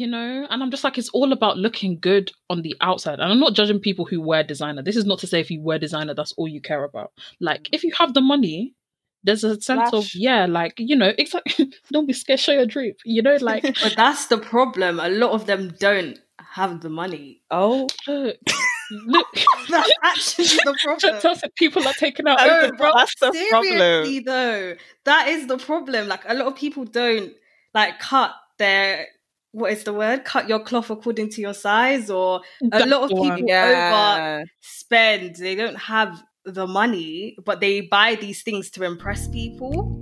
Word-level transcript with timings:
you 0.00 0.06
know? 0.06 0.46
And 0.48 0.62
i'm 0.62 0.70
just 0.70 0.82
like 0.82 0.98
it's 0.98 1.10
all 1.10 1.32
about 1.32 1.58
looking 1.58 1.98
good 2.00 2.32
on 2.48 2.62
the 2.62 2.74
outside. 2.80 3.20
And 3.20 3.30
i'm 3.30 3.40
not 3.40 3.54
judging 3.54 3.78
people 3.78 4.04
who 4.04 4.20
wear 4.20 4.42
designer. 4.42 4.82
This 4.82 4.96
is 4.96 5.04
not 5.04 5.18
to 5.20 5.26
say 5.26 5.40
if 5.40 5.50
you 5.50 5.60
wear 5.62 5.78
designer 5.78 6.14
that's 6.14 6.32
all 6.32 6.48
you 6.48 6.60
care 6.60 6.84
about. 6.84 7.12
Like 7.40 7.68
if 7.72 7.84
you 7.84 7.92
have 7.98 8.14
the 8.14 8.20
money 8.20 8.74
there's 9.22 9.44
a 9.44 9.60
sense 9.60 9.92
of 9.92 10.08
yeah 10.14 10.46
like 10.46 10.74
you 10.78 10.96
know 10.96 11.12
exactly 11.18 11.70
don't 11.92 12.06
be 12.06 12.12
scared 12.12 12.40
show 12.40 12.52
your 12.52 12.64
drip 12.64 12.98
you 13.04 13.20
know 13.20 13.36
like 13.40 13.62
but 13.82 13.94
that's 13.96 14.26
the 14.26 14.38
problem. 14.38 14.98
A 14.98 15.08
lot 15.08 15.32
of 15.32 15.46
them 15.46 15.74
don't 15.78 16.18
have 16.38 16.80
the 16.80 16.88
money. 16.88 17.42
Oh 17.50 17.86
look, 18.08 18.36
look. 18.90 19.26
that's 19.68 19.92
actually 20.02 20.46
the 20.46 20.76
problem. 20.82 21.50
people 21.56 21.86
are 21.86 21.94
taking 21.94 22.26
out 22.26 22.38
oh, 22.40 22.72
bro, 22.76 22.92
that's 22.96 23.14
the 23.20 23.32
seriously 23.32 24.22
problem. 24.22 24.24
though 24.24 24.74
that 25.04 25.28
is 25.28 25.46
the 25.46 25.58
problem. 25.58 26.08
Like 26.08 26.22
a 26.26 26.34
lot 26.34 26.46
of 26.46 26.56
people 26.56 26.84
don't 26.84 27.32
like 27.74 28.00
cut 28.00 28.32
their 28.58 29.06
what 29.52 29.72
is 29.72 29.84
the 29.84 29.92
word? 29.92 30.24
Cut 30.24 30.48
your 30.48 30.60
cloth 30.60 30.90
according 30.90 31.30
to 31.30 31.40
your 31.40 31.54
size, 31.54 32.10
or 32.10 32.42
a 32.72 32.86
lot 32.86 33.04
of 33.04 33.08
people 33.10 33.48
yeah. 33.48 34.44
overspend. 34.44 35.38
They 35.38 35.54
don't 35.54 35.76
have 35.76 36.22
the 36.44 36.66
money, 36.66 37.36
but 37.44 37.60
they 37.60 37.80
buy 37.82 38.14
these 38.14 38.42
things 38.42 38.70
to 38.72 38.84
impress 38.84 39.28
people. 39.28 40.00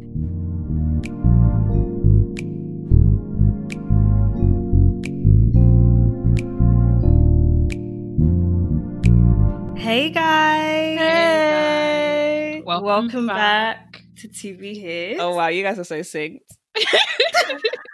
Hey 9.76 10.10
guys! 10.10 10.98
Hey! 10.98 12.62
Welcome, 12.66 12.86
Welcome 12.86 13.26
back. 13.28 13.92
back 13.92 14.02
to 14.18 14.28
TV 14.28 14.74
here. 14.74 15.16
Oh 15.18 15.34
wow, 15.34 15.48
you 15.48 15.62
guys 15.62 15.78
are 15.78 15.84
so 15.84 16.00
synced. 16.00 16.40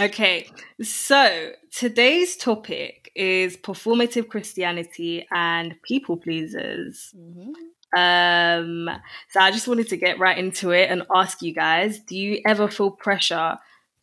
okay, 0.00 0.48
so 0.82 1.52
today's 1.70 2.36
topic 2.36 3.10
is 3.14 3.56
performative 3.56 4.28
Christianity 4.28 5.26
and 5.30 5.80
people 5.82 6.16
pleasers. 6.16 7.14
Mm-hmm. 7.16 7.52
Um, 7.96 8.88
so 9.30 9.40
I 9.40 9.50
just 9.50 9.66
wanted 9.66 9.88
to 9.88 9.96
get 9.96 10.18
right 10.18 10.38
into 10.38 10.70
it 10.70 10.90
and 10.90 11.02
ask 11.14 11.42
you 11.42 11.52
guys: 11.52 11.98
Do 11.98 12.16
you 12.16 12.40
ever 12.46 12.68
feel 12.68 12.90
pressure 12.90 13.58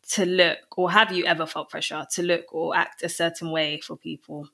to 0.10 0.26
look, 0.26 0.60
or 0.76 0.92
have 0.92 1.12
you 1.12 1.26
ever 1.26 1.46
felt 1.46 1.70
pressure 1.70 2.06
to 2.14 2.24
look 2.24 2.54
or 2.54 2.76
act 2.76 3.04
a 3.04 3.10
certain 3.10 3.52
way 3.52 3.80
for 3.80 3.96
people? 3.96 4.50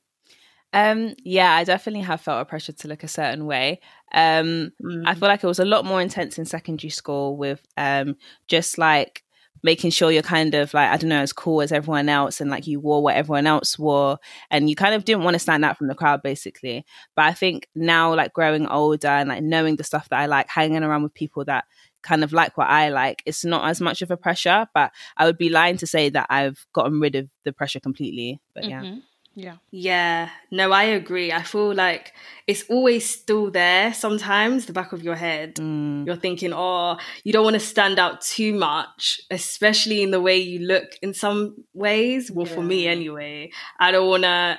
Um, 0.72 1.14
yeah, 1.22 1.52
I 1.54 1.62
definitely 1.62 2.00
have 2.00 2.20
felt 2.20 2.42
a 2.42 2.44
pressure 2.44 2.72
to 2.72 2.88
look 2.88 3.04
a 3.04 3.08
certain 3.08 3.46
way. 3.46 3.80
Um, 4.12 4.72
mm. 4.82 5.04
I 5.06 5.14
feel 5.14 5.28
like 5.28 5.44
it 5.44 5.46
was 5.46 5.60
a 5.60 5.64
lot 5.64 5.84
more 5.84 6.00
intense 6.00 6.36
in 6.36 6.44
secondary 6.44 6.90
school 6.90 7.36
with 7.36 7.64
um, 7.76 8.16
just 8.48 8.76
like 8.76 9.23
making 9.64 9.90
sure 9.90 10.12
you're 10.12 10.22
kind 10.22 10.54
of 10.54 10.72
like 10.74 10.90
I 10.90 10.98
don't 10.98 11.08
know 11.08 11.22
as 11.22 11.32
cool 11.32 11.62
as 11.62 11.72
everyone 11.72 12.10
else 12.10 12.40
and 12.40 12.50
like 12.50 12.66
you 12.66 12.78
wore 12.78 13.02
what 13.02 13.16
everyone 13.16 13.46
else 13.46 13.78
wore 13.78 14.18
and 14.50 14.68
you 14.68 14.76
kind 14.76 14.94
of 14.94 15.06
didn't 15.06 15.24
want 15.24 15.34
to 15.34 15.38
stand 15.38 15.64
out 15.64 15.78
from 15.78 15.88
the 15.88 15.94
crowd 15.94 16.22
basically. 16.22 16.84
But 17.16 17.24
I 17.24 17.32
think 17.32 17.68
now 17.74 18.14
like 18.14 18.34
growing 18.34 18.66
older 18.66 19.08
and 19.08 19.30
like 19.30 19.42
knowing 19.42 19.76
the 19.76 19.82
stuff 19.82 20.10
that 20.10 20.20
I 20.20 20.26
like, 20.26 20.48
hanging 20.48 20.84
around 20.84 21.02
with 21.02 21.14
people 21.14 21.46
that 21.46 21.64
kind 22.02 22.22
of 22.22 22.34
like 22.34 22.58
what 22.58 22.68
I 22.68 22.90
like, 22.90 23.22
it's 23.24 23.44
not 23.44 23.68
as 23.68 23.80
much 23.80 24.02
of 24.02 24.10
a 24.10 24.18
pressure. 24.18 24.66
But 24.74 24.92
I 25.16 25.24
would 25.24 25.38
be 25.38 25.48
lying 25.48 25.78
to 25.78 25.86
say 25.86 26.10
that 26.10 26.26
I've 26.28 26.66
gotten 26.74 27.00
rid 27.00 27.16
of 27.16 27.28
the 27.44 27.52
pressure 27.54 27.80
completely. 27.80 28.40
But 28.54 28.64
yeah. 28.64 28.82
Mm-hmm. 28.82 28.94
Yeah. 28.96 29.00
Yeah. 29.34 29.56
Yeah. 29.70 30.30
No, 30.50 30.72
I 30.72 30.84
agree. 30.84 31.32
I 31.32 31.42
feel 31.42 31.74
like 31.74 32.12
it's 32.46 32.62
always 32.68 33.08
still 33.08 33.50
there 33.50 33.92
sometimes, 33.92 34.66
the 34.66 34.72
back 34.72 34.92
of 34.92 35.02
your 35.02 35.16
head. 35.16 35.56
Mm. 35.56 36.06
You're 36.06 36.16
thinking, 36.16 36.52
oh, 36.54 36.98
you 37.24 37.32
don't 37.32 37.44
want 37.44 37.54
to 37.54 37.60
stand 37.60 37.98
out 37.98 38.20
too 38.20 38.54
much, 38.54 39.20
especially 39.30 40.02
in 40.02 40.10
the 40.10 40.20
way 40.20 40.36
you 40.36 40.60
look 40.60 40.90
in 41.02 41.14
some 41.14 41.64
ways. 41.72 42.30
Well, 42.30 42.46
yeah. 42.46 42.54
for 42.54 42.62
me 42.62 42.86
anyway, 42.86 43.50
I 43.78 43.90
don't 43.90 44.08
want 44.08 44.22
to. 44.22 44.58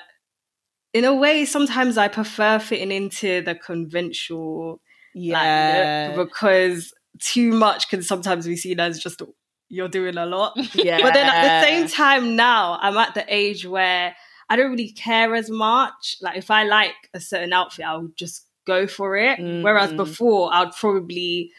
In 0.94 1.04
a 1.04 1.14
way, 1.14 1.46
sometimes 1.46 1.98
I 1.98 2.08
prefer 2.08 2.58
fitting 2.60 2.92
into 2.92 3.42
the 3.42 3.56
conventional 3.56 4.82
yeah. 5.16 6.14
Like, 6.16 6.28
because 6.28 6.94
too 7.22 7.54
much 7.54 7.90
can 7.90 8.04
sometimes 8.04 8.46
be 8.46 8.58
seen 8.58 8.80
as 8.80 9.00
just 9.00 9.22
you're 9.70 9.88
doing 9.88 10.18
a 10.18 10.26
lot. 10.26 10.54
Yeah. 10.76 11.00
But 11.02 11.14
then 11.14 11.26
at 11.26 11.62
the 11.62 11.66
same 11.66 11.88
time, 11.88 12.36
now 12.36 12.78
I'm 12.82 12.98
at 12.98 13.14
the 13.16 13.26
age 13.34 13.66
where 13.66 14.16
I 14.50 14.56
don't 14.56 14.72
really 14.72 14.92
care 14.92 15.36
as 15.36 15.50
much. 15.50 16.18
Like 16.22 16.38
if 16.38 16.52
I 16.52 16.64
like 16.64 16.96
a 17.14 17.20
certain 17.20 17.54
outfit, 17.54 17.86
I'll 17.86 18.12
just 18.16 18.46
go 18.66 18.88
for 18.88 19.16
it. 19.18 19.40
Mm-hmm. 19.40 19.64
Whereas 19.64 19.94
before, 19.94 20.54
I'd 20.54 20.72
probably 20.74 21.52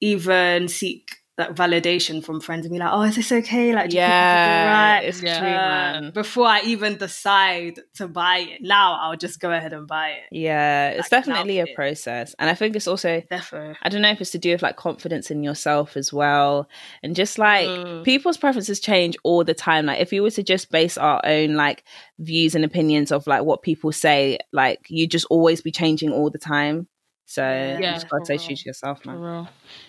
even 0.00 0.68
seek 0.68 1.16
that 1.36 1.56
validation 1.56 2.22
from 2.22 2.40
friends 2.40 2.64
and 2.64 2.72
be 2.72 2.78
like, 2.78 2.90
"Oh, 2.92 3.02
is 3.02 3.16
this 3.16 3.32
okay? 3.32 3.74
Like, 3.74 3.92
yeah, 3.92 4.94
right? 4.96 5.04
It's 5.04 5.20
yeah. 5.20 5.38
true, 5.38 5.48
man. 5.48 6.12
Before 6.12 6.46
I 6.46 6.60
even 6.60 6.96
decide 6.96 7.80
to 7.94 8.06
buy 8.06 8.38
it, 8.38 8.62
now 8.62 8.98
I'll 9.00 9.16
just 9.16 9.40
go 9.40 9.50
ahead 9.50 9.72
and 9.72 9.86
buy 9.86 10.10
it. 10.10 10.22
Yeah, 10.30 10.90
like, 10.92 11.00
it's 11.00 11.08
definitely 11.08 11.58
a 11.58 11.66
process, 11.74 12.34
and 12.38 12.48
I 12.48 12.54
think 12.54 12.76
it's 12.76 12.86
also 12.86 13.20
Defo. 13.30 13.74
I 13.82 13.88
don't 13.88 14.02
know 14.02 14.10
if 14.10 14.20
it's 14.20 14.30
to 14.30 14.38
do 14.38 14.52
with 14.52 14.62
like 14.62 14.76
confidence 14.76 15.30
in 15.30 15.42
yourself 15.42 15.96
as 15.96 16.12
well, 16.12 16.68
and 17.02 17.16
just 17.16 17.36
like 17.36 17.66
mm. 17.66 18.04
people's 18.04 18.36
preferences 18.36 18.78
change 18.78 19.16
all 19.24 19.42
the 19.42 19.54
time. 19.54 19.86
Like, 19.86 20.00
if 20.00 20.12
we 20.12 20.20
were 20.20 20.30
to 20.30 20.42
just 20.44 20.70
base 20.70 20.96
our 20.96 21.20
own 21.24 21.56
like 21.56 21.82
views 22.20 22.54
and 22.54 22.64
opinions 22.64 23.10
of 23.10 23.26
like 23.26 23.42
what 23.42 23.62
people 23.62 23.90
say, 23.90 24.38
like 24.52 24.86
you 24.88 25.08
just 25.08 25.26
always 25.30 25.62
be 25.62 25.72
changing 25.72 26.12
all 26.12 26.30
the 26.30 26.38
time. 26.38 26.86
So 27.26 27.42
yeah, 27.42 27.76
you 27.78 27.82
just 27.94 28.08
gotta 28.08 28.38
true 28.38 28.54
to 28.54 28.64
yourself, 28.64 29.04
man. 29.04 29.48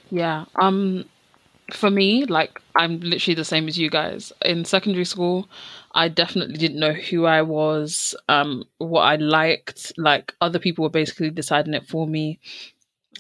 Yeah. 0.10 0.46
Um 0.56 1.06
for 1.74 1.90
me, 1.90 2.26
like 2.26 2.62
I'm 2.76 3.00
literally 3.00 3.36
the 3.36 3.46
same 3.46 3.68
as 3.68 3.78
you 3.78 3.90
guys. 3.90 4.32
In 4.44 4.66
secondary 4.66 5.06
school, 5.06 5.50
I 5.94 6.10
definitely 6.10 6.58
didn't 6.58 6.80
know 6.80 6.94
who 6.94 7.26
I 7.26 7.42
was, 7.42 8.16
um, 8.30 8.64
what 8.78 9.02
I 9.02 9.16
liked. 9.16 9.94
Like 9.98 10.36
other 10.42 10.60
people 10.60 10.84
were 10.84 10.90
basically 10.90 11.30
deciding 11.30 11.74
it 11.74 11.88
for 11.88 12.08
me. 12.08 12.40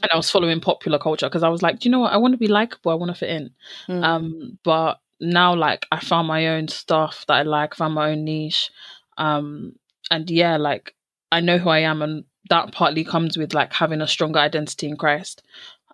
And 0.02 0.12
I 0.12 0.18
was 0.18 0.30
following 0.30 0.60
popular 0.60 1.00
culture 1.00 1.28
because 1.28 1.44
I 1.44 1.50
was 1.50 1.62
like, 1.62 1.80
do 1.80 1.88
you 1.88 1.92
know 1.92 2.02
what? 2.02 2.12
I 2.12 2.18
want 2.18 2.34
to 2.34 2.38
be 2.38 2.48
likable. 2.48 2.92
I 2.92 2.96
want 2.96 3.10
to 3.10 3.16
fit 3.16 3.30
in. 3.30 3.52
Mm. 3.88 4.04
Um, 4.04 4.60
but 4.64 5.00
now, 5.22 5.56
like, 5.56 5.86
I 5.90 6.02
found 6.02 6.28
my 6.28 6.48
own 6.48 6.68
stuff 6.68 7.24
that 7.28 7.34
I 7.34 7.42
like, 7.44 7.76
found 7.76 7.94
my 7.94 8.12
own 8.12 8.26
niche. 8.26 8.72
Um, 9.18 9.78
and 10.12 10.30
yeah, 10.30 10.58
like, 10.58 10.94
I 11.32 11.40
know 11.40 11.58
who 11.58 11.70
I 11.70 11.80
am, 11.80 12.02
and 12.02 12.26
that 12.50 12.74
partly 12.74 13.04
comes 13.04 13.38
with 13.38 13.54
like 13.54 13.74
having 13.74 14.02
a 14.02 14.08
stronger 14.08 14.40
identity 14.40 14.88
in 14.88 14.98
Christ 14.98 15.42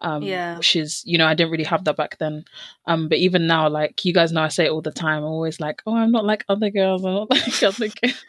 um 0.01 0.23
yeah 0.23 0.57
which 0.57 0.75
is 0.75 1.03
you 1.05 1.17
know 1.17 1.27
i 1.27 1.33
didn't 1.33 1.51
really 1.51 1.63
have 1.63 1.83
that 1.83 1.95
back 1.95 2.17
then 2.17 2.43
um 2.87 3.07
but 3.07 3.17
even 3.17 3.47
now 3.47 3.69
like 3.69 4.03
you 4.03 4.13
guys 4.13 4.31
know 4.31 4.41
i 4.41 4.47
say 4.47 4.65
it 4.65 4.71
all 4.71 4.81
the 4.81 4.91
time 4.91 5.19
i'm 5.19 5.29
always 5.29 5.59
like 5.59 5.81
oh 5.85 5.95
i'm 5.95 6.11
not 6.11 6.25
like 6.25 6.43
other 6.49 6.69
girls 6.69 7.05
i'm 7.05 7.13
not 7.13 7.29
like 7.29 7.63
other 7.63 7.87
girls 7.87 8.23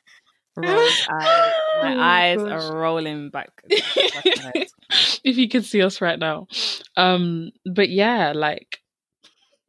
eyes. 0.58 1.06
My 1.08 1.94
oh, 1.94 2.00
eyes 2.00 2.38
gosh. 2.38 2.62
are 2.62 2.76
rolling 2.76 3.30
back. 3.30 3.50
if 3.70 5.38
you 5.38 5.48
could 5.48 5.64
see 5.64 5.82
us 5.82 6.00
right 6.00 6.18
now. 6.18 6.46
Um, 6.96 7.52
but 7.64 7.88
yeah, 7.88 8.32
like 8.34 8.81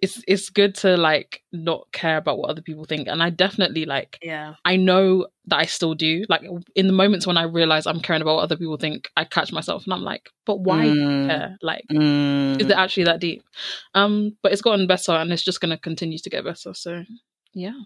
it's 0.03 0.21
it's 0.27 0.49
good 0.49 0.75
to 0.75 0.97
like 0.97 1.41
not 1.53 1.87
care 1.93 2.17
about 2.17 2.37
what 2.37 2.49
other 2.49 2.61
people 2.61 2.83
think 2.83 3.07
and 3.07 3.23
i 3.23 3.29
definitely 3.29 3.85
like 3.85 4.19
yeah. 4.21 4.55
I 4.65 4.75
know 4.75 5.27
that 5.45 5.59
i 5.59 5.65
still 5.65 5.93
do 5.93 6.25
like 6.27 6.41
in 6.75 6.87
the 6.87 6.93
moments 6.93 7.25
when 7.25 7.37
i 7.37 7.43
realize 7.43 7.87
i'm 7.87 8.01
caring 8.01 8.21
about 8.21 8.35
what 8.35 8.43
other 8.43 8.57
people 8.57 8.75
think 8.75 9.09
i 9.15 9.23
catch 9.23 9.53
myself 9.53 9.85
and 9.85 9.93
i'm 9.93 10.01
like 10.01 10.29
but 10.45 10.59
why 10.59 10.87
mm. 10.87 11.27
care? 11.27 11.57
Like 11.61 11.85
mm. 11.89 12.59
is 12.59 12.67
it 12.67 12.75
actually 12.75 13.05
that 13.05 13.21
deep? 13.21 13.43
Um 13.93 14.35
but 14.43 14.51
it's 14.51 14.61
gotten 14.61 14.87
better 14.87 15.13
and 15.13 15.31
it's 15.31 15.43
just 15.43 15.61
going 15.61 15.71
to 15.71 15.77
continue 15.77 16.17
to 16.17 16.29
get 16.29 16.43
better 16.43 16.73
so 16.73 17.05
yeah. 17.53 17.79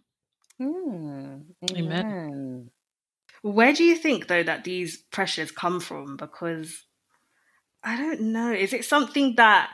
Mm. 0.59 1.43
amen. 1.71 2.71
Where 3.43 3.73
do 3.73 3.83
you 3.83 3.95
think 3.95 4.27
though 4.27 4.41
that 4.41 4.63
these 4.63 4.97
pressures 5.11 5.51
come 5.51 5.79
from? 5.79 6.17
Because 6.17 6.83
i 7.83 7.95
don't 7.95 8.21
know. 8.21 8.51
Is 8.51 8.73
it 8.73 8.85
something 8.85 9.35
that 9.35 9.69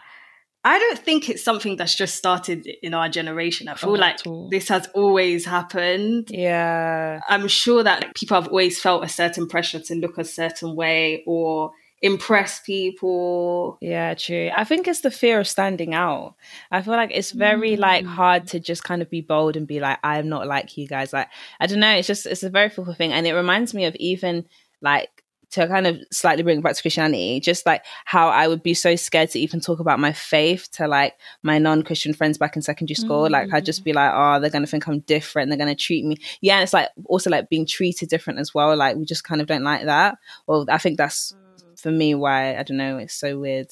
I 0.65 0.79
don't 0.79 0.99
think 0.99 1.29
it's 1.29 1.43
something 1.43 1.75
that's 1.75 1.95
just 1.95 2.15
started 2.15 2.65
in 2.81 2.93
our 2.93 3.09
generation. 3.09 3.67
I 3.67 3.75
feel 3.75 3.91
oh, 3.91 3.93
like 3.93 4.19
this 4.49 4.69
has 4.69 4.87
always 4.93 5.45
happened. 5.45 6.29
Yeah. 6.29 7.19
I'm 7.27 7.49
sure 7.49 7.83
that 7.83 8.15
people 8.15 8.35
have 8.35 8.47
always 8.47 8.79
felt 8.79 9.03
a 9.03 9.09
certain 9.09 9.47
pressure 9.47 9.79
to 9.79 9.95
look 9.95 10.17
a 10.17 10.23
certain 10.23 10.75
way 10.75 11.23
or 11.27 11.71
impress 12.01 12.61
people. 12.61 13.77
Yeah, 13.81 14.13
true. 14.13 14.51
I 14.55 14.63
think 14.63 14.87
it's 14.87 15.01
the 15.01 15.11
fear 15.11 15.39
of 15.39 15.47
standing 15.47 15.93
out. 15.93 16.35
I 16.71 16.81
feel 16.81 16.93
like 16.93 17.11
it's 17.13 17.31
very 17.31 17.75
mm. 17.75 17.79
like 17.79 18.05
hard 18.05 18.47
to 18.47 18.59
just 18.59 18.85
kind 18.85 19.01
of 19.01 19.09
be 19.09 19.21
bold 19.21 19.57
and 19.57 19.67
be 19.67 19.79
like, 19.81 19.99
I'm 20.03 20.29
not 20.29 20.47
like 20.47 20.77
you 20.77 20.87
guys. 20.87 21.11
Like, 21.11 21.29
I 21.59 21.67
don't 21.67 21.79
know. 21.79 21.95
It's 21.95 22.07
just, 22.07 22.25
it's 22.25 22.43
a 22.43 22.49
very 22.49 22.69
full 22.69 22.93
thing. 22.93 23.11
And 23.11 23.27
it 23.27 23.33
reminds 23.33 23.73
me 23.73 23.85
of 23.85 23.95
even 23.95 24.45
like 24.81 25.09
to 25.53 25.67
kind 25.67 25.85
of 25.85 25.97
slightly 26.11 26.41
bring 26.41 26.59
it 26.59 26.63
back 26.63 26.75
to 26.75 26.81
Christianity, 26.81 27.39
just 27.39 27.65
like 27.65 27.83
how 28.05 28.29
I 28.29 28.47
would 28.47 28.63
be 28.63 28.73
so 28.73 28.95
scared 28.95 29.29
to 29.31 29.39
even 29.39 29.59
talk 29.59 29.79
about 29.79 29.99
my 29.99 30.11
faith 30.11 30.67
to 30.73 30.87
like 30.87 31.13
my 31.43 31.59
non-Christian 31.59 32.13
friends 32.13 32.39
back 32.39 32.55
in 32.55 32.63
secondary 32.63 32.95
school. 32.95 33.23
Mm-hmm. 33.23 33.33
Like 33.33 33.53
I'd 33.53 33.65
just 33.65 33.83
be 33.83 33.93
like, 33.93 34.11
oh, 34.13 34.39
they're 34.39 34.49
gonna 34.49 34.67
think 34.67 34.87
I'm 34.87 34.99
different. 35.01 35.49
They're 35.49 35.57
gonna 35.57 35.75
treat 35.75 36.05
me. 36.05 36.17
Yeah, 36.41 36.55
and 36.55 36.63
it's 36.63 36.73
like 36.73 36.89
also 37.05 37.29
like 37.29 37.49
being 37.49 37.67
treated 37.67 38.09
different 38.09 38.39
as 38.39 38.53
well. 38.53 38.75
Like 38.75 38.95
we 38.97 39.05
just 39.05 39.23
kind 39.23 39.41
of 39.41 39.47
don't 39.47 39.63
like 39.63 39.85
that. 39.85 40.17
Well, 40.47 40.65
I 40.69 40.79
think 40.79 40.97
that's 40.97 41.33
mm. 41.33 41.79
for 41.79 41.91
me 41.91 42.15
why 42.15 42.57
I 42.57 42.63
don't 42.63 42.77
know. 42.77 42.97
It's 42.97 43.13
so 43.13 43.39
weird 43.39 43.67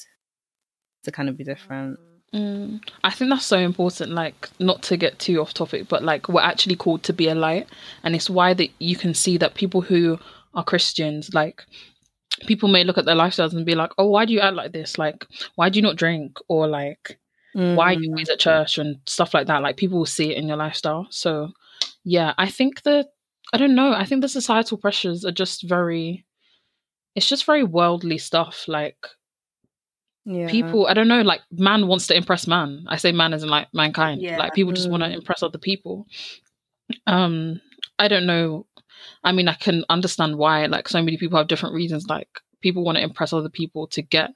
to 1.02 1.10
kind 1.10 1.28
of 1.28 1.36
be 1.36 1.44
different. 1.44 1.98
Mm, 2.32 2.80
I 3.04 3.10
think 3.10 3.30
that's 3.30 3.44
so 3.44 3.58
important. 3.58 4.12
Like, 4.12 4.48
not 4.58 4.82
to 4.84 4.96
get 4.96 5.18
too 5.18 5.40
off 5.40 5.52
topic, 5.52 5.88
but 5.88 6.02
like, 6.02 6.28
we're 6.28 6.40
actually 6.40 6.76
called 6.76 7.02
to 7.02 7.12
be 7.12 7.28
a 7.28 7.34
light, 7.34 7.68
and 8.04 8.14
it's 8.14 8.30
why 8.30 8.54
that 8.54 8.70
you 8.78 8.96
can 8.96 9.12
see 9.12 9.36
that 9.36 9.54
people 9.54 9.82
who 9.82 10.18
are 10.54 10.64
Christians, 10.64 11.32
like, 11.34 11.62
people 12.46 12.68
may 12.68 12.84
look 12.84 12.98
at 12.98 13.04
their 13.04 13.14
lifestyles 13.14 13.52
and 13.52 13.66
be 13.66 13.74
like, 13.74 13.92
"Oh, 13.98 14.08
why 14.08 14.24
do 14.24 14.32
you 14.32 14.40
act 14.40 14.56
like 14.56 14.72
this? 14.72 14.98
Like, 14.98 15.26
why 15.54 15.68
do 15.68 15.78
you 15.78 15.82
not 15.82 15.96
drink?" 15.96 16.38
Or 16.48 16.66
like, 16.66 17.18
mm. 17.56 17.76
"Why 17.76 17.94
are 17.94 18.00
you 18.00 18.10
always 18.10 18.28
at 18.28 18.40
church?" 18.40 18.78
and 18.78 18.96
stuff 19.06 19.34
like 19.34 19.46
that. 19.46 19.62
Like, 19.62 19.76
people 19.76 19.98
will 19.98 20.06
see 20.06 20.32
it 20.32 20.38
in 20.38 20.48
your 20.48 20.56
lifestyle. 20.56 21.06
So, 21.10 21.52
yeah, 22.04 22.34
I 22.38 22.48
think 22.48 22.82
that 22.82 23.08
I 23.52 23.58
don't 23.58 23.74
know. 23.74 23.92
I 23.92 24.04
think 24.04 24.22
the 24.22 24.28
societal 24.28 24.78
pressures 24.78 25.24
are 25.24 25.32
just 25.32 25.62
very. 25.62 26.24
It's 27.14 27.28
just 27.28 27.44
very 27.44 27.62
worldly 27.62 28.18
stuff. 28.18 28.66
Like 28.68 28.96
yeah. 30.24 30.48
people 30.48 30.86
i 30.86 30.94
don't 30.94 31.08
know 31.08 31.22
like 31.22 31.40
man 31.50 31.88
wants 31.88 32.06
to 32.06 32.16
impress 32.16 32.46
man 32.46 32.84
i 32.88 32.96
say 32.96 33.10
man 33.10 33.32
isn't 33.32 33.48
like 33.48 33.66
mankind 33.74 34.22
yeah. 34.22 34.38
like 34.38 34.54
people 34.54 34.72
just 34.72 34.88
mm. 34.88 34.92
want 34.92 35.02
to 35.02 35.10
impress 35.10 35.42
other 35.42 35.58
people 35.58 36.06
um 37.06 37.60
i 37.98 38.06
don't 38.06 38.26
know 38.26 38.66
i 39.24 39.32
mean 39.32 39.48
i 39.48 39.54
can 39.54 39.84
understand 39.88 40.36
why 40.36 40.66
like 40.66 40.88
so 40.88 41.02
many 41.02 41.16
people 41.16 41.38
have 41.38 41.48
different 41.48 41.74
reasons 41.74 42.06
like 42.08 42.40
people 42.60 42.84
want 42.84 42.96
to 42.96 43.02
impress 43.02 43.32
other 43.32 43.48
people 43.48 43.86
to 43.86 44.02
get 44.02 44.30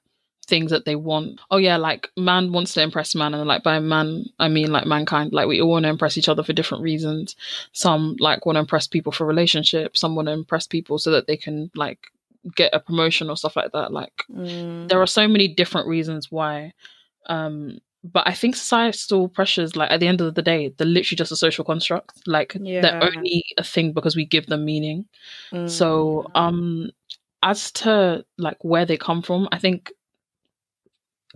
things 0.46 0.70
that 0.70 0.84
they 0.84 0.94
want 0.94 1.40
oh 1.50 1.56
yeah 1.56 1.76
like 1.76 2.08
man 2.16 2.52
wants 2.52 2.72
to 2.72 2.80
impress 2.80 3.16
man 3.16 3.34
and 3.34 3.48
like 3.48 3.64
by 3.64 3.80
man 3.80 4.24
i 4.38 4.46
mean 4.46 4.70
like 4.70 4.86
mankind 4.86 5.32
like 5.32 5.48
we 5.48 5.60
all 5.60 5.70
want 5.70 5.82
to 5.82 5.88
impress 5.88 6.16
each 6.16 6.28
other 6.28 6.44
for 6.44 6.52
different 6.52 6.84
reasons 6.84 7.34
some 7.72 8.14
like 8.20 8.46
want 8.46 8.54
to 8.54 8.60
impress 8.60 8.86
people 8.86 9.10
for 9.10 9.26
relationships 9.26 9.98
some 9.98 10.14
want 10.14 10.28
to 10.28 10.32
impress 10.32 10.68
people 10.68 10.98
so 10.98 11.10
that 11.10 11.26
they 11.26 11.36
can 11.36 11.68
like 11.74 12.12
get 12.54 12.74
a 12.74 12.80
promotion 12.80 13.30
or 13.30 13.36
stuff 13.36 13.56
like 13.56 13.72
that. 13.72 13.92
Like 13.92 14.24
mm. 14.32 14.88
there 14.88 15.00
are 15.00 15.06
so 15.06 15.26
many 15.26 15.48
different 15.48 15.88
reasons 15.88 16.30
why. 16.30 16.72
Um, 17.28 17.78
but 18.12 18.26
I 18.26 18.32
think 18.32 18.56
societal 18.56 19.28
pressures, 19.28 19.76
like 19.76 19.90
at 19.90 20.00
the 20.00 20.08
end 20.08 20.20
of 20.20 20.34
the 20.34 20.42
day, 20.42 20.72
they're 20.76 20.86
literally 20.86 21.16
just 21.16 21.32
a 21.32 21.36
social 21.36 21.64
construct. 21.64 22.26
Like 22.26 22.56
yeah. 22.60 22.80
they're 22.80 23.02
only 23.02 23.44
a 23.58 23.64
thing 23.64 23.92
because 23.92 24.16
we 24.16 24.24
give 24.24 24.46
them 24.46 24.64
meaning. 24.64 25.06
Mm. 25.52 25.68
So, 25.68 26.26
um, 26.34 26.90
as 27.42 27.70
to 27.72 28.24
like 28.38 28.58
where 28.62 28.86
they 28.86 28.96
come 28.96 29.22
from, 29.22 29.48
I 29.52 29.58
think 29.58 29.92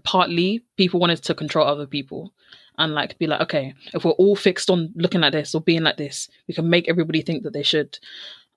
partly 0.03 0.65
people 0.77 1.01
wanted 1.01 1.23
to 1.25 1.35
control 1.35 1.67
other 1.67 1.87
people 1.87 2.33
and 2.79 2.95
like 2.95 3.19
be 3.19 3.27
like, 3.27 3.43
okay, 3.43 3.75
if 3.93 4.05
we're 4.05 4.13
all 4.13 4.37
fixed 4.37 4.71
on 4.71 4.93
looking 4.95 5.21
like 5.21 5.33
this 5.33 5.55
or 5.55 5.61
being 5.61 5.83
like 5.83 5.97
this, 5.97 6.29
we 6.49 6.55
can 6.55 6.71
make 6.71 6.89
everybody 6.89 7.23
think 7.23 7.43
that 7.43 7.53
they 7.53 7.63
should. 7.63 7.99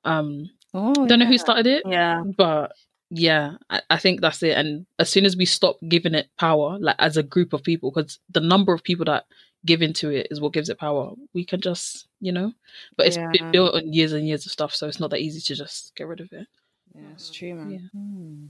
Um, 0.06 0.50
Oh, 0.74 0.94
Don't 0.94 1.10
yeah. 1.10 1.16
know 1.18 1.26
who 1.26 1.38
started 1.38 1.68
it. 1.68 1.84
Yeah. 1.86 2.24
But 2.24 2.74
yeah, 3.16 3.58
I, 3.70 3.82
I, 3.92 3.98
think 3.98 4.22
that's 4.22 4.42
it. 4.42 4.58
And 4.58 4.88
as 4.98 5.08
soon 5.08 5.26
as 5.26 5.38
we 5.38 5.46
stop 5.46 5.78
giving 5.88 6.16
it 6.16 6.30
power, 6.40 6.80
like 6.80 6.96
as 6.98 7.16
a 7.16 7.22
group 7.22 7.54
of 7.54 7.62
people, 7.62 7.92
because 7.92 8.18
the 8.32 8.40
number 8.40 8.74
of 8.74 8.84
people 8.84 9.06
that 9.06 9.26
give 9.64 9.84
into 9.84 10.10
it 10.10 10.28
is 10.32 10.42
what 10.42 10.54
gives 10.54 10.68
it 10.68 10.80
power, 10.80 11.12
we 11.32 11.46
can 11.46 11.62
just, 11.62 12.08
you 12.20 12.32
know, 12.32 12.54
but 12.98 13.06
it's 13.06 13.18
yeah. 13.18 13.52
built 13.52 13.76
on 13.76 13.94
years 13.94 14.14
and 14.14 14.28
years 14.28 14.48
of 14.48 14.52
stuff. 14.52 14.74
So 14.74 14.88
it's 14.88 15.00
not 15.00 15.12
that 15.12 15.20
easy 15.20 15.42
to 15.42 15.56
just 15.56 15.96
get 15.96 16.08
rid 16.08 16.22
of 16.22 16.34
it. 16.34 16.48
Yeah, 16.96 17.02
it's 17.14 17.30
true, 17.30 17.54
man. 17.54 17.70
Yeah. 17.72 18.00
Hmm. 18.00 18.46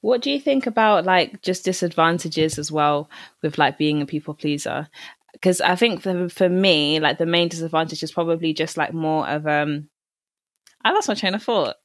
What 0.00 0.22
do 0.22 0.30
you 0.30 0.40
think 0.40 0.66
about 0.66 1.04
like 1.04 1.42
just 1.42 1.66
disadvantages 1.66 2.58
as 2.58 2.72
well 2.72 3.10
with 3.42 3.58
like 3.58 3.76
being 3.76 4.00
a 4.00 4.06
people 4.06 4.32
pleaser? 4.32 4.88
Because 5.34 5.60
I 5.60 5.76
think 5.76 6.00
for, 6.00 6.30
for 6.30 6.48
me, 6.48 6.98
like 6.98 7.18
the 7.18 7.26
main 7.26 7.48
disadvantage 7.48 8.02
is 8.02 8.10
probably 8.10 8.54
just 8.54 8.78
like 8.78 8.94
more 8.94 9.28
of 9.28 9.46
um 9.46 9.90
I 10.82 10.92
lost 10.92 11.08
my 11.08 11.14
train 11.14 11.34
of 11.34 11.42
thought. 11.42 11.76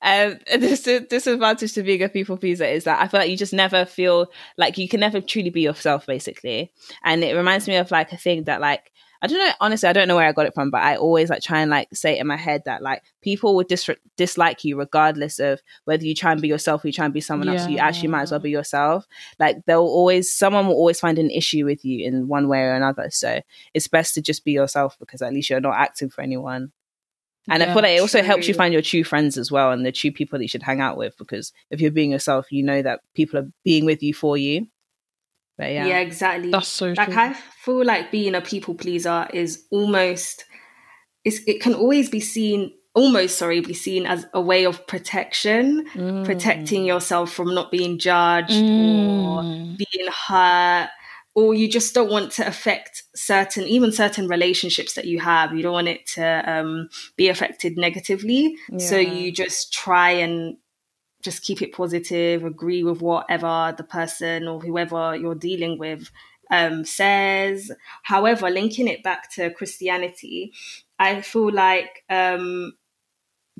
Um, 0.00 0.38
this 0.58 0.82
disadvantage 0.82 1.72
to 1.74 1.82
being 1.82 2.02
a 2.02 2.08
people 2.08 2.36
pleaser 2.36 2.64
is 2.64 2.84
that 2.84 3.00
I 3.00 3.08
feel 3.08 3.20
like 3.20 3.30
you 3.30 3.36
just 3.36 3.52
never 3.52 3.84
feel 3.84 4.30
like 4.56 4.78
you 4.78 4.88
can 4.88 5.00
never 5.00 5.20
truly 5.20 5.50
be 5.50 5.62
yourself, 5.62 6.06
basically. 6.06 6.72
And 7.04 7.22
it 7.24 7.36
reminds 7.36 7.68
me 7.68 7.76
of 7.76 7.90
like 7.90 8.12
a 8.12 8.16
thing 8.16 8.44
that 8.44 8.60
like 8.60 8.92
I 9.22 9.28
don't 9.28 9.38
know. 9.38 9.52
Honestly, 9.60 9.88
I 9.88 9.92
don't 9.92 10.08
know 10.08 10.16
where 10.16 10.26
I 10.26 10.32
got 10.32 10.46
it 10.46 10.54
from, 10.54 10.70
but 10.70 10.82
I 10.82 10.96
always 10.96 11.30
like 11.30 11.42
try 11.42 11.60
and 11.60 11.70
like 11.70 11.86
say 11.94 12.16
it 12.16 12.20
in 12.20 12.26
my 12.26 12.36
head 12.36 12.62
that 12.64 12.82
like 12.82 13.04
people 13.20 13.54
would 13.54 13.68
dis- 13.68 13.88
dislike 14.16 14.64
you 14.64 14.76
regardless 14.76 15.38
of 15.38 15.62
whether 15.84 16.04
you 16.04 16.12
try 16.12 16.32
and 16.32 16.42
be 16.42 16.48
yourself 16.48 16.82
or 16.84 16.88
you 16.88 16.92
try 16.92 17.04
and 17.04 17.14
be 17.14 17.20
someone 17.20 17.46
yeah. 17.46 17.54
else. 17.54 17.68
You 17.68 17.78
actually 17.78 18.08
might 18.08 18.22
as 18.22 18.32
well 18.32 18.40
be 18.40 18.50
yourself. 18.50 19.06
Like 19.38 19.64
they'll 19.64 19.78
always, 19.78 20.32
someone 20.32 20.66
will 20.66 20.74
always 20.74 20.98
find 20.98 21.20
an 21.20 21.30
issue 21.30 21.64
with 21.64 21.84
you 21.84 22.04
in 22.04 22.26
one 22.26 22.48
way 22.48 22.62
or 22.62 22.74
another. 22.74 23.10
So 23.10 23.40
it's 23.74 23.86
best 23.86 24.14
to 24.14 24.22
just 24.22 24.44
be 24.44 24.50
yourself 24.50 24.96
because 24.98 25.22
at 25.22 25.32
least 25.32 25.50
you're 25.50 25.60
not 25.60 25.76
acting 25.76 26.10
for 26.10 26.22
anyone. 26.22 26.72
And 27.48 27.60
yeah, 27.60 27.70
I 27.70 27.74
feel 27.74 27.82
like 27.82 27.96
it 27.96 28.00
also 28.00 28.18
true. 28.20 28.26
helps 28.26 28.48
you 28.48 28.54
find 28.54 28.72
your 28.72 28.82
true 28.82 29.04
friends 29.04 29.36
as 29.36 29.50
well 29.50 29.72
and 29.72 29.84
the 29.84 29.92
true 29.92 30.12
people 30.12 30.38
that 30.38 30.44
you 30.44 30.48
should 30.48 30.62
hang 30.62 30.80
out 30.80 30.96
with 30.96 31.16
because 31.18 31.52
if 31.70 31.80
you're 31.80 31.90
being 31.90 32.12
yourself, 32.12 32.52
you 32.52 32.62
know 32.62 32.82
that 32.82 33.00
people 33.14 33.40
are 33.40 33.48
being 33.64 33.84
with 33.84 34.02
you 34.02 34.14
for 34.14 34.36
you. 34.36 34.68
But 35.58 35.72
yeah. 35.72 35.86
Yeah, 35.86 35.98
exactly. 35.98 36.50
That's 36.50 36.68
so 36.68 36.92
like 36.96 37.08
true. 37.08 37.20
I 37.20 37.34
feel 37.34 37.84
like 37.84 38.10
being 38.10 38.34
a 38.34 38.40
people 38.40 38.74
pleaser 38.74 39.28
is 39.32 39.64
almost 39.70 40.44
it's, 41.24 41.40
it 41.46 41.60
can 41.60 41.74
always 41.74 42.08
be 42.08 42.20
seen 42.20 42.72
almost 42.94 43.38
sorry 43.38 43.60
be 43.60 43.72
seen 43.72 44.06
as 44.06 44.26
a 44.34 44.40
way 44.40 44.66
of 44.66 44.86
protection 44.86 45.86
mm. 45.94 46.24
protecting 46.26 46.84
yourself 46.84 47.32
from 47.32 47.54
not 47.54 47.70
being 47.70 47.98
judged 47.98 48.50
mm. 48.50 49.24
or 49.24 49.42
being 49.76 50.08
hurt 50.28 50.90
or 51.34 51.54
you 51.54 51.68
just 51.68 51.94
don't 51.94 52.10
want 52.10 52.30
to 52.32 52.46
affect 52.46 53.04
certain 53.14 53.64
even 53.64 53.92
certain 53.92 54.28
relationships 54.28 54.94
that 54.94 55.06
you 55.06 55.20
have. 55.20 55.54
You 55.54 55.62
don't 55.62 55.72
want 55.72 55.88
it 55.88 56.06
to 56.14 56.50
um, 56.50 56.88
be 57.16 57.28
affected 57.28 57.76
negatively. 57.76 58.56
Yeah. 58.70 58.78
so 58.78 58.96
you 58.98 59.32
just 59.32 59.72
try 59.72 60.10
and 60.10 60.56
just 61.22 61.44
keep 61.44 61.62
it 61.62 61.72
positive 61.72 62.44
agree 62.44 62.82
with 62.82 63.00
whatever 63.00 63.72
the 63.76 63.84
person 63.84 64.48
or 64.48 64.60
whoever 64.60 65.14
you're 65.16 65.36
dealing 65.36 65.78
with 65.78 66.10
um, 66.50 66.84
says. 66.84 67.70
However 68.02 68.50
linking 68.50 68.88
it 68.88 69.02
back 69.02 69.30
to 69.34 69.50
christianity 69.50 70.52
i 70.98 71.20
feel 71.20 71.50
like 71.52 72.04
um, 72.10 72.72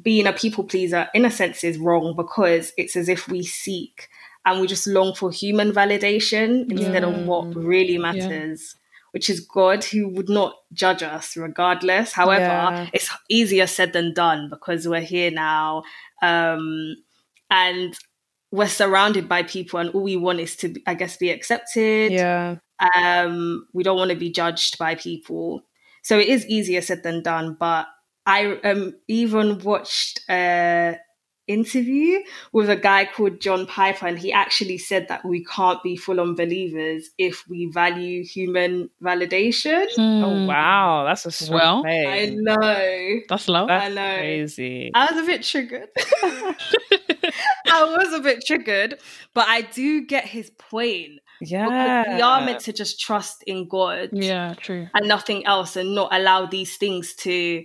being 0.01 0.27
a 0.27 0.33
people 0.33 0.65
pleaser 0.65 1.09
in 1.15 1.25
a 1.25 1.31
sense 1.31 1.65
is 1.65 1.79
wrong 1.79 2.15
because 2.17 2.73
it's 2.77 2.97
as 2.97 3.09
if 3.09 3.29
we 3.29 3.43
seek 3.43 4.09
and 4.45 4.61
we 4.61 4.67
just 4.67 4.87
long 4.87 5.15
for 5.15 5.31
human 5.31 5.73
validation 5.73 6.71
instead 6.71 7.03
yeah. 7.03 7.09
of 7.09 7.27
what 7.27 7.55
really 7.55 7.99
matters. 7.99 8.75
Yeah. 8.75 8.79
Which 9.13 9.29
is 9.29 9.41
God, 9.41 9.85
who 9.85 10.09
would 10.09 10.31
not 10.31 10.55
judge 10.73 11.03
us 11.03 11.37
regardless. 11.37 12.13
However, 12.13 12.45
yeah. 12.45 12.87
it's 12.95 13.11
easier 13.29 13.67
said 13.67 13.93
than 13.93 14.15
done 14.15 14.49
because 14.49 14.89
we're 14.89 15.03
here 15.03 15.31
now, 15.31 15.83
um, 16.23 16.97
and 17.51 17.95
we're 18.51 18.69
surrounded 18.69 19.29
by 19.29 19.43
people, 19.43 19.81
and 19.81 19.91
all 19.91 20.03
we 20.03 20.17
want 20.17 20.41
is 20.41 20.57
to, 20.57 20.75
I 20.87 20.95
guess, 20.95 21.19
be 21.19 21.29
accepted. 21.29 22.13
Yeah. 22.13 22.57
Um, 22.97 23.67
we 23.75 23.83
don't 23.83 23.99
want 23.99 24.13
to 24.13 24.17
be 24.17 24.31
judged 24.31 24.79
by 24.79 24.95
people, 24.95 25.61
so 26.03 26.19
it 26.19 26.29
is 26.29 26.47
easier 26.47 26.81
said 26.81 27.03
than 27.03 27.23
done. 27.23 27.55
But 27.61 27.89
I 28.25 28.59
um, 28.65 28.95
even 29.09 29.59
watched 29.59 30.21
uh, 30.31 30.95
interview 31.49 32.21
with 32.53 32.71
a 32.71 32.77
guy 32.77 33.05
called 33.05 33.41
John 33.41 33.67
Piper, 33.67 34.07
and 34.07 34.19
he 34.19 34.33
actually 34.33 34.79
said 34.79 35.09
that 35.09 35.25
we 35.25 35.45
can't 35.45 35.83
be 35.83 35.97
full 35.97 36.21
on 36.21 36.35
believers 36.35 37.11
if 37.19 37.45
we 37.49 37.67
value 37.67 38.25
human 38.25 38.91
validation. 39.03 39.87
Mm. 39.99 40.23
Oh 40.23 40.47
wow, 40.47 41.05
that's 41.05 41.49
a 41.49 41.53
well. 41.53 41.85
I 41.87 42.35
know 42.37 43.21
that's 43.29 43.49
low. 43.49 43.67
That's 43.67 43.87
I 43.87 43.89
know. 43.89 44.17
Crazy. 44.19 44.91
I 44.95 45.13
was 45.13 45.23
a 45.23 45.27
bit 45.27 45.43
triggered. 45.43 45.89
I 47.67 47.85
was 47.85 48.13
a 48.13 48.21
bit 48.21 48.45
triggered, 48.47 48.99
but 49.35 49.49
I 49.49 49.63
do 49.63 50.07
get 50.07 50.27
his 50.27 50.51
point. 50.51 51.21
Yeah, 51.41 52.05
because 52.05 52.17
we 52.17 52.23
are 52.23 52.45
meant 52.45 52.61
to 52.61 52.73
just 52.73 53.01
trust 53.01 53.43
in 53.47 53.67
God. 53.69 54.11
Yeah, 54.13 54.55
true, 54.55 54.87
and 54.95 55.09
nothing 55.09 55.45
else, 55.47 55.77
and 55.77 55.95
not 55.95 56.15
allow 56.15 56.47
these 56.47 56.77
things 56.77 57.15
to, 57.17 57.65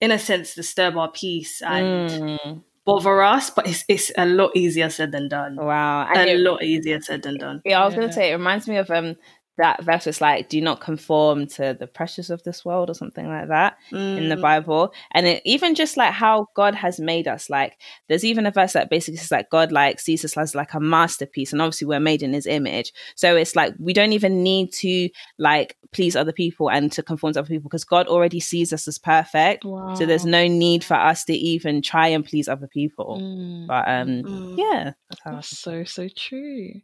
in 0.00 0.10
a 0.10 0.18
sense, 0.18 0.54
disturb 0.54 0.96
our 0.96 1.10
peace 1.10 1.60
and. 1.60 2.10
Mm 2.10 2.62
bother 2.84 3.22
us, 3.22 3.50
but 3.50 3.66
it's 3.66 3.84
it's 3.88 4.12
a 4.16 4.26
lot 4.26 4.50
easier 4.56 4.90
said 4.90 5.12
than 5.12 5.28
done. 5.28 5.56
Wow, 5.56 6.06
and 6.08 6.28
a 6.28 6.34
it, 6.34 6.38
lot 6.38 6.62
easier 6.62 7.00
said 7.00 7.22
than 7.22 7.38
done. 7.38 7.62
Yeah, 7.64 7.82
I 7.82 7.84
was 7.84 7.94
yeah. 7.94 8.00
gonna 8.00 8.12
say 8.12 8.30
it 8.30 8.36
reminds 8.36 8.68
me 8.68 8.76
of 8.76 8.90
um 8.90 9.16
that 9.58 9.82
verse 9.84 10.06
is 10.06 10.20
like, 10.20 10.48
do 10.48 10.60
not 10.60 10.80
conform 10.80 11.46
to 11.46 11.76
the 11.78 11.86
pressures 11.86 12.30
of 12.30 12.42
this 12.42 12.64
world 12.64 12.88
or 12.88 12.94
something 12.94 13.26
like 13.26 13.48
that 13.48 13.76
mm. 13.90 14.16
in 14.16 14.28
the 14.28 14.36
mm. 14.36 14.42
Bible. 14.42 14.94
And 15.12 15.26
it, 15.26 15.42
even 15.44 15.74
just 15.74 15.96
like 15.96 16.12
how 16.12 16.46
God 16.56 16.74
has 16.74 16.98
made 16.98 17.28
us, 17.28 17.50
like 17.50 17.78
there's 18.08 18.24
even 18.24 18.46
a 18.46 18.50
verse 18.50 18.72
that 18.72 18.88
basically 18.88 19.18
says 19.18 19.30
like 19.30 19.50
God 19.50 19.70
like 19.70 20.00
sees 20.00 20.24
us 20.24 20.36
as 20.38 20.54
like 20.54 20.72
a 20.72 20.80
masterpiece. 20.80 21.52
And 21.52 21.60
obviously 21.60 21.86
we're 21.86 22.00
made 22.00 22.22
in 22.22 22.32
his 22.32 22.46
image. 22.46 22.92
So 23.14 23.36
it's 23.36 23.54
like 23.54 23.74
we 23.78 23.92
don't 23.92 24.12
even 24.12 24.42
need 24.42 24.72
to 24.74 25.10
like 25.38 25.76
please 25.92 26.16
other 26.16 26.32
people 26.32 26.70
and 26.70 26.90
to 26.92 27.02
conform 27.02 27.34
to 27.34 27.40
other 27.40 27.48
people 27.48 27.68
because 27.68 27.84
God 27.84 28.06
already 28.06 28.40
sees 28.40 28.72
us 28.72 28.88
as 28.88 28.98
perfect. 28.98 29.66
Wow. 29.66 29.94
So 29.94 30.06
there's 30.06 30.24
no 30.24 30.46
need 30.46 30.82
for 30.82 30.94
us 30.94 31.24
to 31.24 31.34
even 31.34 31.82
try 31.82 32.08
and 32.08 32.24
please 32.24 32.48
other 32.48 32.68
people. 32.68 33.18
Mm. 33.20 33.66
But 33.66 33.86
um 33.86 34.08
mm. 34.22 34.58
yeah. 34.58 34.92
That's, 35.10 35.20
that's 35.24 35.58
so 35.58 35.84
so 35.84 36.08
true. 36.08 36.80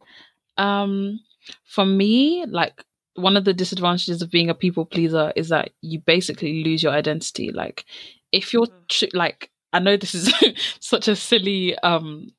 Um 0.59 1.21
for 1.65 1.85
me, 1.85 2.45
like 2.49 2.85
one 3.15 3.37
of 3.37 3.45
the 3.45 3.53
disadvantages 3.53 4.23
of 4.23 4.31
being 4.31 4.49
a 4.49 4.55
people 4.55 4.87
pleaser 4.87 5.33
is 5.37 5.49
that 5.49 5.71
you 5.83 6.01
basically 6.01 6.63
lose 6.65 6.83
your 6.83 6.93
identity. 6.93 7.51
Like 7.53 7.85
if 8.33 8.53
you're 8.53 8.67
mm. 8.67 9.09
like, 9.13 9.51
I 9.73 9.81
know 9.81 9.97
this 9.97 10.15
is 10.15 10.33
such 10.81 11.09
a 11.09 11.17
silly, 11.17 11.77
um, 11.79 12.33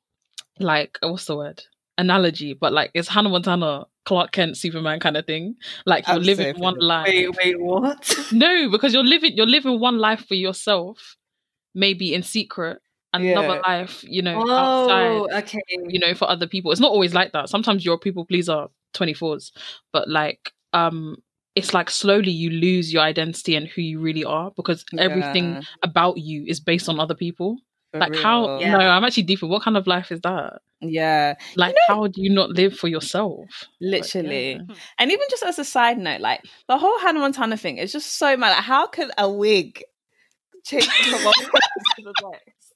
like 0.59 0.97
what's 1.01 1.25
the 1.25 1.35
word 1.35 1.63
analogy, 1.97 2.53
but 2.53 2.73
like 2.73 2.91
it's 2.93 3.07
Hannah 3.09 3.29
Montana 3.29 3.85
Clark 4.05 4.31
Kent, 4.31 4.57
Superman 4.57 4.99
kind 4.99 5.17
of 5.17 5.25
thing. 5.25 5.55
Like 5.85 6.07
you're 6.07 6.17
living 6.17 6.57
one 6.59 6.79
life. 6.79 7.07
Wait, 7.07 7.29
wait, 7.43 7.59
what? 7.59 8.15
No, 8.31 8.69
because 8.71 8.93
you're 8.93 9.03
living 9.03 9.35
you're 9.35 9.45
living 9.45 9.79
one 9.79 9.97
life 9.97 10.25
for 10.27 10.35
yourself, 10.35 11.17
maybe 11.75 12.13
in 12.13 12.23
secret, 12.23 12.81
and 13.13 13.25
another 13.25 13.55
Yeah. 13.55 13.61
life, 13.67 14.03
you 14.03 14.21
know, 14.21 14.43
Oh, 14.47 14.51
outside, 14.51 15.43
okay. 15.43 15.61
you 15.87 15.99
know, 15.99 16.13
for 16.13 16.29
other 16.29 16.47
people. 16.47 16.71
It's 16.71 16.81
not 16.81 16.91
always 16.91 17.13
like 17.13 17.33
that. 17.33 17.49
Sometimes 17.49 17.83
you're 17.85 17.95
a 17.95 17.99
people 17.99 18.25
pleaser 18.25 18.67
24s, 18.93 19.51
but 19.93 20.09
like 20.09 20.51
um 20.73 21.17
it's 21.55 21.73
like 21.73 21.89
slowly 21.89 22.31
you 22.31 22.49
lose 22.49 22.93
your 22.93 23.01
identity 23.03 23.55
and 23.55 23.67
who 23.67 23.81
you 23.81 23.99
really 23.99 24.23
are 24.23 24.51
because 24.55 24.85
everything 24.97 25.63
about 25.83 26.17
you 26.17 26.45
is 26.47 26.59
based 26.59 26.87
on 26.87 26.99
other 26.99 27.15
people. 27.15 27.57
for 27.91 27.99
like 27.99 28.15
how. 28.15 28.59
Yeah. 28.59 28.73
no, 28.73 28.79
I'm 28.79 29.03
actually 29.03 29.23
deep. 29.23 29.41
in 29.43 29.49
What 29.49 29.63
kind 29.63 29.75
of 29.75 29.87
life 29.87 30.11
is 30.11 30.21
that? 30.21 30.59
Yeah, 30.81 31.35
Like 31.57 31.75
how 31.89 32.07
do 32.07 32.21
you 32.21 32.29
not 32.29 32.51
live 32.51 32.73
for 32.77 32.87
yourself? 32.87 33.67
Like, 33.81 34.03
literally. 34.03 34.53
yeah. 34.53 34.75
And 34.97 35.11
even 35.11 35.25
just 35.29 35.43
as 35.43 35.59
a 35.59 35.65
side 35.65 35.97
note, 35.97 36.21
like 36.21 36.41
the 36.69 36.77
whole 36.77 36.97
Hannah 36.99 37.19
Montana 37.19 37.57
thing 37.57 37.77
is 37.77 37.91
just 37.91 38.17
so 38.17 38.37
mad. 38.37 38.51
Like, 38.51 38.63
how 38.63 38.87
could 38.87 39.11
a 39.17 39.29
wig 39.29 39.83
change 40.63 40.87
from 40.87 41.33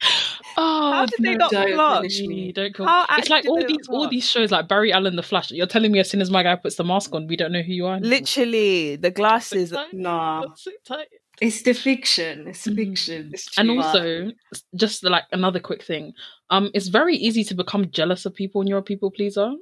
one 0.03 0.11
person 0.11 0.37
to 0.37 0.43
the 0.43 0.43
next? 0.43 0.57
Oh, 0.57 0.91
How 0.93 1.05
did 1.05 1.19
they 1.23 1.31
no, 1.31 1.37
not 1.37 1.51
don't 1.51 1.73
clock? 1.73 1.97
finish 2.01 2.19
me. 2.21 2.51
Don't 2.51 2.75
kill. 2.75 2.85
How 2.85 3.05
It's 3.17 3.29
like 3.29 3.45
all 3.47 3.57
did 3.57 3.67
they 3.69 3.73
these 3.73 3.87
all 3.89 4.09
these 4.09 4.29
shows 4.29 4.51
like 4.51 4.67
Barry 4.67 4.91
Allen, 4.93 5.15
The 5.15 5.23
Flash. 5.23 5.51
You're 5.51 5.67
telling 5.67 5.91
me 5.91 5.99
as 5.99 6.09
soon 6.09 6.21
as 6.21 6.29
my 6.29 6.43
guy 6.43 6.55
puts 6.55 6.75
the 6.75 6.83
mask 6.83 7.13
on, 7.15 7.27
we 7.27 7.35
don't 7.35 7.51
know 7.51 7.61
who 7.61 7.73
you 7.73 7.85
are. 7.87 7.95
anymore. 7.95 8.09
Literally, 8.19 8.95
the 8.97 9.11
glasses. 9.11 9.69
So 9.69 9.75
tight. 9.77 9.93
Nah, 9.93 10.45
so 10.55 10.71
tight. 10.85 11.07
it's 11.41 11.61
the 11.63 11.73
fiction. 11.73 12.47
It's 12.47 12.67
Mhm. 12.67 12.75
fiction. 12.75 13.31
It's 13.33 13.57
And 13.57 13.69
true. 13.69 13.77
also, 13.77 14.31
just 14.75 15.03
like 15.03 15.23
another 15.31 15.59
quick 15.59 15.83
thing, 15.83 16.13
um, 16.49 16.69
it's 16.73 16.87
very 16.89 17.15
easy 17.15 17.43
to 17.45 17.55
become 17.55 17.89
jealous 17.91 18.25
of 18.25 18.33
people 18.35 18.59
when 18.59 18.67
you're 18.67 18.79
a 18.79 18.83
people 18.83 19.09
pleaser 19.11 19.53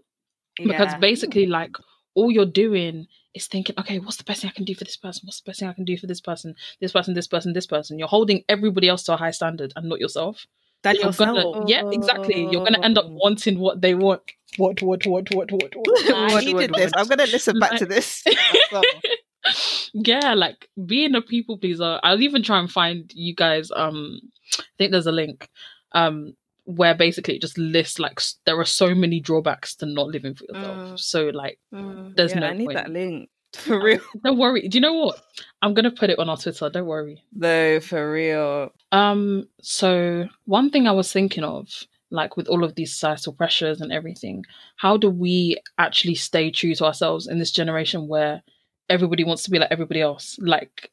because 0.63 0.91
Yeah. 0.91 0.97
basically, 0.99 1.45
like 1.45 1.71
all 2.15 2.29
you're 2.31 2.45
doing 2.45 3.07
is 3.33 3.47
thinking, 3.47 3.75
okay, 3.79 3.99
what's 3.99 4.17
the 4.17 4.23
best 4.23 4.41
thing 4.41 4.49
I 4.49 4.53
can 4.53 4.65
do 4.65 4.75
for 4.75 4.83
this 4.83 4.97
person? 4.97 5.21
What's 5.25 5.41
the 5.41 5.49
best 5.49 5.59
thing 5.59 5.69
I 5.69 5.73
can 5.73 5.85
do 5.85 5.97
for 5.97 6.07
this 6.07 6.21
person? 6.21 6.55
This 6.79 6.91
person, 6.91 7.13
this 7.13 7.27
person, 7.27 7.53
this 7.53 7.65
person. 7.67 7.97
You're 7.99 8.07
holding 8.07 8.43
everybody 8.49 8.87
else 8.89 9.03
to 9.03 9.13
a 9.13 9.17
high 9.17 9.31
standard 9.31 9.71
and 9.75 9.87
not 9.89 9.99
yourself. 9.99 10.45
Than 10.83 10.95
You're 10.95 11.11
gonna- 11.11 11.35
yourself. 11.35 11.63
yeah, 11.69 11.83
exactly. 11.91 12.47
You're 12.51 12.63
gonna 12.65 12.81
end 12.83 12.97
up 12.97 13.05
Oh. 13.07 13.13
wanting 13.13 13.59
what 13.59 13.81
they 13.81 13.93
want. 13.93 14.21
What, 14.57 14.81
what, 14.81 15.05
what, 15.05 15.29
what, 15.33 15.51
what, 15.51 15.75
what? 15.75 16.09
I 16.13 16.33
Word, 16.33 16.43
needed 16.43 16.55
word, 16.55 16.73
this. 16.73 16.85
word. 16.85 16.93
I'm 16.97 17.07
gonna 17.07 17.27
listen 17.27 17.59
back 17.59 17.77
to 17.77 17.85
this. 17.85 18.23
yeah, 19.93 20.33
like 20.33 20.67
being 20.85 21.15
a 21.15 21.21
people 21.21 21.57
pleaser. 21.57 21.99
I'll 22.03 22.21
even 22.21 22.43
try 22.43 22.59
and 22.59 22.69
find 22.71 23.11
you 23.13 23.35
guys. 23.35 23.69
Um, 23.75 24.19
I 24.59 24.63
think 24.77 24.91
there's 24.91 25.07
a 25.07 25.11
link, 25.11 25.47
um, 25.93 26.33
where 26.75 26.95
basically 26.95 27.35
it 27.35 27.41
just 27.41 27.57
lists 27.57 27.99
like 27.99 28.19
there 28.45 28.59
are 28.59 28.65
so 28.65 28.93
many 28.95 29.19
drawbacks 29.19 29.75
to 29.77 29.85
not 29.85 30.07
living 30.07 30.35
for 30.35 30.45
yourself. 30.45 30.77
Mm. 30.77 30.99
So 30.99 31.25
like, 31.33 31.59
Mm. 31.73 32.15
there's 32.15 32.31
yeah, 32.33 32.39
no 32.39 32.47
I 32.47 32.53
need 32.53 32.65
point. 32.65 32.77
that 32.77 32.89
link 32.89 33.29
for 33.53 33.81
real. 33.83 33.99
Don't 34.23 34.37
worry. 34.37 34.67
Do 34.67 34.77
you 34.77 34.81
know 34.81 34.93
what? 34.93 35.21
I'm 35.61 35.73
gonna 35.73 35.91
put 35.91 36.09
it 36.09 36.19
on 36.19 36.29
our 36.29 36.37
Twitter. 36.37 36.69
Don't 36.69 36.85
worry. 36.85 37.23
No, 37.33 37.79
for 37.79 38.11
real. 38.11 38.71
Um, 38.91 39.47
so 39.61 40.25
one 40.45 40.69
thing 40.69 40.87
I 40.87 40.91
was 40.91 41.11
thinking 41.11 41.43
of, 41.43 41.67
like 42.11 42.37
with 42.37 42.47
all 42.47 42.63
of 42.63 42.75
these 42.75 42.91
societal 42.91 43.33
pressures 43.33 43.81
and 43.81 43.91
everything, 43.91 44.43
how 44.77 44.97
do 44.97 45.09
we 45.09 45.57
actually 45.77 46.15
stay 46.15 46.51
true 46.51 46.75
to 46.75 46.85
ourselves 46.85 47.27
in 47.27 47.39
this 47.39 47.51
generation 47.51 48.07
where 48.07 48.41
everybody 48.89 49.23
wants 49.23 49.43
to 49.43 49.51
be 49.51 49.59
like 49.59 49.71
everybody 49.71 50.01
else? 50.01 50.37
Like 50.39 50.89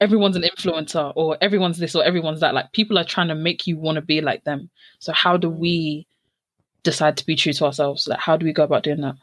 everyone's 0.00 0.36
an 0.36 0.42
influencer 0.42 1.12
or 1.16 1.36
everyone's 1.40 1.78
this 1.78 1.94
or 1.94 2.04
everyone's 2.04 2.40
that. 2.40 2.54
Like 2.54 2.72
people 2.72 2.98
are 2.98 3.04
trying 3.04 3.28
to 3.28 3.34
make 3.34 3.66
you 3.66 3.78
want 3.78 3.96
to 3.96 4.02
be 4.02 4.20
like 4.20 4.44
them. 4.44 4.70
So 4.98 5.12
how 5.12 5.36
do 5.36 5.48
we 5.48 6.06
decide 6.82 7.16
to 7.18 7.26
be 7.26 7.36
true 7.36 7.52
to 7.54 7.66
ourselves? 7.66 8.06
Like 8.06 8.20
how 8.20 8.36
do 8.36 8.46
we 8.46 8.52
go 8.52 8.64
about 8.64 8.82
doing 8.82 9.00
that? 9.00 9.16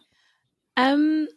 Um, 0.78 1.28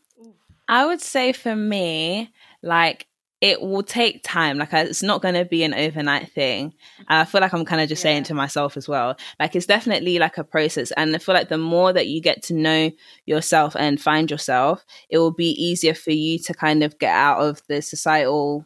I 0.68 0.86
would 0.86 1.00
say 1.00 1.32
for 1.32 1.54
me, 1.54 2.30
like 2.62 3.06
it 3.42 3.60
will 3.60 3.82
take 3.82 4.22
time. 4.24 4.56
Like 4.56 4.72
it's 4.72 5.02
not 5.02 5.20
going 5.20 5.34
to 5.34 5.44
be 5.44 5.62
an 5.62 5.74
overnight 5.74 6.32
thing. 6.32 6.72
And 7.00 7.18
I 7.20 7.24
feel 7.26 7.42
like 7.42 7.52
I'm 7.52 7.66
kind 7.66 7.82
of 7.82 7.88
just 7.88 8.00
saying 8.00 8.24
to 8.24 8.34
myself 8.34 8.76
as 8.78 8.88
well. 8.88 9.16
Like 9.38 9.54
it's 9.54 9.66
definitely 9.66 10.18
like 10.18 10.38
a 10.38 10.44
process. 10.44 10.90
And 10.92 11.14
I 11.14 11.18
feel 11.18 11.34
like 11.34 11.50
the 11.50 11.58
more 11.58 11.92
that 11.92 12.06
you 12.06 12.22
get 12.22 12.42
to 12.44 12.54
know 12.54 12.90
yourself 13.26 13.76
and 13.76 14.00
find 14.00 14.30
yourself, 14.30 14.84
it 15.10 15.18
will 15.18 15.32
be 15.32 15.50
easier 15.50 15.94
for 15.94 16.12
you 16.12 16.38
to 16.40 16.54
kind 16.54 16.82
of 16.82 16.98
get 16.98 17.14
out 17.14 17.42
of 17.42 17.60
the 17.68 17.82
societal 17.82 18.64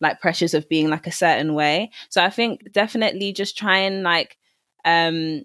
like 0.00 0.20
pressures 0.20 0.54
of 0.54 0.68
being 0.68 0.88
like 0.88 1.06
a 1.06 1.12
certain 1.12 1.54
way. 1.54 1.90
So 2.08 2.22
I 2.22 2.30
think 2.30 2.72
definitely 2.72 3.32
just 3.32 3.56
try 3.56 3.78
and 3.78 4.02
like 4.02 4.36
um 4.84 5.42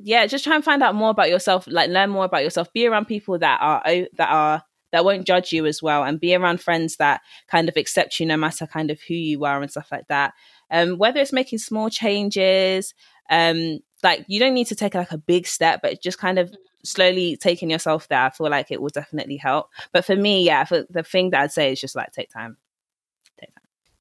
yeah, 0.00 0.26
just 0.26 0.44
try 0.44 0.54
and 0.54 0.64
find 0.64 0.82
out 0.82 0.94
more 0.94 1.10
about 1.10 1.28
yourself, 1.28 1.66
like 1.66 1.90
learn 1.90 2.10
more 2.10 2.24
about 2.24 2.44
yourself. 2.44 2.72
Be 2.72 2.86
around 2.86 3.06
people 3.06 3.38
that 3.38 3.60
are 3.60 3.82
that 3.84 4.30
are 4.30 4.62
that 4.92 5.04
won't 5.04 5.26
judge 5.26 5.52
you 5.52 5.66
as 5.66 5.82
well, 5.82 6.04
and 6.04 6.20
be 6.20 6.34
around 6.34 6.60
friends 6.60 6.96
that 6.96 7.20
kind 7.48 7.68
of 7.68 7.76
accept 7.76 8.18
you 8.20 8.26
no 8.26 8.36
matter 8.36 8.66
kind 8.66 8.90
of 8.90 9.00
who 9.02 9.14
you 9.14 9.44
are 9.44 9.60
and 9.60 9.70
stuff 9.70 9.90
like 9.90 10.06
that. 10.08 10.34
Um, 10.70 10.98
whether 10.98 11.20
it's 11.20 11.32
making 11.32 11.58
small 11.58 11.90
changes, 11.90 12.94
um, 13.30 13.80
like 14.02 14.24
you 14.28 14.38
don't 14.38 14.54
need 14.54 14.68
to 14.68 14.76
take 14.76 14.94
like 14.94 15.12
a 15.12 15.18
big 15.18 15.46
step, 15.46 15.80
but 15.82 16.00
just 16.00 16.18
kind 16.18 16.38
of 16.38 16.54
slowly 16.84 17.36
taking 17.36 17.70
yourself 17.70 18.08
there. 18.08 18.22
I 18.22 18.30
feel 18.30 18.50
like 18.50 18.70
it 18.70 18.80
will 18.80 18.88
definitely 18.90 19.36
help. 19.36 19.68
But 19.92 20.04
for 20.04 20.16
me, 20.16 20.44
yeah, 20.44 20.64
for 20.64 20.84
the 20.88 21.02
thing 21.02 21.30
that 21.30 21.40
I'd 21.42 21.52
say 21.52 21.72
is 21.72 21.80
just 21.80 21.96
like 21.96 22.12
take 22.12 22.30
time. 22.30 22.56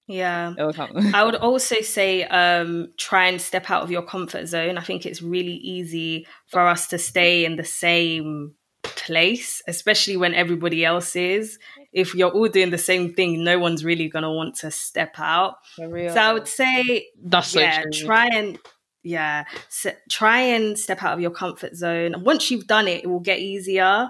Yeah. 0.08 0.54
It 0.58 0.64
will 0.64 0.74
come. 0.74 1.14
I 1.14 1.24
would 1.24 1.36
also 1.36 1.82
say 1.82 2.24
um, 2.24 2.94
try 2.98 3.28
and 3.28 3.42
step 3.42 3.70
out 3.70 3.84
of 3.84 3.92
your 3.92 4.02
comfort 4.02 4.48
zone. 4.48 4.78
I 4.78 4.82
think 4.82 5.06
it's 5.06 5.22
really 5.22 5.56
easy 5.56 6.26
for 6.48 6.66
us 6.68 6.88
to 6.88 6.98
stay 6.98 7.44
in 7.44 7.58
the 7.58 7.66
same 7.66 8.56
place, 8.84 9.62
especially 9.68 10.16
when 10.16 10.34
everybody 10.34 10.86
else 10.86 11.16
is. 11.16 11.60
If 11.92 12.16
you're 12.16 12.32
all 12.32 12.48
doing 12.48 12.70
the 12.70 12.78
same 12.78 13.14
thing, 13.14 13.44
no 13.44 13.60
one's 13.60 13.84
really 13.84 14.08
going 14.08 14.24
to 14.24 14.32
want 14.32 14.56
to 14.58 14.72
step 14.72 15.16
out. 15.18 15.56
So 15.76 15.86
I 15.86 16.34
would 16.34 16.48
say, 16.48 17.08
That's 17.22 17.54
yeah, 17.54 17.82
true. 17.82 17.92
try 17.92 18.28
and 18.28 18.58
yeah, 19.04 19.46
s 19.70 19.88
try 20.10 20.40
and 20.40 20.78
step 20.78 21.02
out 21.04 21.14
of 21.14 21.22
your 21.22 21.32
comfort 21.32 21.76
zone. 21.76 22.14
And 22.14 22.26
once 22.26 22.52
you've 22.52 22.68
done 22.68 22.88
it, 22.88 23.04
it 23.04 23.08
will 23.08 23.22
get 23.22 23.40
easier. 23.40 24.10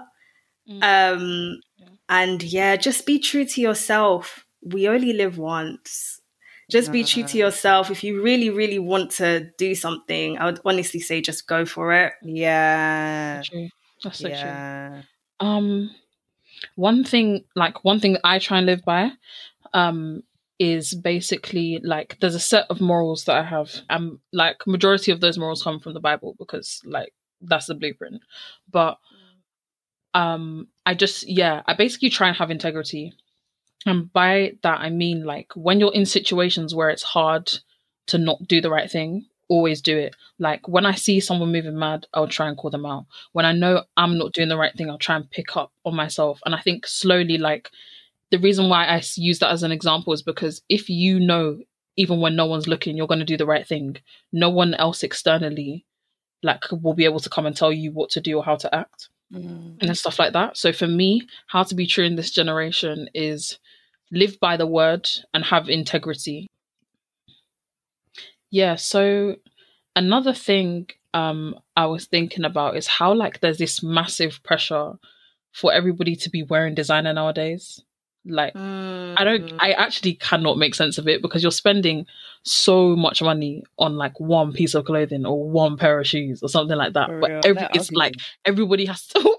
Mm. 0.68 0.82
Um, 0.82 1.60
and 2.08 2.42
yeah, 2.42 2.76
just 2.76 3.06
be 3.06 3.18
true 3.18 3.44
to 3.44 3.60
yourself. 3.60 4.44
We 4.62 4.88
only 4.88 5.12
live 5.12 5.38
once. 5.38 6.20
Just 6.70 6.92
be 6.92 7.02
true 7.02 7.22
to 7.22 7.38
yourself. 7.38 7.90
If 7.90 8.04
you 8.04 8.22
really, 8.22 8.50
really 8.50 8.78
want 8.78 9.12
to 9.12 9.50
do 9.56 9.74
something, 9.74 10.36
I 10.36 10.44
would 10.44 10.60
honestly 10.66 11.00
say 11.00 11.22
just 11.22 11.46
go 11.46 11.64
for 11.64 11.92
it. 11.94 12.12
yeah. 12.22 13.40
So 13.40 13.50
true. 13.50 13.68
That's 14.04 14.18
so 14.18 14.28
true. 14.28 15.02
Um, 15.40 15.90
one 16.74 17.04
thing, 17.04 17.44
like 17.54 17.84
one 17.84 18.00
thing 18.00 18.14
that 18.14 18.26
I 18.26 18.38
try 18.38 18.58
and 18.58 18.66
live 18.66 18.84
by, 18.84 19.12
um, 19.72 20.22
is 20.58 20.92
basically 20.94 21.80
like 21.82 22.18
there's 22.20 22.34
a 22.34 22.40
set 22.40 22.66
of 22.68 22.80
morals 22.80 23.24
that 23.24 23.36
I 23.36 23.42
have. 23.44 23.74
Um, 23.88 24.20
like 24.32 24.66
majority 24.66 25.12
of 25.12 25.20
those 25.20 25.38
morals 25.38 25.62
come 25.62 25.78
from 25.80 25.94
the 25.94 26.00
Bible 26.00 26.34
because 26.38 26.82
like 26.84 27.14
that's 27.40 27.66
the 27.66 27.74
blueprint. 27.74 28.20
But 28.70 28.98
um, 30.14 30.68
I 30.84 30.94
just 30.94 31.28
yeah, 31.28 31.62
I 31.66 31.74
basically 31.74 32.10
try 32.10 32.28
and 32.28 32.36
have 32.36 32.50
integrity, 32.50 33.14
and 33.86 34.12
by 34.12 34.52
that 34.62 34.80
I 34.80 34.90
mean 34.90 35.24
like 35.24 35.52
when 35.54 35.80
you're 35.80 35.94
in 35.94 36.06
situations 36.06 36.74
where 36.74 36.90
it's 36.90 37.02
hard 37.02 37.50
to 38.08 38.18
not 38.18 38.46
do 38.48 38.60
the 38.60 38.70
right 38.70 38.90
thing, 38.90 39.26
always 39.48 39.80
do 39.80 39.96
it. 39.96 40.14
Like 40.38 40.66
when 40.68 40.86
I 40.86 40.94
see 40.94 41.20
someone 41.20 41.52
moving 41.52 41.78
mad, 41.78 42.06
I'll 42.14 42.26
try 42.26 42.48
and 42.48 42.56
call 42.56 42.70
them 42.70 42.86
out. 42.86 43.06
When 43.32 43.44
I 43.44 43.52
know 43.52 43.84
I'm 43.96 44.18
not 44.18 44.32
doing 44.32 44.48
the 44.48 44.56
right 44.56 44.74
thing, 44.74 44.90
I'll 44.90 44.98
try 44.98 45.16
and 45.16 45.30
pick 45.30 45.56
up 45.56 45.72
on 45.84 45.94
myself. 45.94 46.40
And 46.44 46.54
I 46.54 46.60
think 46.60 46.86
slowly, 46.86 47.38
like 47.38 47.70
the 48.30 48.38
reason 48.38 48.68
why 48.68 48.86
I 48.86 49.02
use 49.16 49.38
that 49.40 49.50
as 49.50 49.62
an 49.62 49.72
example 49.72 50.12
is 50.12 50.22
because 50.22 50.62
if 50.68 50.88
you 50.88 51.20
know, 51.20 51.58
even 51.96 52.20
when 52.20 52.36
no 52.36 52.46
one's 52.46 52.68
looking, 52.68 52.96
you're 52.96 53.06
going 53.06 53.18
to 53.18 53.24
do 53.24 53.36
the 53.36 53.46
right 53.46 53.66
thing, 53.66 53.96
no 54.32 54.50
one 54.50 54.74
else 54.74 55.02
externally 55.02 55.84
like 56.42 56.64
will 56.70 56.94
be 56.94 57.04
able 57.04 57.20
to 57.20 57.30
come 57.30 57.46
and 57.46 57.56
tell 57.56 57.72
you 57.72 57.90
what 57.90 58.10
to 58.10 58.20
do 58.20 58.36
or 58.36 58.44
how 58.44 58.56
to 58.56 58.72
act 58.74 59.08
Mm. 59.32 59.76
and 59.82 59.98
stuff 59.98 60.18
like 60.18 60.32
that. 60.32 60.56
So 60.56 60.72
for 60.72 60.86
me, 60.86 61.26
how 61.48 61.62
to 61.62 61.74
be 61.74 61.86
true 61.86 62.04
in 62.04 62.16
this 62.16 62.30
generation 62.30 63.10
is 63.14 63.58
live 64.10 64.40
by 64.40 64.56
the 64.56 64.66
word 64.66 65.08
and 65.34 65.44
have 65.44 65.68
integrity. 65.68 66.46
Yeah, 68.50 68.76
so 68.76 69.36
another 69.94 70.32
thing 70.32 70.88
um 71.14 71.54
I 71.76 71.86
was 71.86 72.06
thinking 72.06 72.44
about 72.44 72.76
is 72.76 72.86
how 72.86 73.12
like 73.14 73.40
there's 73.40 73.58
this 73.58 73.82
massive 73.82 74.42
pressure 74.42 74.94
for 75.52 75.72
everybody 75.72 76.16
to 76.16 76.30
be 76.30 76.42
wearing 76.42 76.74
designer 76.74 77.12
nowadays. 77.12 77.82
Like 78.28 78.54
I 78.56 79.22
don't 79.24 79.52
I 79.58 79.72
actually 79.72 80.14
cannot 80.14 80.58
make 80.58 80.74
sense 80.74 80.98
of 80.98 81.08
it 81.08 81.22
because 81.22 81.42
you're 81.42 81.52
spending 81.52 82.06
so 82.44 82.94
much 82.96 83.20
money 83.22 83.62
on 83.78 83.96
like 83.96 84.18
one 84.20 84.52
piece 84.52 84.74
of 84.74 84.84
clothing 84.84 85.26
or 85.26 85.48
one 85.48 85.76
pair 85.76 85.98
of 86.00 86.06
shoes 86.06 86.42
or 86.42 86.48
something 86.48 86.76
like 86.76 86.92
that. 86.94 87.08
For 87.08 87.20
But 87.20 87.30
every, 87.46 87.54
They're 87.54 87.70
it's 87.74 87.88
ugly. 87.88 87.96
like 87.96 88.14
everybody 88.44 88.84
has 88.86 89.06
to 89.08 89.20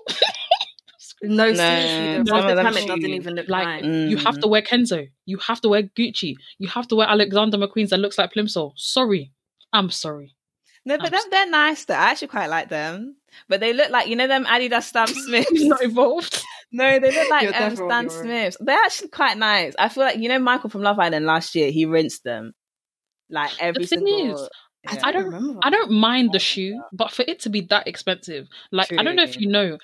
No, 1.22 1.48
No, 1.50 1.54
seriously, 1.54 2.24
the 2.24 2.26
some 2.28 2.38
half 2.40 2.48
the 2.50 2.56
them 2.56 2.66
time 2.66 2.78
it 2.78 2.88
doesn't 2.88 3.06
even 3.06 3.36
look 3.36 3.50
like 3.50 3.84
nice. 3.84 4.10
you 4.10 4.18
have 4.18 4.36
Mm. 4.36 4.42
to 4.42 4.48
wear 4.48 4.62
Kenzo, 4.62 5.10
you 5.26 5.38
have 5.40 5.60
to 5.62 5.70
wear 5.70 5.84
Gucci, 5.84 6.36
you 6.60 6.70
have 6.70 6.88
to 6.88 6.96
wear 6.96 7.08
Alexander 7.10 7.58
McQueen's 7.58 7.90
that 7.90 7.98
looks 8.00 8.18
like 8.18 8.32
Plimsoll. 8.34 8.72
Sorry, 8.78 9.34
I'm 9.74 9.90
sorry. 9.90 10.36
No, 10.86 10.98
but 10.98 11.08
I'm 11.08 11.12
them, 11.12 11.22
they're 11.30 11.50
nice 11.50 11.84
though. 11.86 11.94
I 11.96 12.12
actually 12.12 12.30
quite 12.30 12.48
like 12.48 12.70
them. 12.70 13.18
But 13.50 13.60
they 13.60 13.74
look 13.74 13.90
like 13.92 14.08
you 14.08 14.16
know 14.16 14.28
them 14.28 14.46
Adidas 14.46 14.84
Stan 14.84 15.08
Smiths. 15.26 15.52
Not 15.64 15.82
involved. 15.84 16.42
No, 16.72 17.00
they 17.00 17.12
look 17.12 17.30
like 17.30 17.62
um, 17.62 17.76
Stan. 17.76 18.10
Smiths. 18.10 18.58
They're 18.60 18.78
actually 18.78 19.10
quite 19.10 19.38
nice. 19.38 19.74
I 19.80 19.90
feel 19.90 20.04
like 20.04 20.18
you 20.18 20.30
know 20.30 20.40
Michael 20.40 20.70
from 20.70 20.82
Love 20.82 21.00
Island 21.00 21.26
last 21.26 21.56
year. 21.56 21.72
He 21.72 21.86
rinsed 21.86 22.24
them 22.24 22.54
like 23.30 23.52
every 23.60 23.86
thing 23.86 24.06
single. 24.06 24.44
is, 24.44 24.50
yeah. 24.84 25.02
I 25.04 25.12
don't. 25.12 25.60
I 25.64 25.70
don't 25.70 25.92
mind 25.92 26.32
the 26.32 26.40
shoe, 26.40 26.82
but 26.94 27.12
for 27.12 27.26
it 27.28 27.40
to 27.42 27.50
be 27.50 27.62
that 27.62 27.88
expensive, 27.88 28.48
like 28.72 28.92
I 28.94 29.04
don't 29.04 29.16
know 29.16 29.24
if 29.24 29.40
you 29.40 29.48
know, 29.48 29.78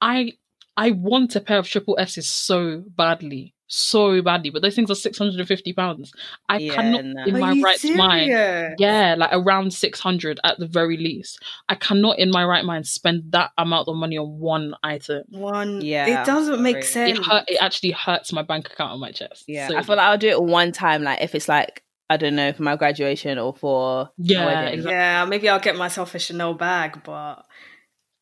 I 0.00 0.32
I 0.78 0.92
want 0.92 1.34
a 1.36 1.40
pair 1.40 1.58
of 1.58 1.68
triple 1.68 1.96
S's 1.98 2.28
so 2.28 2.84
badly, 2.96 3.52
so 3.66 4.22
badly, 4.22 4.50
but 4.50 4.62
those 4.62 4.76
things 4.76 4.90
are 4.92 4.94
six 4.94 5.18
hundred 5.18 5.40
and 5.40 5.48
fifty 5.48 5.72
pounds. 5.72 6.12
I 6.48 6.58
Yeah, 6.58 6.74
cannot 6.74 7.04
no. 7.04 7.24
in 7.24 7.34
Are 7.34 7.38
my 7.40 7.52
you 7.52 7.62
right 7.64 7.84
mind. 7.96 8.30
Yeah, 8.78 9.16
like 9.18 9.30
around 9.32 9.74
six 9.74 9.98
hundred 9.98 10.38
at 10.44 10.58
the 10.60 10.66
very 10.68 10.96
least. 10.96 11.42
I 11.68 11.74
cannot 11.74 12.18
in 12.20 12.30
my 12.30 12.44
right 12.44 12.64
mind 12.64 12.86
spend 12.86 13.32
that 13.32 13.50
amount 13.58 13.88
of 13.88 13.96
money 13.96 14.16
on 14.18 14.38
one 14.38 14.74
item. 14.84 15.24
One. 15.30 15.80
Yeah, 15.80 16.22
It 16.22 16.26
doesn't 16.26 16.62
make 16.62 16.84
sense. 16.84 17.18
It 17.18 17.26
hurt, 17.26 17.44
it 17.48 17.58
actually 17.60 17.90
hurts 17.90 18.32
my 18.32 18.42
bank 18.42 18.68
account 18.70 18.92
on 18.92 19.00
my 19.00 19.10
chest. 19.10 19.44
Yeah, 19.48 19.66
So- 19.68 19.76
I 19.76 19.82
feel 19.82 19.96
like 19.96 20.06
I'll 20.06 20.16
do 20.18 20.28
it 20.28 20.40
one 20.42 20.70
time. 20.70 21.02
Like 21.02 21.22
if 21.22 21.34
it's 21.34 21.48
like 21.48 21.82
I 22.10 22.16
don't 22.16 22.36
know 22.36 22.54
for 22.54 22.62
my 22.62 22.74
graduation 22.76 23.36
or 23.38 23.52
for 23.54 24.08
Yeah, 24.16 24.46
wedding. 24.46 24.74
exactly. 24.78 24.92
Yeah, 24.92 25.24
maybe 25.26 25.46
I'll 25.50 25.60
get 25.60 25.76
myself 25.76 26.14
a 26.14 26.18
Chanel 26.18 26.54
bag, 26.54 27.02
but 27.04 27.44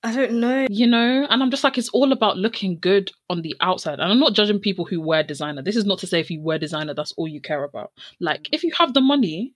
I 0.07 0.13
don't 0.15 0.35
know. 0.35 0.67
you 0.71 0.87
know 0.87 1.27
and 1.29 1.43
i'm 1.43 1.51
just 1.51 1.65
like 1.65 1.77
it's 1.79 1.89
all 1.89 2.13
about 2.13 2.37
looking 2.37 2.79
good 2.79 3.11
on 3.29 3.43
the 3.43 3.57
outside 3.61 3.99
and 3.99 4.11
i'm 4.13 4.21
not 4.21 4.35
judging 4.35 4.61
people 4.61 4.85
who 4.85 5.01
wear 5.01 5.25
designer 5.25 5.63
this 5.63 5.75
is 5.75 5.85
not 5.85 5.99
to 5.99 6.07
say 6.07 6.21
if 6.21 6.31
you 6.31 6.41
wear 6.41 6.59
designer 6.59 6.95
that's 6.95 7.13
all 7.17 7.27
you 7.27 7.41
care 7.41 7.65
about 7.65 7.91
like 8.21 8.49
if 8.53 8.63
you 8.63 8.71
have 8.79 8.95
the 8.95 9.01
money 9.01 9.53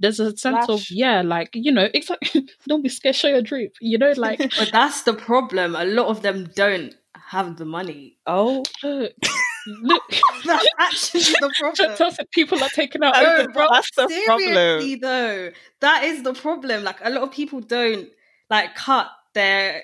there's 0.00 0.18
a 0.18 0.36
sense 0.36 0.68
of 0.68 0.84
yeah 0.90 1.22
like 1.22 1.50
you 1.54 1.70
know 1.70 1.88
exactly 1.94 2.48
don't 2.66 2.82
be 2.82 2.88
scared 2.88 3.14
show 3.14 3.28
your 3.28 3.42
drip 3.42 3.74
you 3.80 3.96
know 3.96 4.12
like 4.16 4.38
But 4.58 4.70
that's 4.72 5.02
the 5.02 5.14
problem. 5.14 5.76
A 5.76 5.84
lot 5.84 6.08
of 6.08 6.22
them 6.22 6.50
don't 6.56 6.94
have 7.16 7.56
the 7.56 7.64
money. 7.64 8.18
Oh, 8.26 8.64
look 8.82 9.12
look 9.66 10.02
That's 10.44 10.66
actually 10.78 11.22
the 11.40 11.52
problem. 11.58 12.26
people 12.32 12.62
are 12.62 12.68
taking 12.70 13.04
out 13.04 13.14
oh, 13.16 13.22
No, 13.22 13.42
the- 13.42 13.48
bro, 13.50 13.66
that's 13.70 13.90
the 13.94 14.08
seriously 14.08 14.96
though, 14.96 15.50
that 15.80 16.04
is 16.04 16.24
the 16.24 16.34
problem. 16.34 16.82
Like 16.82 16.98
a 17.02 17.10
lot 17.10 17.22
of 17.22 17.30
people 17.30 17.60
don't 17.60 18.08
like 18.50 18.74
cut 18.74 19.08
their 19.34 19.82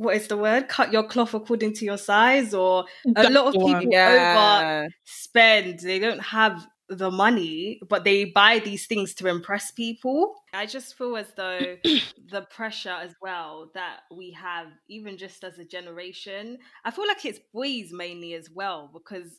what 0.00 0.16
is 0.16 0.28
the 0.28 0.36
word? 0.38 0.66
Cut 0.66 0.94
your 0.94 1.02
cloth 1.02 1.34
according 1.34 1.74
to 1.74 1.84
your 1.84 1.98
size, 1.98 2.54
or 2.54 2.86
a 3.06 3.12
That's 3.12 3.28
lot 3.28 3.48
of 3.48 3.52
people 3.52 3.92
yeah. 3.92 4.88
overspend. 4.88 5.82
They 5.82 5.98
don't 5.98 6.22
have 6.22 6.66
the 6.88 7.10
money, 7.10 7.78
but 7.86 8.02
they 8.02 8.24
buy 8.24 8.60
these 8.60 8.86
things 8.86 9.12
to 9.16 9.28
impress 9.28 9.72
people. 9.72 10.36
I 10.54 10.64
just 10.64 10.96
feel 10.96 11.18
as 11.18 11.26
though 11.36 11.76
the 12.30 12.46
pressure 12.50 12.88
as 12.98 13.14
well 13.20 13.70
that 13.74 14.00
we 14.10 14.30
have, 14.30 14.68
even 14.88 15.18
just 15.18 15.44
as 15.44 15.58
a 15.58 15.66
generation, 15.66 16.56
I 16.82 16.92
feel 16.92 17.06
like 17.06 17.26
it's 17.26 17.40
boys 17.52 17.92
mainly 17.92 18.32
as 18.32 18.48
well, 18.50 18.88
because 18.90 19.38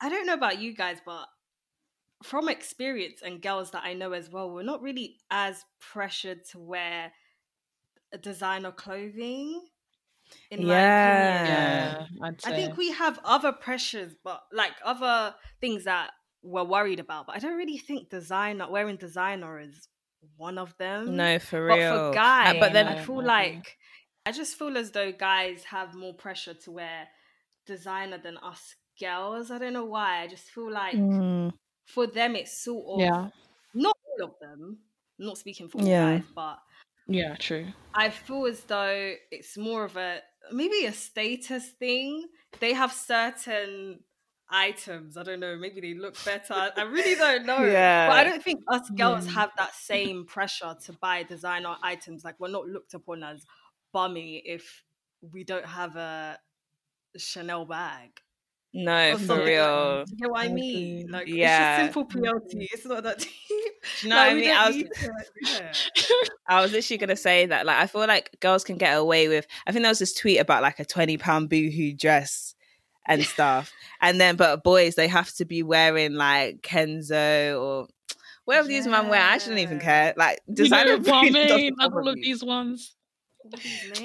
I 0.00 0.08
don't 0.08 0.26
know 0.26 0.32
about 0.32 0.58
you 0.60 0.74
guys, 0.74 0.96
but 1.04 1.26
from 2.22 2.48
experience 2.48 3.20
and 3.22 3.42
girls 3.42 3.70
that 3.72 3.84
I 3.84 3.92
know 3.92 4.12
as 4.12 4.30
well, 4.30 4.50
we're 4.50 4.62
not 4.62 4.80
really 4.80 5.18
as 5.30 5.62
pressured 5.78 6.46
to 6.52 6.58
wear 6.58 7.12
designer 8.20 8.72
clothing. 8.72 9.60
In 10.50 10.66
my 10.66 10.80
opinion. 10.82 11.46
yeah 11.46 12.06
i'd 12.22 12.44
I 12.44 12.50
say 12.50 12.56
think 12.56 12.76
we 12.76 12.90
have 12.92 13.18
other 13.24 13.52
pressures, 13.52 14.14
but 14.22 14.42
like 14.52 14.72
other 14.84 15.34
things 15.60 15.84
that 15.84 16.10
we're 16.42 16.64
worried 16.64 17.00
about. 17.00 17.26
But 17.26 17.36
I 17.36 17.38
don't 17.38 17.56
really 17.56 17.78
think 17.78 18.10
designer 18.10 18.70
wearing 18.70 18.96
designer 18.96 19.58
is 19.60 19.88
one 20.36 20.58
of 20.58 20.76
them. 20.78 21.16
No, 21.16 21.38
for 21.38 21.66
but 21.68 21.76
real. 21.78 21.90
for 21.90 21.96
Uh, 22.10 22.12
guys, 22.12 22.60
but 22.60 22.72
then 22.72 22.86
I 22.86 22.96
feel 22.96 23.20
I 23.20 23.24
like 23.24 23.78
I 24.26 24.32
just 24.32 24.58
feel 24.58 24.76
as 24.76 24.90
though 24.90 25.12
guys 25.12 25.64
have 25.64 25.94
more 25.94 26.14
pressure 26.14 26.54
to 26.54 26.70
wear 26.70 27.08
designer 27.66 28.18
than 28.18 28.36
us 28.38 28.74
girls. 29.00 29.50
I 29.50 29.58
don't 29.58 29.72
know 29.72 29.84
why. 29.86 30.22
I 30.22 30.26
just 30.28 30.50
feel 30.50 30.70
like 30.70 30.94
Mm, 30.96 31.52
for 31.86 32.06
them 32.06 32.36
it's 32.36 32.62
sort 32.62 32.84
of 32.86 33.00
yeah 33.00 33.28
not 33.74 33.96
all 34.18 34.24
of 34.28 34.34
them. 34.40 34.78
I'm 35.18 35.26
not 35.26 35.38
speaking 35.38 35.68
for 35.68 35.80
all 35.80 35.86
Yeah. 35.86 36.14
guys, 36.16 36.24
but 36.34 36.58
yeah 37.06 37.34
true 37.36 37.66
I 37.96 38.10
feel 38.10 38.46
as 38.46 38.60
though 38.64 39.12
it's 39.30 39.56
more 39.56 39.84
of 39.84 39.96
a 39.96 40.18
maybe 40.50 40.84
a 40.84 40.92
status 40.92 41.68
thing. 41.78 42.26
They 42.58 42.72
have 42.72 42.92
certain 42.92 44.00
items. 44.50 45.16
I 45.16 45.22
don't 45.22 45.38
know. 45.38 45.56
Maybe 45.56 45.80
they 45.80 45.94
look 45.94 46.16
better. 46.24 46.54
I 46.76 46.82
really 46.82 47.14
don't 47.14 47.46
know. 47.50 47.62
Yeah. 47.64 48.08
But 48.08 48.16
I 48.16 48.24
don't 48.24 48.42
think 48.42 48.62
us 48.66 48.90
girls 48.90 49.26
Yeah. 49.26 49.32
have 49.34 49.50
that 49.58 49.76
same 49.76 50.26
pressure 50.26 50.74
to 50.86 50.92
buy 50.94 51.22
designer 51.22 51.76
items. 51.84 52.24
Like 52.24 52.40
we're 52.40 52.48
not 52.48 52.66
looked 52.66 52.94
upon 52.94 53.22
as 53.22 53.46
bummy 53.92 54.42
if 54.44 54.82
we 55.32 55.44
don't 55.44 55.64
have 55.66 55.94
a 55.94 56.38
Chanel 57.16 57.64
bag. 57.64 58.10
no, 58.72 59.12
or 59.14 59.18
for 59.18 59.36
like 59.36 59.46
real. 59.46 60.04
You 60.08 60.16
know 60.20 60.28
what 60.30 60.40
I 60.40 60.46
I 60.46 60.48
mean? 60.52 61.10
Like 61.12 61.28
Yeah. 61.28 61.86
it's 61.86 61.94
just 61.94 61.94
simple 61.94 62.20
PLT. 62.22 62.66
It's 62.72 62.84
not 62.86 63.04
that 63.04 63.18
deep. 63.48 63.63
You 64.02 64.08
know 64.08 64.16
Like, 64.16 64.26
what 64.26 64.30
I 64.32 64.40
mean? 64.40 64.50
I 64.50 64.66
was 64.68 64.76
yeah. 65.42 65.72
I 66.48 66.60
was 66.62 66.72
literally 66.72 66.98
gonna 66.98 67.16
say 67.16 67.46
that. 67.46 67.66
Like, 67.66 67.76
I 67.78 67.86
feel 67.86 68.06
like 68.06 68.36
girls 68.40 68.64
can 68.64 68.76
get 68.76 68.96
away 68.96 69.28
with. 69.28 69.46
I 69.66 69.72
think 69.72 69.82
there 69.82 69.90
was 69.90 69.98
this 69.98 70.14
tweet 70.14 70.40
about 70.40 70.62
like 70.62 70.80
a 70.80 70.84
twenty 70.84 71.16
pound 71.16 71.48
boohoo 71.48 71.92
dress 71.94 72.54
and 73.06 73.22
stuff, 73.34 73.72
and 74.00 74.20
then 74.20 74.36
but 74.36 74.62
boys 74.64 74.94
they 74.94 75.08
have 75.08 75.32
to 75.34 75.44
be 75.44 75.62
wearing 75.62 76.14
like 76.14 76.60
Kenzo 76.62 77.60
or 77.60 77.86
whatever 78.44 78.68
these 78.68 78.86
men 78.86 79.08
wear. 79.08 79.20
I 79.22 79.38
shouldn't 79.38 79.60
even 79.60 79.78
Yeah. 79.78 79.84
care. 79.84 80.14
Like 80.16 80.40
you 80.48 80.54
designer 80.54 80.98
know 80.98 81.10
what 81.12 81.26
I 81.26 81.30
mean? 81.30 81.74
Like 81.78 81.92
all 81.92 82.08
of 82.08 82.14
these 82.16 82.44
ones 82.44 82.94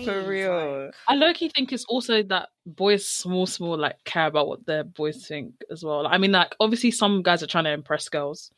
for 0.04 0.22
real. 0.24 0.84
like- 0.86 0.94
I 1.08 1.15
low 1.15 1.34
key 1.34 1.50
think 1.50 1.72
it's 1.72 1.86
also 1.86 2.24
that 2.24 2.50
boys, 2.65 3.06
small, 3.06 3.46
small, 3.48 3.78
like 3.78 3.96
care 4.06 4.28
about 4.28 4.48
what 4.48 4.65
their 4.65 4.84
boys 4.84 5.26
think 5.28 5.54
as 5.72 5.84
well. 5.84 6.06
I 6.08 6.18
mean, 6.18 6.32
like 6.34 6.56
obviously 6.60 6.92
some 6.92 7.22
guys 7.22 7.42
are 7.42 7.48
trying 7.48 7.63
to 7.65 7.72
impress 7.72 8.10
girls, 8.10 8.52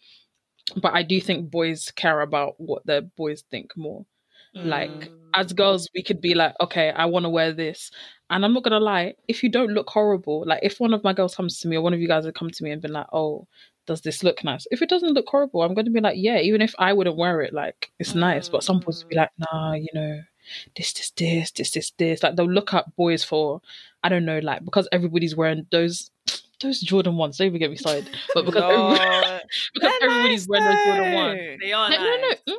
but 0.81 0.93
I 0.93 1.03
do 1.03 1.19
think 1.21 1.49
boys 1.51 1.91
care 1.91 2.21
about 2.21 2.55
what 2.59 2.85
their 2.85 3.01
boys 3.01 3.43
think 3.51 3.75
more. 3.75 4.05
Like 4.53 4.91
Mm. 4.91 5.09
as 5.33 5.53
girls, 5.53 5.87
we 5.95 6.03
could 6.03 6.19
be 6.19 6.33
like, 6.35 6.53
okay, 6.59 6.91
I 6.91 7.05
want 7.05 7.23
to 7.23 7.29
wear 7.29 7.53
this, 7.53 7.89
and 8.29 8.43
I'm 8.43 8.53
not 8.53 8.63
gonna 8.63 8.79
lie. 8.81 9.15
If 9.27 9.43
you 9.43 9.49
don't 9.49 9.71
look 9.71 9.89
horrible, 9.89 10.43
like 10.45 10.59
if 10.61 10.79
one 10.79 10.93
of 10.93 11.03
my 11.03 11.13
girls 11.13 11.35
comes 11.35 11.59
to 11.59 11.67
me 11.69 11.77
or 11.77 11.81
one 11.81 11.93
of 11.93 12.01
you 12.01 12.07
guys 12.07 12.25
have 12.25 12.33
come 12.33 12.49
to 12.51 12.63
me 12.63 12.71
and 12.71 12.81
been 12.81 12.93
like, 12.93 13.07
oh. 13.13 13.47
Does 13.87 14.01
this 14.01 14.23
look 14.23 14.43
nice? 14.43 14.67
If 14.69 14.83
it 14.83 14.89
doesn't 14.89 15.13
look 15.15 15.27
horrible, 15.27 15.63
I'm 15.63 15.73
going 15.73 15.85
to 15.85 15.91
be 15.91 15.99
like, 15.99 16.15
yeah, 16.15 16.37
even 16.37 16.61
if 16.61 16.73
I 16.77 16.93
wouldn't 16.93 17.17
wear 17.17 17.41
it, 17.41 17.51
like, 17.51 17.91
it's 17.97 18.13
nice. 18.13 18.47
But 18.47 18.63
some 18.63 18.79
boys 18.79 19.03
will 19.03 19.09
be 19.09 19.15
like, 19.15 19.31
nah, 19.39 19.73
you 19.73 19.87
know, 19.95 20.21
this, 20.77 20.93
this, 20.93 21.09
this, 21.17 21.51
this, 21.51 21.71
this, 21.71 21.91
this. 21.97 22.21
Like 22.21 22.35
they'll 22.35 22.45
look 22.49 22.75
up 22.75 22.95
boys 22.95 23.23
for, 23.23 23.59
I 24.03 24.09
don't 24.09 24.23
know, 24.23 24.37
like 24.37 24.63
because 24.63 24.87
everybody's 24.91 25.35
wearing 25.35 25.65
those 25.71 26.11
those 26.61 26.79
Jordan 26.79 27.17
ones. 27.17 27.37
Don't 27.37 27.47
even 27.47 27.59
get 27.59 27.69
me 27.71 27.77
started. 27.77 28.09
But 28.33 28.45
because 28.45 28.63
everybody, 28.99 29.43
because 29.73 29.93
They're 29.99 30.09
everybody's 30.09 30.47
nice 30.47 30.61
wearing 30.61 30.65
those 30.75 30.85
Jordan 30.85 31.13
ones. 31.13 31.59
They 31.61 31.71
are 31.73 31.89
Like, 31.89 31.99
no, 31.99 32.17
no, 32.17 32.53
mm, 32.53 32.57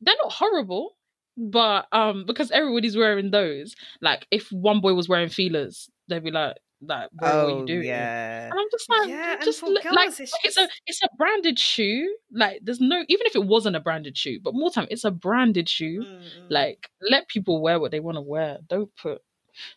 they're 0.00 0.14
not 0.22 0.32
horrible. 0.32 0.96
But 1.36 1.86
um, 1.92 2.24
because 2.26 2.50
everybody's 2.50 2.96
wearing 2.96 3.30
those, 3.30 3.76
like 4.00 4.26
if 4.30 4.50
one 4.50 4.80
boy 4.80 4.94
was 4.94 5.08
wearing 5.08 5.28
Filas, 5.28 5.88
they'd 6.08 6.24
be 6.24 6.32
like, 6.32 6.56
like, 6.80 7.10
what 7.12 7.32
are 7.32 7.40
Oh 7.50 7.60
you 7.60 7.66
doing? 7.66 7.86
yeah. 7.86 8.44
And 8.46 8.52
I'm 8.52 8.66
just 8.72 8.88
like, 8.90 9.08
Yeah, 9.08 9.36
just 9.44 9.60
girls, 9.62 9.78
like 9.92 10.08
it's 10.18 10.32
it's 10.44 10.56
a 10.56 10.68
it's 10.86 11.02
a 11.02 11.08
branded 11.16 11.58
shoe. 11.58 12.12
Like 12.32 12.60
there's 12.62 12.80
no 12.80 13.04
even 13.08 13.26
if 13.26 13.36
it 13.36 13.44
wasn't 13.44 13.76
a 13.76 13.80
branded 13.80 14.16
shoe, 14.18 14.40
but 14.42 14.54
more 14.54 14.70
time 14.70 14.88
it's 14.90 15.04
a 15.04 15.10
branded 15.12 15.68
shoe. 15.68 16.02
Mm. 16.04 16.22
Like 16.50 16.88
let 17.08 17.28
people 17.28 17.60
wear 17.62 17.78
what 17.78 17.90
they 17.92 18.00
want 18.00 18.16
to 18.16 18.20
wear. 18.22 18.58
Don't 18.68 18.90
put 18.96 19.22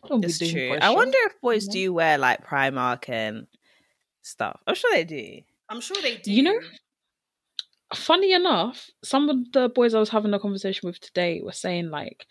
don't 0.08 0.24
It's 0.24 0.38
be 0.38 0.50
doing 0.50 0.70
true. 0.70 0.78
I 0.80 0.90
wonder 0.90 1.18
if 1.26 1.40
boys 1.40 1.66
know? 1.68 1.72
do 1.72 1.92
wear 1.92 2.18
like 2.18 2.44
Primark 2.46 3.08
and 3.08 3.46
stuff. 4.22 4.60
I'm 4.66 4.74
sure 4.74 4.90
they 4.92 5.04
do. 5.04 5.40
I'm 5.68 5.80
sure 5.80 5.96
they 6.02 6.16
do. 6.16 6.32
You 6.32 6.42
know- 6.44 6.60
funny 7.94 8.32
enough, 8.32 8.90
some 9.04 9.28
of 9.28 9.52
the 9.52 9.68
boys 9.68 9.94
I 9.94 10.00
was 10.00 10.08
having 10.08 10.32
a 10.34 10.38
conversation 10.38 10.86
with 10.86 10.98
today 11.00 11.40
were 11.42 11.52
saying 11.52 11.90
like 11.90 12.26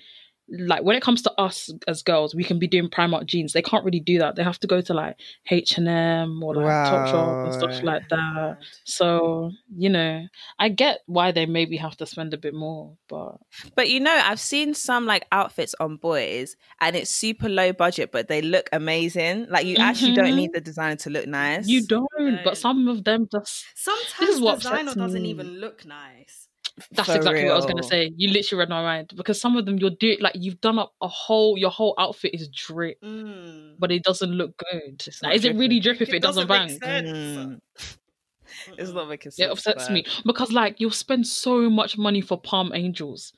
like 0.60 0.84
when 0.84 0.96
it 0.98 1.02
comes 1.02 1.22
to 1.24 1.32
us 1.40 1.70
as 1.88 2.04
girls, 2.04 2.36
we 2.36 2.44
can 2.44 2.60
be 2.60 2.68
doing 2.68 2.90
Primark 2.90 3.26
jeans. 3.26 3.54
They 3.54 3.62
can't 3.62 3.86
really 3.86 4.02
do 4.02 4.20
that. 4.20 4.36
They 4.36 4.44
have 4.44 4.60
to 4.60 4.68
go 4.68 4.82
to 4.82 4.94
like 4.94 5.16
H 5.50 5.78
and 5.78 5.88
M 5.88 6.44
or 6.44 6.56
like 6.56 6.66
Topshop 6.92 7.44
and 7.46 7.54
stuff 7.54 7.84
like 7.84 8.02
that. 8.10 8.58
So 8.84 9.52
you 9.78 9.90
know, 9.90 10.28
I 10.60 10.70
get 10.70 11.00
why 11.06 11.32
they 11.32 11.46
maybe 11.46 11.78
have 11.78 11.96
to 11.98 12.06
spend 12.06 12.34
a 12.34 12.38
bit 12.38 12.54
more, 12.54 12.98
but 13.08 13.38
But 13.76 13.90
you 13.90 14.00
know, 14.02 14.12
I've 14.12 14.40
seen 14.40 14.74
some 14.74 15.06
like 15.06 15.26
outfits 15.32 15.74
on 15.80 15.98
boys 15.98 16.56
and 16.82 16.96
it's 16.96 17.10
super 17.12 17.48
low 17.48 17.72
budget, 17.74 18.12
but 18.12 18.28
they 18.28 18.42
look 18.42 18.70
amazing. 18.74 19.48
Like 19.50 19.66
you 19.66 19.78
actually 19.78 20.14
don't 20.16 20.34
Mhm. 20.34 20.36
need 20.36 20.54
the 20.54 20.62
designer 20.62 20.98
to 20.98 21.10
look 21.10 21.28
nice. 21.28 21.68
you 21.68 21.86
don't. 21.88 22.08
don't. 22.18 22.44
But 22.44 22.58
some 22.58 22.88
of 22.90 23.04
them 23.04 23.28
just 23.32 23.66
Sometimes 23.76 24.16
this 24.20 24.30
is 24.36 24.42
what 24.42 24.58
designer 24.60 24.94
doesn't 24.96 25.22
me. 25.24 25.30
even 25.30 25.60
look 25.60 25.86
nice. 25.86 26.50
That's 26.91 27.10
For 27.10 27.15
exactly 27.17 27.44
what 27.46 27.52
I 27.54 27.56
was 27.56 27.65
gonna 27.65 27.84
say. 27.84 28.12
You 28.15 28.30
literally 28.32 28.60
read 28.60 28.70
my 28.70 28.82
mind 28.82 29.13
because 29.15 29.39
some 29.39 29.56
of 29.58 29.65
them 29.65 29.78
you're 29.78 29.89
doing 29.91 30.17
like 30.22 30.36
you've 30.36 30.60
done 30.62 30.80
up 30.80 30.94
a 31.02 31.08
whole 31.08 31.58
your 31.58 31.70
whole 31.72 31.94
outfit 31.98 32.34
is 32.34 32.48
drip, 32.50 33.00
Mm. 33.02 33.76
but 33.80 33.91
it 33.91 34.04
doesn't 34.04 34.32
look 34.32 34.56
good. 34.58 35.04
It's 35.08 35.22
Like, 35.22 35.30
not 35.30 35.36
is 35.36 35.46
it 35.46 35.56
really 35.56 35.80
drip 35.80 36.02
if 36.02 36.10
it, 36.10 36.15
It 36.15 36.22
doesn't, 36.22 36.48
doesn't 36.48 36.80
bang? 36.82 37.04
make 37.06 37.06
sense. 37.08 37.62
Mm. 37.78 37.98
It's 38.78 38.91
not 38.91 39.08
making 39.10 39.32
sense. 39.32 39.39
It 39.48 39.52
upsets 39.52 39.86
but- 39.86 39.94
me 39.94 40.06
because 40.26 40.52
like 40.52 40.80
you'll 40.80 40.91
spend 40.91 41.26
so 41.28 41.70
much 41.70 41.98
money 41.98 42.22
for 42.22 42.39
Palm 42.39 42.72
Angels, 42.76 43.34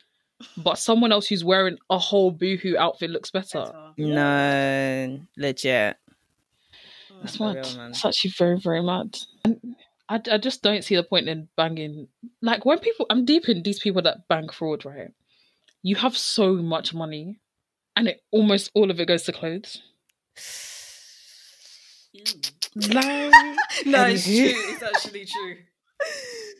but 0.58 0.78
someone 0.78 1.12
else 1.12 1.28
who's 1.28 1.44
wearing 1.44 1.78
a 1.90 1.98
whole 1.98 2.32
boohoo 2.32 2.76
outfit 2.78 3.10
looks 3.12 3.32
better. 3.32 3.60
Better. 3.60 3.94
No, 3.98 5.20
legit. 5.38 5.98
That's 7.22 7.40
mad. 7.40 7.56
Real, 7.56 7.88
it's 7.90 8.04
actually 8.04 8.32
very, 8.38 8.60
very 8.60 8.82
mad. 8.84 9.18
And 9.46 9.76
I, 10.14 10.22
I 10.32 10.38
just 10.38 10.62
don't 10.62 10.84
see 10.84 10.96
the 10.96 11.04
point 11.04 11.28
in 11.28 11.48
banging. 11.58 12.08
Like 12.40 12.66
when 12.66 12.78
people, 12.78 13.08
I'm 13.10 13.26
deep 13.26 13.50
in 13.50 13.64
these 13.64 13.80
people 13.80 14.04
that 14.04 14.28
bang 14.28 14.48
fraud, 14.48 14.86
right? 14.86 15.10
You 15.82 15.96
have 15.96 16.16
so 16.16 16.54
much 16.54 16.94
money, 16.94 17.40
and 17.96 18.08
it 18.08 18.22
almost 18.30 18.70
all 18.76 18.92
of 18.92 19.00
it 19.00 19.08
goes 19.08 19.24
to 19.24 19.32
clothes. 19.32 19.82
Mm. 22.16 22.94
like, 22.94 23.56
no, 23.88 24.06
it's 24.06 24.26
true. 24.26 24.36
It's 24.36 24.84
actually 24.84 25.26
true. 25.26 25.58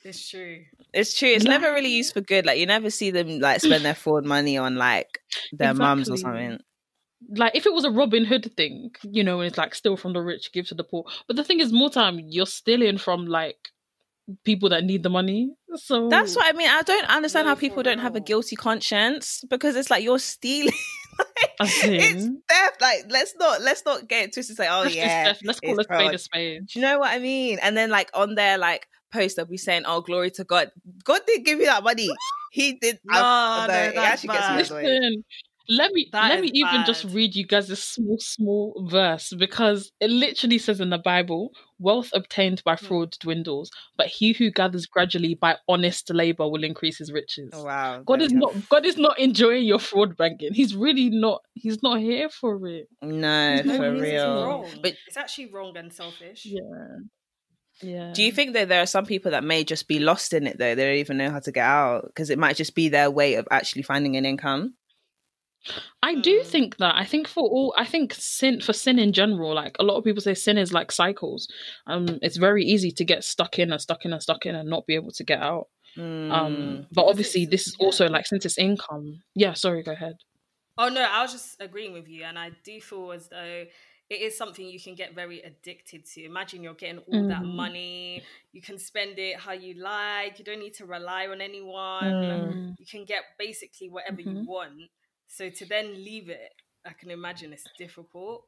It's 0.04 0.30
true. 0.30 0.64
It's 0.92 1.16
true. 1.16 1.30
It's 1.30 1.46
never 1.46 1.72
really 1.74 1.92
used 1.92 2.16
for 2.16 2.22
good. 2.22 2.48
Like 2.48 2.58
you 2.58 2.66
never 2.66 2.90
see 2.90 3.12
them 3.12 3.40
like 3.40 3.62
spend 3.62 3.86
their 3.86 3.94
fraud 3.94 4.26
money 4.26 4.58
on 4.58 4.78
like 4.78 5.20
their 5.52 5.72
exactly. 5.72 5.86
mums 5.86 6.10
or 6.10 6.18
something 6.18 6.60
like 7.30 7.56
if 7.56 7.66
it 7.66 7.74
was 7.74 7.86
a 7.86 7.92
Robin 7.92 8.26
Hood 8.26 8.52
thing, 8.56 8.92
you 9.04 9.24
know, 9.24 9.40
and 9.40 9.48
it's 9.48 9.58
like 9.58 9.76
steal 9.76 9.98
from 9.98 10.14
the 10.14 10.22
rich, 10.22 10.52
give 10.52 10.68
to 10.68 10.76
the 10.76 10.84
poor. 10.84 11.06
But 11.28 11.36
the 11.36 11.44
thing 11.44 11.60
is, 11.60 11.72
more 11.72 11.90
time 11.90 12.20
you're 12.20 12.46
stealing 12.46 12.98
from 12.98 13.26
like 13.26 13.70
people 14.44 14.70
that 14.70 14.84
need 14.84 15.04
the 15.04 15.10
money. 15.10 15.54
So 15.76 16.10
that's 16.10 16.36
what 16.36 16.54
I 16.54 16.58
mean. 16.58 16.70
I 16.70 16.82
don't 16.82 17.10
understand 17.10 17.48
how 17.48 17.56
people 17.56 17.84
don't 17.84 18.00
have 18.00 18.16
a 18.16 18.20
guilty 18.20 18.56
conscience 18.56 19.44
because 19.50 19.76
it's 19.76 19.90
like 19.90 20.04
you're 20.04 20.20
stealing. 20.20 20.74
Like, 21.60 21.70
it's 21.84 22.26
theft. 22.50 22.82
Like 22.82 23.06
let's 23.10 23.36
not 23.38 23.62
let's 23.62 23.86
not 23.86 24.08
get 24.08 24.26
it 24.26 24.34
twisted. 24.34 24.58
Say, 24.58 24.68
oh 24.68 24.82
let's 24.82 24.96
yeah, 24.96 25.34
let's 25.44 25.60
call 25.60 25.80
a 25.80 25.84
spade 25.84 26.14
a 26.14 26.18
spade. 26.18 26.66
Do 26.66 26.80
you 26.80 26.84
know 26.84 26.98
what 26.98 27.12
I 27.12 27.20
mean? 27.20 27.60
And 27.62 27.78
then 27.78 27.92
like 27.92 28.10
on 28.16 28.34
their 28.34 28.58
like 28.58 28.88
post, 29.14 29.36
they'll 29.36 29.46
be 29.46 29.58
saying, 29.58 29.84
"Oh, 29.86 30.02
glory 30.02 30.32
to 30.32 30.44
God. 30.44 30.72
God 31.04 31.22
didn't 31.28 31.46
give 31.46 31.60
you 31.60 31.66
that 31.66 31.84
money. 31.84 32.10
He 32.52 32.74
did." 32.74 33.00
No, 33.06 33.20
I, 33.20 33.68
no, 33.68 33.74
it 33.74 33.96
actually 33.96 34.30
bad. 34.30 34.58
gets 34.58 34.72
me 34.72 34.78
Listen, 34.78 35.24
let 35.70 35.92
me 35.94 36.10
that 36.12 36.30
let 36.30 36.42
me 36.42 36.50
bad. 36.50 36.56
even 36.56 36.86
just 36.86 37.06
read 37.06 37.36
you 37.36 37.46
guys 37.46 37.70
a 37.70 37.76
small 37.76 38.18
small 38.20 38.88
verse 38.90 39.34
because 39.38 39.92
it 40.00 40.10
literally 40.10 40.58
says 40.58 40.82
in 40.82 40.90
the 40.90 40.98
bible 40.98 41.52
wealth 41.80 42.10
obtained 42.14 42.62
by 42.66 42.76
hmm. 42.76 42.86
fraud 42.86 43.16
dwindles 43.20 43.72
but 43.98 44.08
he 44.08 44.34
who 44.34 44.52
gathers 44.52 44.86
gradually 44.86 45.36
by 45.36 45.56
honest 45.68 46.10
labor 46.14 46.48
will 46.48 46.64
increase 46.64 46.98
his 46.98 47.12
riches 47.12 47.50
oh, 47.54 47.64
wow 47.64 48.02
god 48.06 48.22
is 48.22 48.34
not 48.34 48.54
god 48.70 48.86
is 48.86 48.98
not 48.98 49.18
enjoying 49.18 49.64
your 49.64 49.80
fraud 49.80 50.18
banking 50.18 50.54
he's 50.54 50.76
really 50.76 51.10
not 51.10 51.42
he's 51.54 51.82
not 51.82 52.00
here 52.00 52.30
for 52.30 52.68
it 52.68 52.88
no 53.02 53.62
for 53.64 53.92
real 53.94 54.68
but 54.82 54.94
it's 55.08 55.18
actually 55.18 55.50
wrong 55.52 55.76
and 55.78 55.94
selfish 55.94 56.46
yeah 56.46 56.60
yeah. 57.82 58.14
Do 58.14 58.22
you 58.22 58.32
think 58.32 58.54
that 58.54 58.70
there 58.70 58.82
are 58.82 58.88
some 58.88 59.06
people 59.06 59.32
that 59.32 59.44
may 59.44 59.64
just 59.64 59.88
be 59.88 60.00
lost 60.00 60.34
in 60.34 60.46
it 60.46 60.58
though? 60.58 60.76
They 60.76 60.86
don't 60.86 60.96
even 60.98 61.18
know 61.18 61.32
how 61.32 61.40
to 61.40 61.52
get 61.52 61.66
out 61.66 62.06
because 62.06 62.30
it 62.30 62.38
might 62.38 62.56
just 62.56 62.76
be 62.76 62.90
their 62.90 63.10
way 63.10 63.34
of 63.34 63.48
actually 63.52 63.82
finding 63.82 64.16
an 64.16 64.26
income. 64.26 64.76
I 66.02 66.16
do 66.16 66.42
mm. 66.42 66.46
think 66.46 66.78
that. 66.78 66.96
I 66.96 67.06
think 67.06 67.28
for 67.28 67.44
all, 67.44 67.74
I 67.78 67.86
think 67.86 68.14
sin 68.14 68.62
for 68.62 68.74
sin 68.74 69.00
in 69.00 69.14
general, 69.14 69.54
like 69.54 69.76
a 69.80 69.84
lot 69.84 69.98
of 69.98 70.04
people 70.04 70.22
say, 70.22 70.34
sin 70.34 70.58
is 70.58 70.74
like 70.74 70.92
cycles. 70.92 71.48
Um, 71.88 72.20
it's 72.22 72.38
very 72.38 72.64
easy 72.66 72.92
to 72.92 73.06
get 73.06 73.24
stuck 73.24 73.60
in 73.60 73.72
and 73.72 73.82
stuck 73.82 74.06
in 74.06 74.14
and 74.14 74.22
stuck 74.22 74.46
in 74.46 74.56
and 74.56 74.70
not 74.70 74.86
be 74.86 74.96
able 74.96 75.12
to 75.12 75.24
get 75.24 75.42
out. 75.42 75.68
Mm. 75.98 76.32
Um, 76.32 76.88
but 76.92 77.06
obviously, 77.06 77.46
this 77.46 77.68
is 77.68 77.76
also 77.80 78.08
like 78.10 78.26
since 78.26 78.46
it's 78.46 78.58
income. 78.58 79.22
Yeah, 79.36 79.54
sorry, 79.54 79.84
go 79.84 79.92
ahead. 79.92 80.16
Oh 80.78 80.90
no, 80.90 81.02
I 81.02 81.22
was 81.22 81.32
just 81.32 81.62
agreeing 81.62 81.94
with 81.94 82.08
you, 82.08 82.24
and 82.24 82.38
I 82.38 82.52
do 82.64 82.82
feel 82.82 83.12
as 83.12 83.30
though 83.30 83.66
it 84.10 84.22
is 84.22 84.38
something 84.38 84.66
you 84.66 84.80
can 84.80 84.96
get 84.96 85.16
very 85.16 85.42
addicted 85.42 86.06
to. 86.06 86.26
Imagine 86.26 86.62
you're 86.62 86.74
getting 86.74 87.00
all 87.00 87.24
mm. 87.24 87.30
that 87.30 87.44
money, 87.44 88.22
you 88.52 88.62
can 88.62 88.78
spend 88.78 89.18
it 89.18 89.40
how 89.40 89.54
you 89.54 89.76
like, 89.76 90.40
you 90.40 90.46
don't 90.46 90.60
need 90.60 90.74
to 90.76 90.86
rely 90.86 91.28
on 91.28 91.42
anyone, 91.42 92.04
mm. 92.04 92.76
you 92.78 92.86
can 92.86 93.06
get 93.06 93.22
basically 93.40 93.90
whatever 93.90 94.18
mm-hmm. 94.18 94.38
you 94.38 94.46
want 94.46 94.90
so 95.34 95.50
to 95.50 95.66
then 95.66 95.96
leave 95.96 96.30
it, 96.30 96.54
I 96.86 96.92
can 96.94 97.10
imagine 97.10 97.54
it's 97.54 97.68
difficult. 97.78 98.46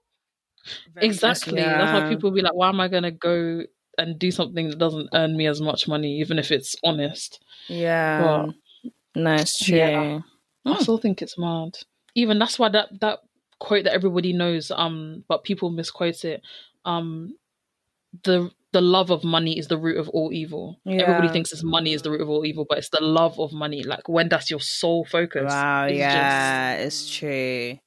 Very 0.93 1.08
exactly. 1.08 1.60
Yeah. 1.60 1.78
That's 1.78 2.04
why 2.04 2.10
people 2.10 2.32
be 2.32 2.41
like, 2.41 2.54
why 2.54 2.69
am 2.69 2.80
I 2.80 2.88
going 2.88 3.04
to 3.04 3.12
go 3.12 3.63
and 3.98 4.19
do 4.19 4.30
something 4.30 4.69
that 4.69 4.78
doesn't 4.78 5.10
earn 5.13 5.36
me 5.36 5.48
as 5.48 5.62
much 5.62 5.88
money, 5.88 6.19
even 6.19 6.38
if 6.38 6.52
it's 6.52 6.76
honest? 6.84 7.43
Yeah. 7.67 8.21
But, 8.21 8.91
no, 9.15 9.34
it's 9.34 9.58
true. 9.65 9.78
Yeah, 9.78 10.19
I 10.65 10.74
hmm. 10.74 10.82
still 10.82 10.98
think 10.98 11.21
it's 11.21 11.38
mad. 11.38 11.78
Even 12.13 12.38
that's 12.38 12.60
why 12.60 12.69
that, 12.69 12.89
that 13.02 13.19
quote 13.60 13.86
that 13.86 13.93
everybody 13.93 14.34
knows, 14.34 14.71
um, 14.71 15.24
but 15.28 15.43
people 15.43 15.69
misquote 15.71 16.24
it. 16.24 16.41
Um, 16.84 17.36
the 18.24 18.52
the 18.76 18.82
love 18.82 19.10
of 19.10 19.24
money 19.24 19.58
is 19.58 19.70
the 19.70 19.78
root 19.78 19.98
of 19.98 20.10
all 20.10 20.34
evil. 20.34 20.82
Yeah. 20.84 21.04
Everybody 21.04 21.30
thinks 21.30 21.54
it's 21.54 21.64
money 21.64 21.94
is 21.94 22.02
the 22.02 22.12
root 22.12 22.20
of 22.20 22.28
all 22.28 22.46
evil, 22.46 22.66
but 22.68 22.78
it's 22.78 22.90
the 22.90 23.02
love 23.02 23.40
of 23.40 23.54
money. 23.54 23.84
Like 23.84 24.10
when 24.10 24.28
that's 24.28 24.52
your 24.52 24.60
sole 24.60 25.06
focus. 25.06 25.50
Wow, 25.50 25.86
yeah, 25.86 26.84
just... 26.84 26.86
it's 26.86 27.18
true. 27.18 27.80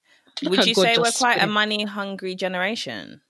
Would 0.48 0.64
you 0.64 0.74
God 0.74 0.82
say 0.82 0.96
we're 0.96 1.10
quite 1.12 1.42
a 1.42 1.46
money 1.46 1.84
hungry 1.84 2.34
generation? 2.34 3.20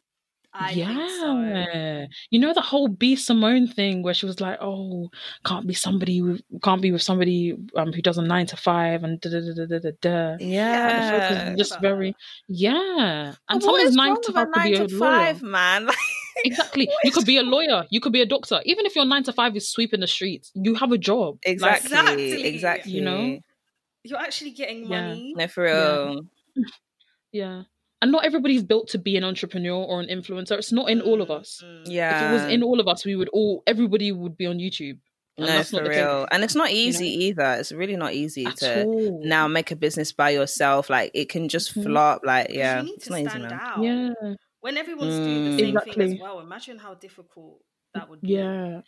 I 0.54 0.70
yeah. 0.70 1.08
So. 1.18 2.06
You 2.30 2.38
know 2.38 2.54
the 2.54 2.60
whole 2.60 2.86
B 2.86 3.16
Simone 3.16 3.66
thing 3.66 4.04
where 4.04 4.14
she 4.14 4.24
was 4.24 4.40
like, 4.40 4.58
"Oh, 4.60 5.10
can't 5.44 5.66
be 5.66 5.74
somebody 5.74 6.22
with, 6.22 6.40
can't 6.62 6.80
be 6.80 6.92
with 6.92 7.02
somebody 7.02 7.56
um, 7.74 7.92
who 7.92 8.02
does 8.02 8.18
a 8.18 8.22
nine 8.22 8.46
to 8.46 8.56
five 8.56 9.02
and 9.02 9.20
da 9.20 9.30
da 9.30 9.40
da 9.40 9.66
da 9.66 9.78
da 9.80 9.90
da." 10.00 10.36
Yeah, 10.38 11.56
just 11.56 11.80
very 11.80 12.14
yeah. 12.46 13.34
And 13.48 13.62
sometimes 13.62 13.96
nine 13.96 14.20
to 14.22 14.32
five 14.32 14.46
could 14.52 14.90
be 14.90 14.96
five, 14.96 15.42
man. 15.42 15.88
exactly. 16.44 16.88
You 17.04 17.12
could 17.12 17.26
be 17.26 17.36
a 17.36 17.42
lawyer. 17.42 17.86
You 17.90 18.00
could 18.00 18.12
be 18.12 18.20
a 18.20 18.26
doctor. 18.26 18.60
Even 18.64 18.86
if 18.86 18.96
your 18.96 19.04
nine 19.04 19.22
to 19.24 19.32
five 19.32 19.56
is 19.56 19.70
sweeping 19.70 20.00
the 20.00 20.06
streets, 20.06 20.50
you 20.54 20.74
have 20.74 20.92
a 20.92 20.98
job. 20.98 21.38
Exactly. 21.42 21.90
Like, 21.90 22.02
exactly. 22.02 22.44
exactly. 22.44 22.92
You 22.92 23.02
know, 23.02 23.38
you're 24.04 24.18
actually 24.18 24.52
getting 24.52 24.88
money. 24.88 25.34
Yeah. 25.36 25.44
No, 25.44 25.48
for 25.48 25.64
real. 25.64 26.20
Yeah. 26.54 26.64
yeah. 27.32 27.62
And 28.00 28.12
not 28.12 28.24
everybody's 28.24 28.62
built 28.62 28.88
to 28.90 28.98
be 28.98 29.16
an 29.16 29.24
entrepreneur 29.24 29.82
or 29.82 30.00
an 30.00 30.06
influencer. 30.06 30.52
It's 30.52 30.70
not 30.70 30.88
in 30.88 31.00
all 31.00 31.20
of 31.20 31.30
us. 31.30 31.62
Yeah. 31.84 32.16
If 32.16 32.30
it 32.30 32.34
was 32.34 32.52
in 32.52 32.62
all 32.62 32.78
of 32.78 32.86
us, 32.86 33.04
we 33.04 33.16
would 33.16 33.28
all 33.30 33.62
everybody 33.66 34.12
would 34.12 34.36
be 34.36 34.46
on 34.46 34.58
YouTube. 34.58 34.98
And 35.36 35.46
no, 35.46 35.62
for 35.62 35.88
real. 35.88 36.26
And 36.30 36.42
it's 36.42 36.54
not 36.54 36.70
easy 36.70 37.08
you 37.08 37.18
know? 37.18 37.24
either. 37.24 37.60
It's 37.60 37.72
really 37.72 37.96
not 37.96 38.12
easy 38.12 38.44
At 38.44 38.56
to 38.58 38.84
all. 38.84 39.20
now 39.24 39.46
make 39.48 39.70
a 39.70 39.76
business 39.76 40.12
by 40.12 40.30
yourself. 40.30 40.90
Like 40.90 41.10
it 41.14 41.28
can 41.28 41.48
just 41.48 41.70
mm-hmm. 41.72 41.84
flop. 41.84 42.22
Like, 42.24 42.48
yeah. 42.50 42.82
it's 42.84 43.10
not 43.10 43.20
easy, 43.20 43.38
man. 43.38 43.52
Out. 43.52 43.82
Yeah 43.82 44.34
when 44.60 44.76
everyone's 44.76 45.14
mm. 45.14 45.24
doing 45.24 45.44
the 45.44 45.50
mm. 45.50 45.58
same 45.58 45.68
exactly. 45.68 45.92
thing 45.92 46.14
as 46.14 46.20
well, 46.20 46.40
imagine 46.40 46.78
how 46.78 46.94
difficult 46.94 47.60
that 47.94 48.08
would 48.08 48.20
be. 48.20 48.28
Yeah. 48.28 48.80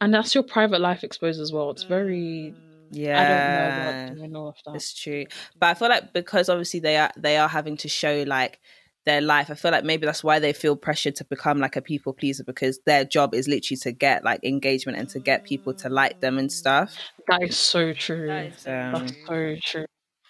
And 0.00 0.12
that's 0.12 0.34
your 0.34 0.44
private 0.44 0.80
life 0.80 1.04
exposed 1.04 1.40
as 1.40 1.52
well. 1.52 1.70
It's 1.70 1.84
very 1.84 2.54
yeah, 2.90 3.20
I 3.20 3.28
don't 3.28 3.54
know 3.54 3.90
about 3.90 4.16
doing 4.16 4.36
all 4.36 4.48
of 4.48 4.56
that. 4.64 4.76
It's 4.76 4.94
true, 4.94 5.24
but 5.58 5.66
I 5.66 5.74
feel 5.74 5.88
like 5.88 6.12
because 6.12 6.48
obviously 6.48 6.80
they 6.80 6.96
are 6.96 7.10
they 7.16 7.36
are 7.36 7.48
having 7.48 7.76
to 7.78 7.88
show 7.88 8.24
like 8.26 8.60
their 9.04 9.20
life. 9.20 9.50
I 9.50 9.54
feel 9.54 9.70
like 9.70 9.84
maybe 9.84 10.06
that's 10.06 10.22
why 10.22 10.38
they 10.38 10.52
feel 10.52 10.76
pressure 10.76 11.10
to 11.12 11.24
become 11.24 11.58
like 11.58 11.76
a 11.76 11.82
people 11.82 12.12
pleaser 12.12 12.44
because 12.44 12.80
their 12.86 13.04
job 13.04 13.34
is 13.34 13.48
literally 13.48 13.78
to 13.78 13.92
get 13.92 14.24
like 14.24 14.44
engagement 14.44 14.98
and 14.98 15.08
to 15.10 15.20
get 15.20 15.44
people 15.44 15.74
to 15.74 15.88
like 15.88 16.20
them 16.20 16.38
and 16.38 16.52
stuff. 16.52 16.96
That 17.28 17.42
is 17.42 17.56
so 17.56 17.92
true. 17.92 18.26
That 18.26 18.46
is 18.46 18.66
um, 18.66 18.92
That's 18.92 19.12
so 19.26 19.56
true. 19.62 19.86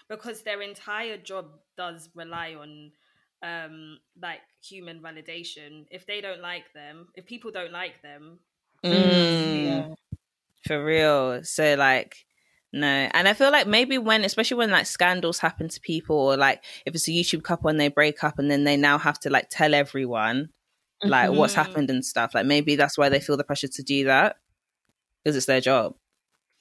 Because 0.09 0.43
their 0.43 0.63
entire 0.63 1.17
job 1.17 1.47
does 1.77 2.09
rely 2.15 2.55
on 2.55 2.93
um 3.43 3.99
like 4.21 4.41
human 4.63 5.01
validation 5.01 5.85
if 5.91 6.07
they 6.07 6.21
don't 6.21 6.41
like 6.41 6.73
them 6.75 7.09
if 7.15 7.27
people 7.27 7.51
don't 7.51 7.73
like 7.73 8.01
them 8.03 8.39
mm, 8.85 9.65
yeah. 9.65 9.95
for 10.67 10.85
real. 10.85 11.43
So 11.45 11.75
like 11.75 12.17
no. 12.73 12.87
And 12.87 13.29
i 13.29 13.33
feel 13.33 13.53
like 13.53 13.67
maybe 13.67 13.99
when 13.99 14.25
especially 14.25 14.57
when 14.59 14.71
like 14.71 14.87
scandals 14.87 15.39
happen 15.39 15.69
to 15.69 15.81
people 15.81 16.17
or 16.17 16.37
like 16.37 16.63
if 16.85 16.95
it's 16.95 17.09
a 17.09 17.13
youtube 17.13 17.43
couple 17.43 17.71
and 17.71 17.81
they 17.81 17.89
break 17.89 18.23
up 18.25 18.39
and 18.39 18.51
then 18.51 18.65
they 18.65 18.77
now 18.77 18.99
have 18.99 19.19
to 19.21 19.31
like 19.31 19.49
tell 19.51 19.73
everyone 19.73 20.51
like 21.03 21.31
mm-hmm. 21.31 21.39
what's 21.39 21.55
happened 21.55 21.91
and 21.91 22.05
stuff 22.05 22.35
like 22.35 22.47
maybe 22.47 22.77
that's 22.77 22.99
why 22.99 23.09
they 23.09 23.21
feel 23.21 23.37
the 23.37 23.45
pressure 23.45 23.69
to 23.69 23.83
do 23.83 24.05
that 24.05 24.37
because 25.23 25.37
it's 25.37 25.47
their 25.47 25.61
job. 25.61 25.95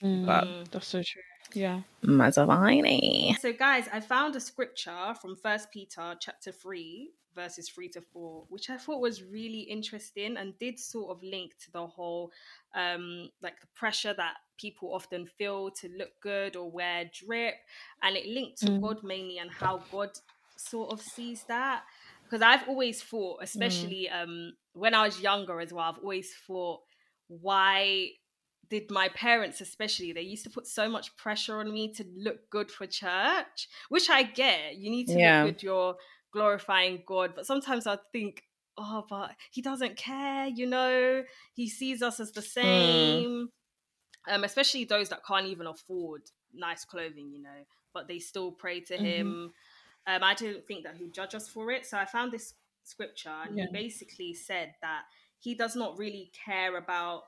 Mm, 0.04 0.26
but 0.26 0.72
that's 0.72 0.88
so 0.88 1.02
true 1.04 1.22
yeah. 1.54 1.82
Mazzavini. 2.04 3.38
So 3.40 3.54
guys, 3.54 3.88
I 3.92 4.00
found 4.00 4.36
a 4.36 4.40
scripture 4.40 5.14
from 5.22 5.36
First 5.36 5.72
Peter 5.72 6.16
chapter 6.20 6.52
3 6.52 7.12
verses 7.36 7.70
3 7.70 7.90
to 7.90 8.02
4 8.02 8.46
which 8.50 8.70
i 8.70 8.78
thought 8.78 9.02
was 9.02 9.22
really 9.22 9.60
interesting 9.60 10.38
and 10.38 10.58
did 10.58 10.80
sort 10.80 11.12
of 11.12 11.22
link 11.22 11.52
to 11.60 11.72
the 11.72 11.86
whole 11.86 12.32
um 12.74 13.30
like 13.42 13.60
the 13.60 13.68
pressure 13.76 14.14
that 14.14 14.36
people 14.58 14.94
often 14.94 15.28
feel 15.28 15.70
to 15.70 15.90
look 15.98 16.12
good 16.22 16.56
or 16.56 16.72
wear 16.72 17.04
drip 17.14 17.56
and 18.02 18.16
it 18.16 18.26
linked 18.26 18.58
to 18.60 18.68
mm. 18.68 18.82
god 18.82 19.04
mainly 19.04 19.38
and 19.38 19.52
how 19.52 19.82
god 19.92 20.10
sort 20.56 20.92
of 20.92 21.02
sees 21.02 21.44
that 21.44 21.84
because 22.24 22.42
i've 22.42 22.68
always 22.70 23.04
thought 23.04 23.40
especially 23.42 24.10
mm. 24.12 24.24
um 24.24 24.54
when 24.74 24.94
i 24.94 25.04
was 25.06 25.20
younger 25.20 25.60
as 25.60 25.74
well 25.74 25.90
i've 25.90 26.02
always 26.02 26.34
thought 26.48 26.80
why 27.28 28.08
did 28.70 28.90
my 28.90 29.10
parents 29.10 29.62
especially 29.62 30.12
they 30.12 30.22
used 30.22 30.44
to 30.44 30.50
put 30.50 30.68
so 30.68 30.90
much 30.90 31.16
pressure 31.18 31.60
on 31.60 31.72
me 31.72 31.92
to 31.94 32.06
look 32.18 32.50
good 32.50 32.72
for 32.72 32.86
church 32.86 33.68
which 33.90 34.10
i 34.10 34.24
get 34.24 34.76
you 34.76 34.90
need 34.90 35.08
to 35.08 35.18
yeah. 35.18 35.44
look 35.44 35.56
good 35.56 35.64
you're 35.64 35.96
glorifying 36.32 37.02
god 37.06 37.34
but 37.36 37.46
sometimes 37.46 37.88
i 37.88 37.98
think 38.12 38.44
oh 38.78 39.06
but 39.10 39.32
he 39.52 39.62
doesn't 39.62 39.96
care 39.96 40.48
you 40.48 40.66
know 40.66 41.24
he 41.54 41.70
sees 41.70 42.02
us 42.02 42.20
as 42.20 42.32
the 42.32 42.42
hmm. 42.42 42.62
same 42.62 43.50
mm. 44.30 44.34
um 44.34 44.44
especially 44.44 44.84
those 44.84 45.10
that 45.10 45.26
can't 45.26 45.48
even 45.48 45.68
afford 45.68 46.22
nice 46.54 46.84
clothing 46.84 47.32
you 47.32 47.42
know 47.42 47.66
but 47.94 48.08
they 48.08 48.20
still 48.20 48.52
pray 48.52 48.80
to 48.82 48.96
mm-hmm. 48.96 49.06
him 49.06 49.54
um 50.08 50.24
i 50.24 50.34
don't 50.34 50.66
think 50.68 50.84
that 50.84 50.96
he'll 50.98 51.10
judge 51.10 51.36
us 51.36 51.48
for 51.48 51.72
it 51.72 51.86
so 51.86 51.98
i 51.98 52.06
found 52.06 52.32
this 52.32 52.54
scripture, 52.86 53.34
and 53.48 53.58
yeah. 53.58 53.66
he 53.66 53.74
basically 53.74 54.34
said 54.34 54.74
that 54.82 55.04
he 55.40 55.56
does 55.56 55.76
not 55.76 55.98
really 55.98 56.32
care 56.46 56.78
about 56.78 57.24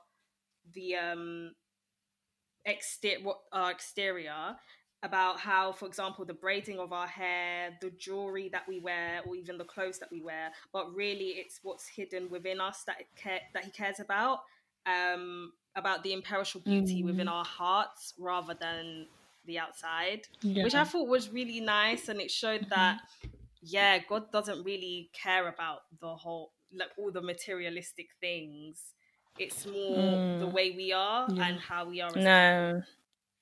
the 0.74 0.96
um 0.96 1.52
exterior 2.64 3.24
what 3.24 3.40
our 3.52 3.70
exterior 3.70 4.56
about 5.02 5.38
how 5.38 5.70
for 5.72 5.86
example 5.86 6.24
the 6.24 6.34
braiding 6.34 6.78
of 6.78 6.92
our 6.92 7.06
hair 7.06 7.76
the 7.80 7.90
jewelry 7.90 8.48
that 8.50 8.66
we 8.68 8.80
wear 8.80 9.20
or 9.26 9.36
even 9.36 9.56
the 9.56 9.64
clothes 9.64 9.98
that 9.98 10.10
we 10.10 10.20
wear 10.20 10.50
but 10.72 10.92
really 10.94 11.28
it's 11.36 11.60
what's 11.62 11.86
hidden 11.86 12.28
within 12.30 12.60
us 12.60 12.82
that 12.84 12.96
care, 13.16 13.40
that 13.54 13.64
he 13.64 13.70
cares 13.70 14.00
about 14.00 14.40
um 14.86 15.52
about 15.76 16.02
the 16.02 16.12
imperishable 16.12 16.64
beauty 16.64 17.02
mm. 17.02 17.06
within 17.06 17.28
our 17.28 17.44
hearts 17.44 18.14
rather 18.18 18.54
than 18.60 19.06
the 19.46 19.58
outside 19.58 20.22
yeah. 20.42 20.64
which 20.64 20.74
i 20.74 20.82
thought 20.82 21.06
was 21.06 21.30
really 21.30 21.60
nice 21.60 22.08
and 22.08 22.20
it 22.20 22.30
showed 22.30 22.62
mm-hmm. 22.62 22.70
that 22.70 23.00
yeah 23.62 23.98
god 24.08 24.30
doesn't 24.32 24.64
really 24.64 25.10
care 25.12 25.48
about 25.48 25.80
the 26.00 26.08
whole 26.08 26.50
like 26.76 26.90
all 26.98 27.12
the 27.12 27.22
materialistic 27.22 28.08
things 28.20 28.94
it's 29.40 29.66
more 29.66 29.96
mm. 29.96 30.40
the 30.40 30.46
way 30.46 30.72
we 30.76 30.92
are 30.92 31.26
yeah. 31.30 31.48
and 31.48 31.60
how 31.60 31.86
we 31.88 32.00
are 32.00 32.10
no 32.14 32.82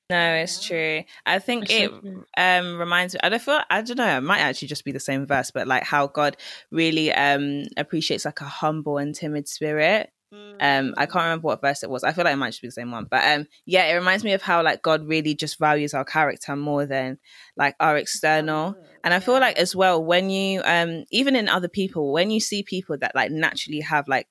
no, 0.08 0.34
it's 0.34 0.64
true. 0.64 1.02
I 1.24 1.40
think 1.40 1.68
it 1.68 1.90
um 2.36 2.78
reminds 2.78 3.14
me. 3.14 3.20
I 3.24 3.28
don't 3.28 3.42
feel. 3.42 3.60
I 3.68 3.82
don't 3.82 3.96
know. 3.96 4.18
It 4.18 4.20
might 4.20 4.38
actually 4.38 4.68
just 4.68 4.84
be 4.84 4.92
the 4.92 5.00
same 5.00 5.26
verse, 5.26 5.50
but 5.50 5.66
like 5.66 5.82
how 5.82 6.06
God 6.06 6.36
really 6.70 7.12
um 7.12 7.64
appreciates 7.76 8.24
like 8.24 8.40
a 8.40 8.44
humble 8.44 8.98
and 8.98 9.14
timid 9.16 9.48
spirit. 9.48 10.12
Um, 10.60 10.94
I 10.96 11.06
can't 11.06 11.22
mm. 11.22 11.24
remember 11.24 11.46
what 11.46 11.60
verse 11.60 11.82
it 11.82 11.90
was. 11.90 12.02
I 12.02 12.12
feel 12.12 12.24
like 12.24 12.34
it 12.34 12.38
might 12.38 12.50
just 12.50 12.62
be 12.62 12.68
the 12.68 12.72
same 12.72 12.90
one, 12.90 13.06
but 13.10 13.24
um, 13.24 13.46
yeah, 13.64 13.84
it 13.86 13.94
reminds 13.94 14.24
me 14.24 14.32
of 14.32 14.42
how 14.42 14.62
like 14.62 14.82
God 14.82 15.06
really 15.06 15.34
just 15.34 15.58
values 15.58 15.94
our 15.94 16.04
character 16.04 16.56
more 16.56 16.86
than 16.86 17.18
like 17.56 17.74
our 17.78 17.96
external. 17.96 18.76
And 19.04 19.14
I 19.14 19.20
feel 19.20 19.38
like 19.38 19.58
as 19.58 19.76
well 19.76 20.02
when 20.02 20.30
you 20.30 20.62
um, 20.64 21.04
even 21.10 21.36
in 21.36 21.48
other 21.48 21.68
people, 21.68 22.12
when 22.12 22.30
you 22.30 22.40
see 22.40 22.62
people 22.62 22.98
that 22.98 23.14
like 23.14 23.30
naturally 23.30 23.80
have 23.80 24.08
like 24.08 24.28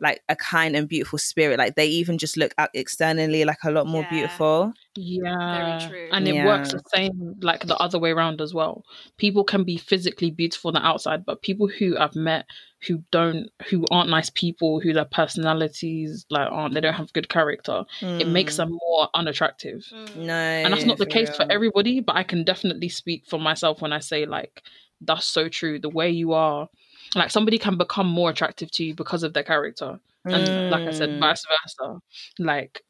like 0.00 0.22
a 0.28 0.36
kind 0.36 0.76
and 0.76 0.88
beautiful 0.88 1.18
spirit. 1.18 1.58
Like 1.58 1.74
they 1.74 1.86
even 1.86 2.18
just 2.18 2.36
look 2.36 2.54
out 2.58 2.70
externally 2.74 3.44
like 3.44 3.58
a 3.64 3.70
lot 3.70 3.86
more 3.86 4.02
yeah. 4.02 4.10
beautiful. 4.10 4.72
Yeah. 4.96 5.78
Very 5.78 5.90
true. 5.90 6.08
And 6.12 6.28
it 6.28 6.36
yeah. 6.36 6.46
works 6.46 6.72
the 6.72 6.82
same 6.94 7.36
like 7.40 7.66
the 7.66 7.76
other 7.76 7.98
way 7.98 8.10
around 8.10 8.40
as 8.40 8.54
well. 8.54 8.84
People 9.16 9.44
can 9.44 9.64
be 9.64 9.76
physically 9.76 10.30
beautiful 10.30 10.68
on 10.68 10.74
the 10.74 10.86
outside, 10.86 11.24
but 11.24 11.42
people 11.42 11.68
who 11.68 11.96
I've 11.98 12.16
met 12.16 12.46
who 12.86 13.02
don't 13.10 13.50
who 13.68 13.84
aren't 13.90 14.10
nice 14.10 14.30
people, 14.30 14.80
who 14.80 14.92
their 14.92 15.04
personalities 15.04 16.26
like 16.30 16.48
aren't 16.50 16.74
they 16.74 16.80
don't 16.80 16.94
have 16.94 17.12
good 17.12 17.28
character, 17.28 17.84
mm. 18.00 18.20
it 18.20 18.28
makes 18.28 18.54
mm. 18.54 18.58
them 18.58 18.70
more 18.70 19.08
unattractive. 19.14 19.84
Mm. 19.92 20.16
No. 20.16 20.34
And 20.34 20.72
that's 20.72 20.84
not 20.84 20.98
the 20.98 21.06
case 21.06 21.28
real. 21.28 21.36
for 21.36 21.52
everybody, 21.52 22.00
but 22.00 22.16
I 22.16 22.22
can 22.22 22.44
definitely 22.44 22.88
speak 22.88 23.26
for 23.26 23.40
myself 23.40 23.82
when 23.82 23.92
I 23.92 23.98
say 23.98 24.26
like 24.26 24.62
that's 25.00 25.26
so 25.26 25.48
true. 25.48 25.78
The 25.78 25.88
way 25.88 26.10
you 26.10 26.32
are 26.32 26.68
like 27.14 27.30
somebody 27.30 27.58
can 27.58 27.76
become 27.76 28.06
more 28.06 28.30
attractive 28.30 28.70
to 28.70 28.84
you 28.84 28.94
because 28.94 29.22
of 29.22 29.32
their 29.32 29.42
character 29.42 29.98
and 30.24 30.48
mm. 30.48 30.70
like 30.70 30.86
i 30.86 30.90
said 30.90 31.10
mm. 31.10 31.20
vice 31.20 31.44
versa 31.46 32.00
like 32.38 32.82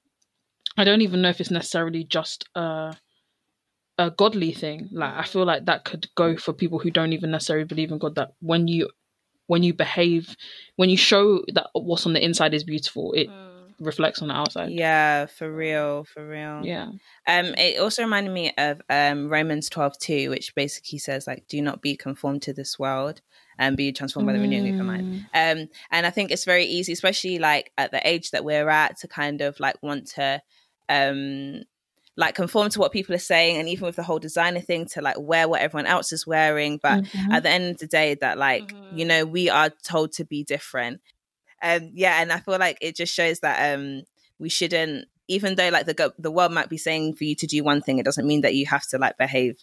i 0.76 0.84
don't 0.84 1.02
even 1.02 1.22
know 1.22 1.28
if 1.28 1.40
it's 1.40 1.50
necessarily 1.50 2.04
just 2.04 2.48
a 2.54 2.96
a 3.98 4.10
godly 4.10 4.52
thing 4.52 4.88
like 4.92 5.14
i 5.14 5.22
feel 5.22 5.44
like 5.44 5.64
that 5.66 5.84
could 5.84 6.06
go 6.14 6.36
for 6.36 6.52
people 6.52 6.78
who 6.78 6.90
don't 6.90 7.12
even 7.12 7.30
necessarily 7.30 7.64
believe 7.64 7.90
in 7.90 7.98
god 7.98 8.14
that 8.14 8.32
when 8.40 8.68
you 8.68 8.88
when 9.46 9.62
you 9.62 9.72
behave 9.72 10.36
when 10.76 10.90
you 10.90 10.96
show 10.96 11.42
that 11.54 11.68
what's 11.72 12.06
on 12.06 12.12
the 12.12 12.24
inside 12.24 12.54
is 12.54 12.64
beautiful 12.64 13.12
it 13.12 13.28
mm 13.28 13.48
reflects 13.80 14.20
on 14.22 14.28
the 14.28 14.34
outside. 14.34 14.70
Yeah, 14.70 15.26
for 15.26 15.50
real, 15.52 16.04
for 16.04 16.26
real. 16.26 16.62
Yeah. 16.64 16.88
Um, 17.26 17.54
it 17.56 17.80
also 17.80 18.02
reminded 18.02 18.32
me 18.32 18.52
of 18.56 18.80
um 18.90 19.28
Romans 19.28 19.68
twelve 19.68 19.98
two, 19.98 20.30
which 20.30 20.54
basically 20.54 20.98
says 20.98 21.26
like, 21.26 21.46
"Do 21.48 21.60
not 21.62 21.82
be 21.82 21.96
conformed 21.96 22.42
to 22.42 22.52
this 22.52 22.78
world, 22.78 23.20
and 23.58 23.76
be 23.76 23.92
transformed 23.92 24.26
by 24.26 24.32
the 24.32 24.40
renewing 24.40 24.68
of 24.68 24.74
your 24.74 24.84
mind." 24.84 25.26
Mm. 25.34 25.62
Um, 25.62 25.68
and 25.90 26.06
I 26.06 26.10
think 26.10 26.30
it's 26.30 26.44
very 26.44 26.64
easy, 26.64 26.92
especially 26.92 27.38
like 27.38 27.72
at 27.76 27.90
the 27.90 28.06
age 28.08 28.30
that 28.30 28.44
we're 28.44 28.68
at, 28.68 28.98
to 28.98 29.08
kind 29.08 29.40
of 29.40 29.58
like 29.60 29.82
want 29.82 30.08
to, 30.12 30.40
um, 30.88 31.62
like 32.18 32.34
conform 32.34 32.68
to 32.68 32.80
what 32.80 32.90
people 32.90 33.14
are 33.14 33.18
saying 33.18 33.56
and 33.56 33.68
even 33.68 33.86
with 33.86 33.94
the 33.94 34.02
whole 34.02 34.18
designer 34.18 34.60
thing 34.60 34.84
to 34.86 35.00
like 35.00 35.18
wear 35.18 35.48
what 35.48 35.60
everyone 35.60 35.86
else 35.86 36.12
is 36.12 36.26
wearing 36.26 36.78
but 36.82 37.04
mm-hmm. 37.04 37.32
at 37.32 37.44
the 37.44 37.48
end 37.48 37.70
of 37.70 37.78
the 37.78 37.86
day 37.86 38.14
that 38.14 38.36
like 38.36 38.72
mm-hmm. 38.72 38.98
you 38.98 39.04
know 39.04 39.24
we 39.24 39.48
are 39.48 39.70
told 39.84 40.10
to 40.10 40.24
be 40.24 40.42
different 40.42 41.00
um 41.62 41.92
yeah 41.94 42.20
and 42.20 42.32
i 42.32 42.40
feel 42.40 42.58
like 42.58 42.76
it 42.80 42.96
just 42.96 43.14
shows 43.14 43.38
that 43.38 43.72
um 43.72 44.02
we 44.40 44.48
shouldn't 44.48 45.06
even 45.28 45.54
though 45.54 45.68
like 45.68 45.86
the 45.86 46.12
the 46.18 46.30
world 46.30 46.52
might 46.52 46.68
be 46.68 46.76
saying 46.76 47.14
for 47.14 47.22
you 47.22 47.36
to 47.36 47.46
do 47.46 47.62
one 47.62 47.80
thing 47.80 47.98
it 47.98 48.04
doesn't 48.04 48.26
mean 48.26 48.40
that 48.40 48.54
you 48.54 48.66
have 48.66 48.86
to 48.88 48.98
like 48.98 49.16
behave 49.16 49.56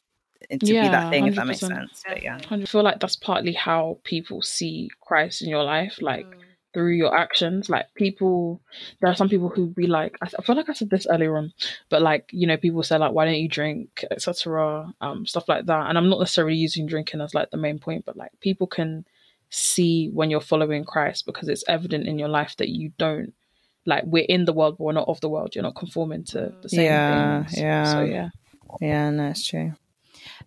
to 0.49 0.57
yeah, 0.61 0.83
be 0.83 0.89
that 0.89 1.09
thing 1.09 1.23
100%. 1.25 1.27
if 1.29 1.35
that 1.35 1.47
makes 1.47 1.59
sense 1.59 2.03
but 2.07 2.21
yeah 2.21 2.39
i 2.49 2.65
feel 2.65 2.83
like 2.83 2.99
that's 2.99 3.15
partly 3.15 3.53
how 3.53 3.97
people 4.03 4.41
see 4.41 4.89
christ 5.01 5.41
in 5.41 5.49
your 5.49 5.63
life 5.63 5.97
like 6.01 6.25
mm. 6.25 6.39
through 6.73 6.91
your 6.91 7.15
actions 7.17 7.69
like 7.69 7.87
people 7.95 8.61
there 8.99 9.09
are 9.09 9.15
some 9.15 9.29
people 9.29 9.49
who 9.49 9.67
be 9.67 9.87
like 9.87 10.17
I, 10.21 10.27
feel 10.27 10.55
like 10.55 10.69
i 10.69 10.73
said 10.73 10.89
this 10.89 11.07
earlier 11.09 11.37
on 11.37 11.53
but 11.89 12.01
like 12.01 12.29
you 12.31 12.45
know 12.45 12.57
people 12.57 12.83
say 12.83 12.97
like 12.97 13.13
why 13.13 13.25
don't 13.25 13.35
you 13.35 13.49
drink 13.49 14.03
etc 14.11 14.93
um 15.01 15.25
stuff 15.25 15.49
like 15.49 15.65
that 15.65 15.89
and 15.89 15.97
i'm 15.97 16.09
not 16.09 16.19
necessarily 16.19 16.55
using 16.55 16.85
drinking 16.85 17.21
as 17.21 17.33
like 17.33 17.49
the 17.49 17.57
main 17.57 17.79
point 17.79 18.05
but 18.05 18.17
like 18.17 18.31
people 18.41 18.67
can 18.67 19.05
see 19.49 20.09
when 20.09 20.29
you're 20.29 20.41
following 20.41 20.83
Christ 20.83 21.25
because 21.25 21.47
it's 21.47 21.63
evident 21.67 22.07
in 22.07 22.19
your 22.19 22.27
life 22.27 22.55
that 22.57 22.69
you 22.69 22.91
don't 22.97 23.33
like 23.85 24.03
we're 24.05 24.25
in 24.27 24.45
the 24.45 24.53
world 24.53 24.77
but 24.77 24.83
we're 24.83 24.91
not 24.91 25.07
of 25.07 25.21
the 25.21 25.29
world. 25.29 25.55
You're 25.55 25.63
not 25.63 25.75
conforming 25.75 26.23
to 26.25 26.53
the 26.61 26.69
same 26.69 26.85
yeah, 26.85 27.43
things. 27.43 27.59
Yeah. 27.59 27.91
So 27.91 28.01
yeah. 28.01 28.29
Yeah, 28.81 29.09
no, 29.11 29.27
that's 29.27 29.45
true. 29.45 29.73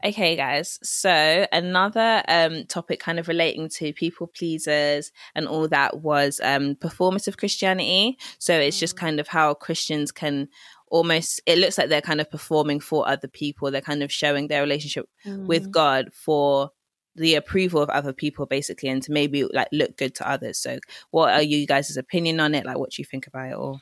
Okay, 0.05 0.37
guys. 0.37 0.79
So 0.83 1.47
another 1.51 2.23
um, 2.29 2.67
topic, 2.67 3.01
kind 3.01 3.19
of 3.19 3.27
relating 3.27 3.69
to 3.71 3.93
people 3.93 4.29
pleasers 4.29 5.11
and 5.35 5.49
all 5.49 5.67
that, 5.69 6.01
was 6.01 6.41
um, 6.43 6.77
performative 6.77 7.37
Christianity. 7.37 8.17
So 8.39 8.55
it's 8.55 8.79
just 8.79 8.95
mm. 8.95 9.01
kind 9.01 9.19
of 9.21 9.27
how 9.27 9.55
Christians 9.55 10.13
can 10.13 10.49
almost. 10.87 11.41
It 11.47 11.59
looks 11.59 11.79
like 11.79 11.89
they're 11.89 12.01
kind 12.01 12.21
of 12.21 12.31
performing 12.31 12.79
for 12.79 13.09
other 13.09 13.29
people. 13.29 13.71
They're 13.71 13.81
kind 13.81 14.05
of 14.05 14.13
showing 14.13 14.47
their 14.47 14.63
relationship 14.63 15.09
mm. 15.27 15.47
with 15.47 15.71
God 15.73 16.11
for 16.13 16.71
the 17.17 17.35
approval 17.35 17.83
of 17.83 17.91
other 17.91 18.13
people 18.13 18.47
basically 18.47 18.89
and 18.89 19.03
to 19.03 19.11
maybe 19.11 19.45
like 19.45 19.67
look 19.73 19.97
good 19.97 20.15
to 20.15 20.31
others 20.31 20.57
so 20.57 20.79
what 21.11 21.33
are 21.33 21.43
you 21.43 21.67
guys' 21.67 21.97
opinion 21.97 22.39
on 22.39 22.55
it 22.55 22.65
like 22.65 22.79
what 22.79 22.91
do 22.91 23.03
you 23.03 23.05
think 23.05 23.27
about 23.27 23.51
it 23.51 23.55
all 23.55 23.81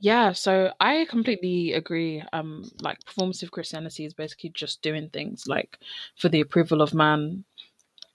yeah 0.00 0.32
so 0.32 0.72
i 0.80 1.06
completely 1.08 1.72
agree 1.72 2.22
um 2.32 2.68
like 2.80 2.98
performative 3.04 3.50
christianity 3.50 4.04
is 4.04 4.14
basically 4.14 4.50
just 4.50 4.82
doing 4.82 5.08
things 5.10 5.46
like 5.46 5.78
for 6.16 6.28
the 6.28 6.40
approval 6.40 6.82
of 6.82 6.94
man 6.94 7.44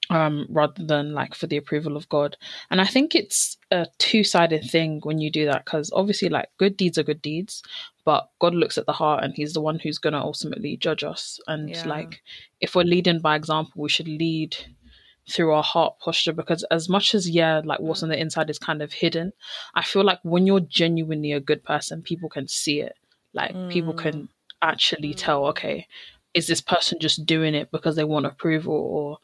um, 0.09 0.45
rather 0.49 0.83
than 0.83 1.13
like 1.13 1.33
for 1.33 1.47
the 1.47 1.57
approval 1.57 1.97
of 1.97 2.07
God. 2.09 2.37
And 2.69 2.79
I 2.81 2.85
think 2.85 3.15
it's 3.15 3.57
a 3.71 3.87
two 3.97 4.23
sided 4.23 4.63
thing 4.63 4.99
when 5.03 5.19
you 5.19 5.31
do 5.31 5.45
that 5.45 5.65
because 5.65 5.91
obviously, 5.93 6.29
like, 6.29 6.49
good 6.57 6.77
deeds 6.77 6.97
are 6.97 7.03
good 7.03 7.21
deeds, 7.21 7.63
but 8.03 8.29
God 8.39 8.53
looks 8.53 8.77
at 8.77 8.85
the 8.85 8.93
heart 8.93 9.23
and 9.23 9.33
He's 9.33 9.53
the 9.53 9.61
one 9.61 9.79
who's 9.79 9.97
going 9.97 10.13
to 10.13 10.19
ultimately 10.19 10.77
judge 10.77 11.03
us. 11.03 11.39
And 11.47 11.69
yeah. 11.69 11.87
like, 11.87 12.21
if 12.61 12.75
we're 12.75 12.83
leading 12.83 13.19
by 13.19 13.35
example, 13.35 13.81
we 13.81 13.89
should 13.89 14.07
lead 14.07 14.55
through 15.29 15.51
our 15.51 15.63
heart 15.63 15.97
posture 15.99 16.33
because 16.33 16.63
as 16.69 16.88
much 16.88 17.15
as 17.15 17.29
yeah 17.29 17.61
like 17.65 17.79
what's 17.79 18.03
on 18.03 18.09
the 18.09 18.19
inside 18.19 18.49
is 18.49 18.59
kind 18.59 18.81
of 18.83 18.93
hidden 18.93 19.33
i 19.73 19.83
feel 19.83 20.03
like 20.03 20.19
when 20.21 20.45
you're 20.45 20.59
genuinely 20.59 21.31
a 21.31 21.39
good 21.39 21.63
person 21.63 22.01
people 22.01 22.29
can 22.29 22.47
see 22.47 22.81
it. 22.81 22.95
Like 23.33 23.53
mm. 23.53 23.69
people 23.69 23.93
can 23.93 24.29
actually 24.61 25.13
tell 25.13 25.45
okay 25.47 25.88
is 26.33 26.47
this 26.47 26.61
person 26.61 26.99
just 26.99 27.25
doing 27.25 27.53
it 27.53 27.69
because 27.71 27.95
they 27.95 28.03
want 28.03 28.25
approval 28.25 28.73
or 28.73 29.17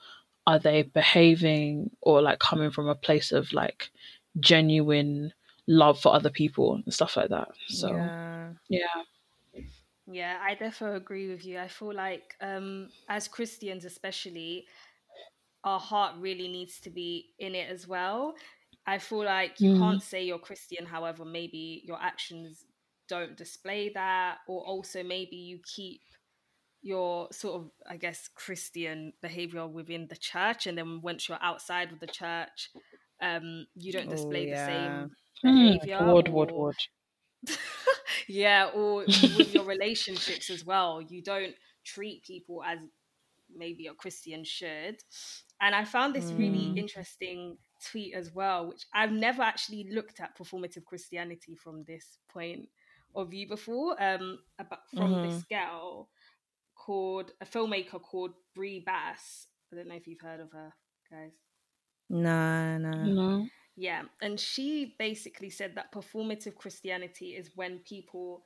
are 0.45 0.59
they 0.59 0.83
behaving 0.83 1.89
or 2.01 2.21
like 2.21 2.39
coming 2.39 2.71
from 2.71 2.87
a 2.87 2.95
place 2.95 3.31
of 3.31 3.53
like 3.53 3.89
genuine 4.39 5.33
love 5.67 5.99
for 5.99 6.13
other 6.13 6.29
people 6.29 6.75
and 6.75 6.93
stuff 6.93 7.15
like 7.15 7.29
that. 7.29 7.49
So 7.67 7.89
yeah. 7.89 8.49
yeah, 8.69 9.61
yeah 10.07 10.37
i 10.41 10.55
definitely 10.55 10.97
agree 10.97 11.29
with 11.29 11.45
you. 11.45 11.57
I 11.59 11.67
feel 11.67 11.93
like 11.93 12.35
um 12.41 12.89
as 13.07 13.27
christians 13.27 13.85
especially 13.85 14.65
our 15.63 15.79
heart 15.79 16.15
really 16.19 16.47
needs 16.47 16.79
to 16.79 16.89
be 16.89 17.33
in 17.39 17.55
it 17.55 17.69
as 17.69 17.87
well 17.87 18.33
i 18.85 18.97
feel 18.97 19.23
like 19.23 19.59
you 19.59 19.75
mm. 19.75 19.79
can't 19.79 20.03
say 20.03 20.23
you're 20.23 20.39
christian 20.39 20.85
however 20.85 21.23
maybe 21.25 21.81
your 21.85 21.97
actions 22.01 22.65
don't 23.07 23.35
display 23.35 23.91
that 23.93 24.37
or 24.47 24.63
also 24.63 25.03
maybe 25.03 25.35
you 25.35 25.59
keep 25.75 26.01
your 26.81 27.27
sort 27.31 27.61
of 27.61 27.71
i 27.87 27.95
guess 27.95 28.29
christian 28.35 29.13
behavior 29.21 29.67
within 29.67 30.07
the 30.09 30.15
church 30.15 30.65
and 30.65 30.77
then 30.77 31.01
once 31.01 31.29
you're 31.29 31.37
outside 31.41 31.91
of 31.91 31.99
the 31.99 32.07
church 32.07 32.69
um 33.21 33.67
you 33.75 33.91
don't 33.91 34.09
display 34.09 34.45
oh, 34.45 34.49
yeah. 34.49 34.65
the 34.65 34.71
same 34.71 35.11
hmm. 35.43 35.73
behavior 35.73 35.99
mm, 35.99 36.13
would, 36.13 36.27
would, 36.29 36.51
would. 36.51 36.75
yeah 38.27 38.69
or 38.73 38.99
with 39.05 39.53
your 39.53 39.65
relationships 39.65 40.49
as 40.49 40.65
well 40.65 41.01
you 41.01 41.21
don't 41.21 41.53
treat 41.85 42.23
people 42.23 42.63
as 42.63 42.79
maybe 43.55 43.87
a 43.87 43.93
christian 43.93 44.43
should 44.43 44.95
and 45.61 45.73
i 45.75 45.83
found 45.83 46.13
this 46.13 46.31
mm. 46.31 46.39
really 46.39 46.79
interesting 46.79 47.57
tweet 47.91 48.13
as 48.13 48.33
well 48.33 48.67
which 48.67 48.85
i've 48.93 49.11
never 49.11 49.41
actually 49.41 49.87
looked 49.91 50.19
at 50.19 50.37
performative 50.37 50.83
christianity 50.85 51.55
from 51.55 51.83
this 51.87 52.17
point 52.31 52.67
of 53.15 53.29
view 53.29 53.47
before 53.47 54.01
um 54.01 54.39
about 54.59 54.79
from 54.93 55.13
mm-hmm. 55.13 55.29
this 55.29 55.43
girl 55.43 56.09
called 56.81 57.31
a 57.41 57.45
filmmaker 57.45 58.01
called 58.01 58.31
Bree 58.55 58.83
Bass. 58.85 59.47
I 59.71 59.75
don't 59.75 59.87
know 59.87 59.95
if 59.95 60.07
you've 60.07 60.21
heard 60.21 60.39
of 60.39 60.51
her, 60.51 60.73
guys. 61.09 61.31
No, 62.09 62.77
no. 62.77 63.03
No. 63.03 63.47
Yeah, 63.77 64.03
and 64.21 64.39
she 64.39 64.95
basically 64.99 65.49
said 65.49 65.75
that 65.75 65.93
performative 65.93 66.55
Christianity 66.55 67.29
is 67.29 67.51
when 67.55 67.79
people 67.79 68.43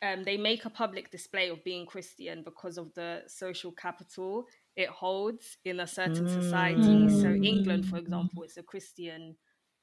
um, 0.00 0.22
they 0.22 0.36
make 0.36 0.64
a 0.64 0.70
public 0.70 1.10
display 1.10 1.48
of 1.48 1.64
being 1.64 1.84
Christian 1.84 2.42
because 2.44 2.78
of 2.78 2.94
the 2.94 3.22
social 3.26 3.72
capital 3.72 4.46
it 4.78 4.88
holds 4.88 5.58
in 5.64 5.80
a 5.80 5.86
certain 5.88 6.28
society. 6.28 7.08
So 7.20 7.30
England, 7.30 7.86
for 7.86 7.96
example, 7.96 8.44
it's 8.44 8.56
a 8.56 8.62
Christian 8.62 9.34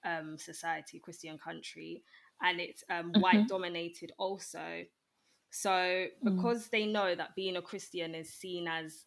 um, 0.05 0.37
society, 0.37 1.01
Christian 1.03 1.37
country, 1.37 2.01
and 2.41 2.61
it's 2.61 2.81
um, 2.89 3.11
white 3.19 3.45
dominated 3.49 4.13
also. 4.17 4.85
So 5.51 6.05
because 6.23 6.69
they 6.69 6.85
know 6.85 7.13
that 7.13 7.35
being 7.35 7.57
a 7.57 7.61
Christian 7.61 8.15
is 8.15 8.33
seen 8.33 8.69
as 8.69 9.05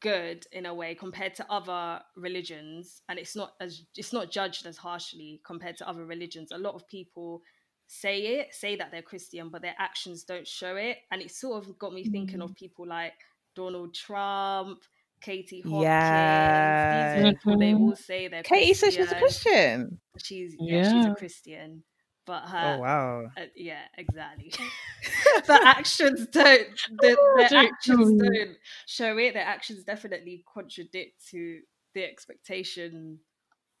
good 0.00 0.46
in 0.52 0.66
a 0.66 0.74
way 0.74 0.94
compared 0.94 1.34
to 1.36 1.50
other 1.50 2.00
religions 2.16 3.02
and 3.08 3.20
it's 3.20 3.36
not 3.36 3.52
as 3.60 3.82
it's 3.96 4.12
not 4.12 4.32
judged 4.32 4.66
as 4.66 4.76
harshly 4.76 5.40
compared 5.46 5.76
to 5.76 5.88
other 5.88 6.04
religions 6.04 6.50
a 6.50 6.58
lot 6.58 6.74
of 6.74 6.88
people 6.88 7.40
say 7.86 8.38
it 8.38 8.52
say 8.52 8.74
that 8.74 8.90
they're 8.90 9.00
christian 9.00 9.48
but 9.48 9.62
their 9.62 9.76
actions 9.78 10.24
don't 10.24 10.48
show 10.48 10.74
it. 10.74 10.96
And 11.12 11.22
it 11.22 11.30
sort 11.30 11.62
of 11.64 11.78
got 11.78 11.92
me 11.92 12.04
thinking 12.04 12.42
of 12.42 12.54
people 12.56 12.84
like 12.86 13.12
donald 13.54 13.94
trump 13.94 14.78
katie 15.20 15.60
hopkins 15.60 15.82
Yeah. 15.82 17.22
these 17.22 17.34
people 17.36 17.58
they 17.58 17.74
all 17.74 17.96
say 17.96 18.28
they're 18.28 18.42
Katie 18.42 18.74
says 18.74 18.94
she's 18.94 19.12
a 19.12 19.14
Christian. 19.14 19.20
Christian. 19.20 20.00
she's 20.18 20.56
yeah, 20.58 20.82
she's 20.82 21.06
a 21.06 21.14
christian 21.14 21.82
but 22.26 22.42
her 22.48 22.76
Oh 22.76 22.80
wow. 22.80 23.24
uh, 23.36 23.46
yeah, 23.56 23.80
exactly. 23.96 24.52
the 25.46 25.60
actions 25.64 26.26
don't. 26.28 26.68
The, 27.00 27.16
their 27.36 27.48
don't 27.48 27.66
actions 27.66 28.12
don't 28.22 28.56
show 28.86 29.16
it. 29.18 29.34
Their 29.34 29.44
actions 29.44 29.84
definitely 29.84 30.44
contradict 30.52 31.26
to 31.30 31.60
the 31.94 32.04
expectation 32.04 33.18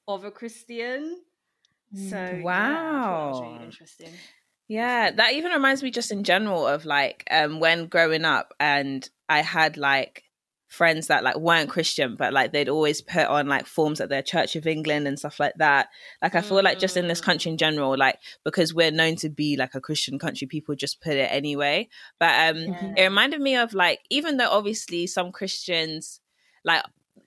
of 0.08 0.24
a 0.24 0.30
Christian. 0.30 1.22
So 1.94 2.16
yeah, 2.16 2.16
I 2.16 3.00
thought 3.00 3.10
that 3.10 3.28
was 3.28 3.40
Wow. 3.40 3.42
really 3.42 3.64
interesting. 3.64 4.12
Yeah, 4.68 5.10
that 5.10 5.32
even 5.34 5.52
reminds 5.52 5.82
me 5.82 5.90
just 5.90 6.10
in 6.12 6.24
general 6.24 6.66
of 6.66 6.84
like 6.84 7.24
um 7.30 7.60
when 7.60 7.86
growing 7.86 8.24
up 8.24 8.54
and 8.58 9.08
I 9.28 9.42
had 9.42 9.76
like 9.76 10.24
friends 10.68 11.08
that 11.08 11.22
like 11.22 11.36
weren't 11.36 11.68
Christian 11.68 12.16
but 12.16 12.32
like 12.32 12.50
they'd 12.52 12.68
always 12.70 13.02
put 13.02 13.26
on 13.26 13.46
like 13.46 13.66
forms 13.66 14.00
at 14.00 14.08
their 14.08 14.22
Church 14.22 14.56
of 14.56 14.66
England 14.66 15.06
and 15.06 15.18
stuff 15.18 15.38
like 15.38 15.52
that. 15.58 15.88
Like 16.22 16.34
I 16.34 16.40
feel 16.40 16.62
like 16.62 16.78
just 16.78 16.96
in 16.96 17.08
this 17.08 17.20
Mm. 17.20 17.24
country 17.24 17.50
in 17.52 17.58
general 17.58 17.96
like 17.98 18.18
because 18.44 18.72
we're 18.72 18.90
known 18.90 19.16
to 19.16 19.28
be 19.28 19.56
like 19.56 19.74
a 19.74 19.80
Christian 19.82 20.18
country 20.18 20.46
people 20.46 20.74
just 20.74 21.02
put 21.02 21.12
it 21.14 21.28
anyway. 21.30 21.88
But 22.18 22.54
um 22.56 22.68
it 22.96 23.02
reminded 23.02 23.40
me 23.42 23.56
of 23.56 23.74
like 23.74 24.00
even 24.10 24.38
though 24.38 24.48
obviously 24.50 25.06
some 25.06 25.32
Christians 25.32 26.20
like 26.64 26.82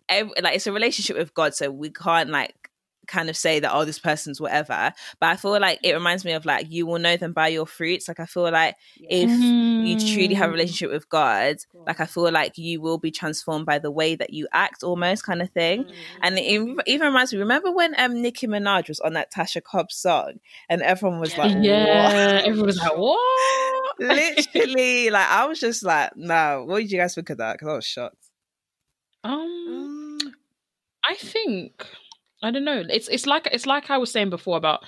ev- 0.10 0.32
like 0.42 0.56
it's 0.56 0.68
a 0.68 0.72
relationship 0.74 1.18
with 1.18 1.34
God 1.36 1.54
so 1.54 1.70
we 1.70 1.92
can't 1.92 2.30
like 2.32 2.65
kind 3.08 3.30
of 3.30 3.38
say 3.38 3.60
that 3.60 3.72
oh 3.74 3.86
this 3.86 4.00
person's 4.00 4.40
whatever 4.42 4.92
but 5.20 5.30
i 5.30 5.36
feel 5.36 5.60
like 5.60 5.80
it 5.84 5.94
reminds 5.94 6.24
me 6.26 6.32
of 6.34 6.46
like 6.46 6.72
you 6.72 6.86
will 6.86 7.00
know 7.00 7.16
them 7.18 7.34
by 7.34 7.48
your 7.48 7.66
fruits 7.66 8.08
like 8.08 8.20
i 8.20 8.26
feel 8.26 8.50
like 8.52 8.76
if 8.98 9.30
you 9.30 9.98
truly 10.16 10.34
have 10.34 10.50
a 10.50 10.54
relationship 10.54 10.92
with 10.92 11.08
god 11.10 11.58
like 11.88 12.00
i 12.00 12.06
feel 12.06 12.32
like 12.32 12.58
you 12.58 12.82
will 12.82 12.98
be 12.98 13.12
transformed 13.12 13.66
by 13.66 13.78
the 13.80 13.92
way 13.92 14.16
that 14.16 14.32
you 14.34 14.48
act 14.54 14.84
almost 14.84 15.24
kind 15.26 15.42
of 15.42 15.50
thing 15.52 15.84
Mm. 15.86 15.94
and 16.22 16.38
it 16.40 16.44
even- 16.46 16.78
even 16.88 17.08
reminds 17.08 17.34
me 17.34 17.40
remember 17.40 17.72
when 17.72 17.94
um 18.00 18.22
nicki 18.22 18.48
minaj 18.48 18.88
was 18.88 19.00
on 19.02 19.14
that 19.14 19.32
tasha 19.32 19.62
cobbs 19.62 19.96
song 19.96 20.34
and 20.70 20.82
everyone 20.82 21.20
was 21.20 21.38
like 21.38 21.56
yeah, 21.62 22.34
what? 22.36 22.46
everyone's 22.46 22.78
like, 22.78 22.98
what? 22.98 23.20
literally 24.00 25.10
like 25.10 25.28
i 25.30 25.46
was 25.46 25.60
just 25.60 25.84
like 25.84 26.12
no 26.16 26.64
what 26.68 26.80
did 26.80 26.92
you 26.92 26.98
guys 26.98 27.16
think 27.16 27.30
of 27.30 27.38
that 27.38 27.54
because 27.54 27.68
i 27.68 27.76
was 27.76 27.86
shocked 27.86 28.30
Um, 29.24 30.18
Mm. 30.22 30.32
I 31.08 31.16
think 31.16 31.86
I 32.44 32.52
don't 32.52 32.66
know. 32.66 32.84
It's 32.90 33.08
it's 33.08 33.26
like 33.26 33.48
it's 33.52 33.66
like 33.66 33.90
I 33.90 33.98
was 33.98 34.12
saying 34.12 34.30
before 34.30 34.58
about 34.58 34.84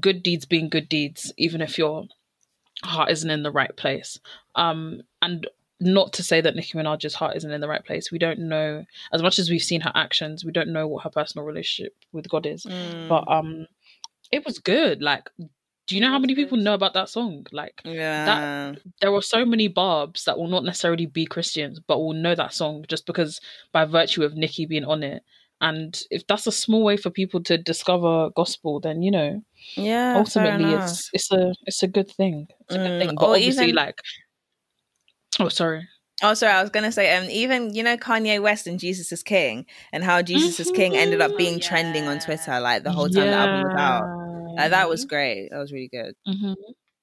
good 0.00 0.22
deeds 0.22 0.44
being 0.44 0.68
good 0.68 0.88
deeds, 0.88 1.32
even 1.36 1.60
if 1.60 1.78
your 1.78 2.06
heart 2.82 3.10
isn't 3.10 3.30
in 3.30 3.42
the 3.42 3.52
right 3.52 3.74
place. 3.76 4.18
Um, 4.54 5.02
and 5.22 5.46
not 5.78 6.12
to 6.14 6.22
say 6.22 6.40
that 6.40 6.56
Nicki 6.56 6.76
Minaj's 6.78 7.14
heart 7.14 7.36
isn't 7.36 7.50
in 7.50 7.60
the 7.60 7.68
right 7.68 7.84
place. 7.84 8.10
We 8.10 8.18
don't 8.18 8.38
know 8.40 8.84
as 9.12 9.22
much 9.22 9.38
as 9.38 9.50
we've 9.50 9.62
seen 9.62 9.82
her 9.82 9.92
actions. 9.94 10.44
We 10.44 10.52
don't 10.52 10.72
know 10.72 10.86
what 10.86 11.04
her 11.04 11.10
personal 11.10 11.46
relationship 11.46 11.94
with 12.12 12.28
God 12.28 12.46
is. 12.46 12.64
Mm. 12.64 13.08
But 13.08 13.30
um, 13.30 13.66
it 14.32 14.44
was 14.44 14.58
good. 14.58 15.02
Like, 15.02 15.28
do 15.38 15.94
you 15.94 16.00
know 16.00 16.10
how 16.10 16.18
many 16.18 16.34
people 16.34 16.56
know 16.56 16.74
about 16.74 16.94
that 16.94 17.10
song? 17.10 17.46
Like, 17.52 17.82
yeah 17.84 18.74
there 19.00 19.14
are 19.14 19.22
so 19.22 19.44
many 19.44 19.68
barbs 19.68 20.24
that 20.24 20.38
will 20.38 20.48
not 20.48 20.64
necessarily 20.64 21.06
be 21.06 21.26
Christians, 21.26 21.78
but 21.78 21.98
will 21.98 22.14
know 22.14 22.34
that 22.34 22.54
song 22.54 22.84
just 22.88 23.06
because 23.06 23.40
by 23.72 23.84
virtue 23.84 24.22
of 24.22 24.34
Nicki 24.34 24.66
being 24.66 24.84
on 24.84 25.02
it. 25.02 25.22
And 25.60 25.98
if 26.10 26.26
that's 26.26 26.46
a 26.46 26.52
small 26.52 26.84
way 26.84 26.96
for 26.96 27.10
people 27.10 27.42
to 27.44 27.56
discover 27.58 28.30
gospel, 28.36 28.80
then 28.80 29.02
you 29.02 29.10
know, 29.10 29.42
yeah 29.76 30.12
ultimately 30.14 30.72
it's 30.72 31.10
it's 31.12 31.32
a 31.32 31.52
it's 31.64 31.82
a 31.82 31.88
good 31.88 32.10
thing. 32.10 32.46
It's 32.68 32.74
a 32.76 32.78
good 32.78 32.92
Mm, 32.92 32.98
thing. 33.00 33.16
But 33.16 33.26
or 33.26 33.30
obviously, 33.36 33.64
even- 33.64 33.76
like, 33.76 34.00
oh 35.40 35.48
sorry, 35.48 35.86
Oh, 36.22 36.32
sorry. 36.32 36.52
I 36.54 36.62
was 36.62 36.70
gonna 36.70 36.92
say, 36.92 37.14
um, 37.16 37.28
even 37.30 37.74
you 37.74 37.82
know 37.82 37.96
Kanye 37.96 38.40
West 38.40 38.66
and 38.66 38.78
Jesus 38.80 39.12
is 39.12 39.22
King, 39.22 39.66
and 39.92 40.02
how 40.04 40.22
Jesus 40.22 40.60
is 40.60 40.70
King 40.72 40.96
ended 40.96 41.20
up 41.20 41.36
being 41.36 41.60
trending 41.60 42.04
on 42.08 42.18
Twitter 42.20 42.58
like 42.60 42.84
the 42.84 42.92
whole 42.92 43.08
time 43.08 43.26
the 43.30 43.36
album 43.36 43.62
was 43.62 43.74
out. 43.76 44.08
Like, 44.56 44.70
that 44.70 44.88
was 44.88 45.04
great. 45.04 45.48
That 45.50 45.58
was 45.58 45.72
really 45.72 45.88
good. 45.88 46.14
Mhm. 46.26 46.54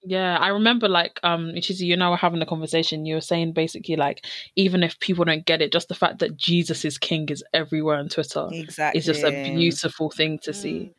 Yeah, 0.05 0.37
I 0.37 0.49
remember 0.49 0.89
like 0.89 1.19
um 1.23 1.53
Ichizu, 1.55 1.81
you 1.81 1.93
and 1.93 2.03
I 2.03 2.09
were 2.09 2.17
having 2.17 2.41
a 2.41 2.45
conversation. 2.45 3.05
You 3.05 3.15
were 3.15 3.21
saying 3.21 3.53
basically 3.53 3.95
like 3.95 4.25
even 4.55 4.83
if 4.83 4.99
people 4.99 5.23
don't 5.23 5.45
get 5.45 5.61
it, 5.61 5.71
just 5.71 5.87
the 5.87 5.95
fact 5.95 6.19
that 6.19 6.35
Jesus 6.35 6.83
is 6.83 6.97
king 6.97 7.29
is 7.29 7.43
everywhere 7.53 7.97
on 7.97 8.09
Twitter 8.09 8.47
Exactly. 8.51 8.99
is 8.99 9.05
just 9.05 9.23
a 9.23 9.31
beautiful 9.55 10.09
thing 10.09 10.39
to 10.43 10.53
see. 10.53 10.91
Mm. 10.91 10.93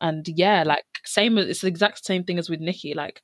And 0.00 0.28
yeah, 0.28 0.62
like 0.64 0.84
same 1.04 1.38
it's 1.38 1.62
the 1.62 1.68
exact 1.68 2.04
same 2.04 2.24
thing 2.24 2.38
as 2.38 2.48
with 2.48 2.60
Nicki. 2.60 2.94
Like 2.94 3.22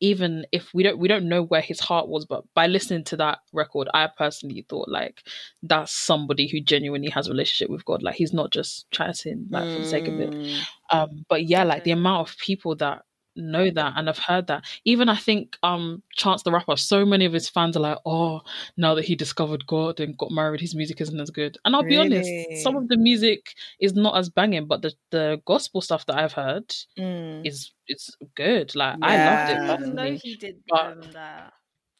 even 0.00 0.46
if 0.52 0.72
we 0.74 0.82
don't 0.82 0.98
we 0.98 1.08
don't 1.08 1.28
know 1.28 1.42
where 1.42 1.60
his 1.60 1.80
heart 1.80 2.08
was, 2.08 2.26
but 2.26 2.44
by 2.54 2.66
listening 2.66 3.04
to 3.04 3.16
that 3.16 3.38
record, 3.52 3.88
I 3.94 4.08
personally 4.18 4.66
thought 4.68 4.88
like 4.88 5.22
that's 5.62 5.92
somebody 5.92 6.46
who 6.46 6.60
genuinely 6.60 7.08
has 7.10 7.28
a 7.28 7.30
relationship 7.30 7.70
with 7.70 7.84
God. 7.84 8.02
Like 8.02 8.16
he's 8.16 8.32
not 8.32 8.52
just 8.52 8.90
chatting 8.90 9.46
like 9.50 9.64
for 9.64 9.80
the 9.80 9.88
sake 9.88 10.08
of 10.08 10.20
it. 10.20 10.30
Mm. 10.30 10.60
Um, 10.90 11.24
but 11.28 11.46
yeah, 11.46 11.64
like 11.64 11.84
the 11.84 11.92
amount 11.92 12.28
of 12.28 12.36
people 12.38 12.74
that 12.76 13.02
know 13.36 13.70
that 13.70 13.92
and 13.96 14.08
I've 14.08 14.18
heard 14.18 14.46
that. 14.48 14.64
Even 14.84 15.08
I 15.08 15.16
think 15.16 15.56
um 15.62 16.02
Chance 16.16 16.42
the 16.42 16.50
Rapper, 16.52 16.76
so 16.76 17.04
many 17.04 17.24
of 17.24 17.32
his 17.32 17.48
fans 17.48 17.76
are 17.76 17.80
like, 17.80 17.98
oh, 18.06 18.40
now 18.76 18.94
that 18.94 19.04
he 19.04 19.14
discovered 19.16 19.66
God 19.66 20.00
and 20.00 20.16
got 20.16 20.30
married, 20.30 20.60
his 20.60 20.74
music 20.74 21.00
isn't 21.00 21.20
as 21.20 21.30
good. 21.30 21.58
And 21.64 21.76
I'll 21.76 21.82
be 21.82 21.96
honest, 21.96 22.30
some 22.62 22.76
of 22.76 22.88
the 22.88 22.96
music 22.96 23.54
is 23.80 23.94
not 23.94 24.16
as 24.16 24.28
banging, 24.28 24.66
but 24.66 24.82
the, 24.82 24.92
the 25.10 25.40
gospel 25.44 25.80
stuff 25.80 26.06
that 26.06 26.16
I've 26.18 26.32
heard 26.32 26.68
Mm. 26.98 27.46
is 27.46 27.72
it's 27.86 28.10
good. 28.34 28.74
Like 28.74 28.96
I 29.02 29.16
I 29.16 29.26
loved 29.26 29.50
it 29.50 29.80
even 29.84 29.94
know 29.94 30.12
he 30.22 30.36
did 30.36 30.56
But- 30.68 31.12
that. 31.12 31.52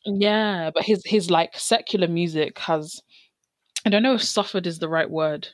Yeah, 0.08 0.70
but 0.72 0.84
his 0.84 1.02
his 1.04 1.30
like 1.32 1.58
secular 1.58 2.06
music 2.06 2.58
has 2.60 3.02
I 3.86 3.88
don't 3.88 4.02
know 4.02 4.14
if 4.14 4.22
suffered 4.22 4.66
is 4.66 4.78
the 4.80 4.88
right 4.88 5.08
word. 5.08 5.48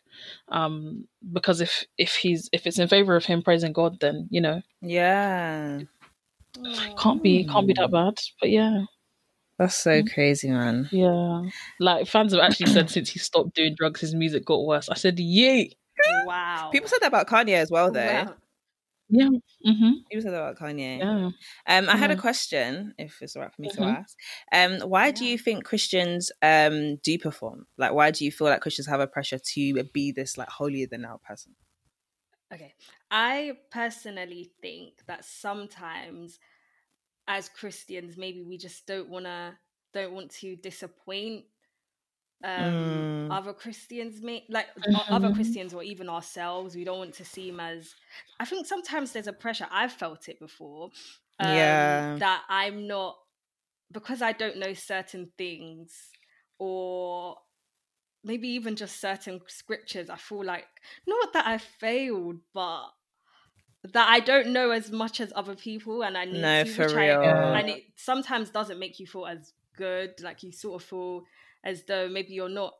Um 0.48 1.06
because 1.32 1.60
if 1.60 1.84
if 1.98 2.16
he's 2.16 2.48
if 2.52 2.66
it's 2.66 2.78
in 2.78 2.88
favor 2.88 3.14
of 3.14 3.24
him 3.26 3.42
praising 3.42 3.72
God 3.72 4.00
then, 4.00 4.26
you 4.30 4.40
know, 4.40 4.62
Yeah. 4.80 5.80
can't 6.98 7.22
be 7.22 7.44
can't 7.44 7.66
be 7.66 7.74
that 7.74 7.90
bad. 7.90 8.14
But 8.40 8.50
yeah. 8.50 8.84
That's 9.58 9.76
so 9.76 10.02
crazy, 10.02 10.48
man. 10.50 10.88
Yeah. 10.90 11.42
Like 11.78 12.08
fans 12.08 12.32
have 12.32 12.42
actually 12.42 12.72
said 12.72 12.90
since 12.90 13.10
he 13.10 13.18
stopped 13.18 13.54
doing 13.54 13.74
drugs 13.76 14.00
his 14.00 14.14
music 14.14 14.44
got 14.46 14.64
worse. 14.64 14.88
I 14.88 14.94
said, 14.94 15.20
Yay. 15.20 15.76
Wow. 16.24 16.70
People 16.72 16.88
said 16.88 16.98
that 17.00 17.08
about 17.08 17.28
Kanye 17.28 17.54
as 17.54 17.70
well, 17.70 17.92
though. 17.92 18.04
Wow. 18.04 18.34
Yeah. 19.12 19.28
Mm-hmm. 19.66 19.92
People 20.10 20.22
said 20.22 20.34
about 20.34 20.58
Kanye. 20.58 21.08
Yeah. 21.08 21.30
Um, 21.66 21.88
I 21.88 21.96
had 21.96 22.10
a 22.10 22.16
question, 22.16 22.94
if 22.98 23.22
it's 23.22 23.36
all 23.36 23.42
right 23.42 23.54
for 23.54 23.62
me 23.62 23.68
to 23.70 23.82
Mhm. 23.82 23.96
ask. 24.00 24.18
Um, 24.52 24.80
why 24.88 25.10
do 25.12 25.24
you 25.26 25.38
think 25.38 25.64
Christians 25.64 26.32
um 26.42 26.96
do 26.98 27.18
perform? 27.18 27.66
Like, 27.78 27.92
why 27.94 28.10
do 28.12 28.24
you 28.24 28.32
feel 28.32 28.48
like 28.48 28.62
Christians 28.62 28.88
have 28.88 29.00
a 29.00 29.08
pressure 29.08 29.38
to 29.38 29.84
be 29.94 30.12
this 30.12 30.38
like 30.38 30.48
holier 30.50 30.86
than 30.88 31.02
thou 31.02 31.18
person? 31.26 31.56
Okay. 32.52 32.74
I 33.10 33.58
personally 33.70 34.52
think 34.60 35.04
that 35.06 35.24
sometimes 35.24 36.38
as 37.28 37.48
Christians, 37.48 38.16
maybe 38.18 38.42
we 38.42 38.58
just 38.58 38.86
don't 38.86 39.10
wanna 39.10 39.58
don't 39.92 40.14
want 40.14 40.30
to 40.32 40.56
disappoint 40.56 41.46
um 42.44 43.28
Mm. 43.28 43.32
other 43.32 43.52
Christians 43.52 44.20
may 44.22 44.44
like 44.48 44.68
o- 44.88 45.04
other. 45.08 45.32
Christians 45.32 45.72
or 45.74 45.82
even 45.82 46.08
ourselves. 46.08 46.74
We 46.74 46.84
don't 46.84 46.98
want 46.98 47.14
to 47.14 47.24
seem 47.24 47.60
as 47.60 47.94
I 48.40 48.44
think 48.44 48.66
sometimes 48.66 49.12
there's 49.12 49.28
a 49.28 49.32
pressure. 49.32 49.66
I've 49.70 49.92
felt 49.92 50.28
it 50.28 50.38
before. 50.40 50.90
Um, 51.38 51.56
Yeah. 51.56 52.16
That 52.18 52.42
I'm 52.48 52.86
not 52.86 53.16
because 53.90 54.22
I 54.22 54.32
don't 54.32 54.56
know 54.58 54.74
certain 54.74 55.30
things 55.38 56.10
or 56.58 57.36
maybe 58.24 58.48
even 58.48 58.76
just 58.76 59.00
certain 59.00 59.40
scriptures, 59.48 60.08
I 60.08 60.16
feel 60.16 60.44
like 60.44 60.66
not 61.06 61.32
that 61.32 61.46
I 61.46 61.58
failed, 61.58 62.38
but 62.54 62.86
that 63.92 64.08
I 64.08 64.20
don't 64.20 64.48
know 64.52 64.70
as 64.70 64.92
much 64.92 65.20
as 65.20 65.32
other 65.34 65.56
people, 65.56 66.02
and 66.04 66.16
I 66.16 66.24
need 66.24 66.40
No, 66.40 66.62
to. 66.64 66.70
for 66.72 66.98
I- 66.98 67.08
real. 67.08 67.20
and 67.54 67.68
it 67.68 67.82
sometimes 67.96 68.50
doesn't 68.50 68.78
make 68.78 69.00
you 69.00 69.06
feel 69.08 69.26
as 69.26 69.52
good. 69.76 70.20
Like 70.20 70.42
you 70.44 70.52
sort 70.52 70.80
of 70.82 70.88
feel 70.88 71.24
as 71.64 71.84
though 71.84 72.08
maybe 72.08 72.34
you're 72.34 72.48
not 72.48 72.74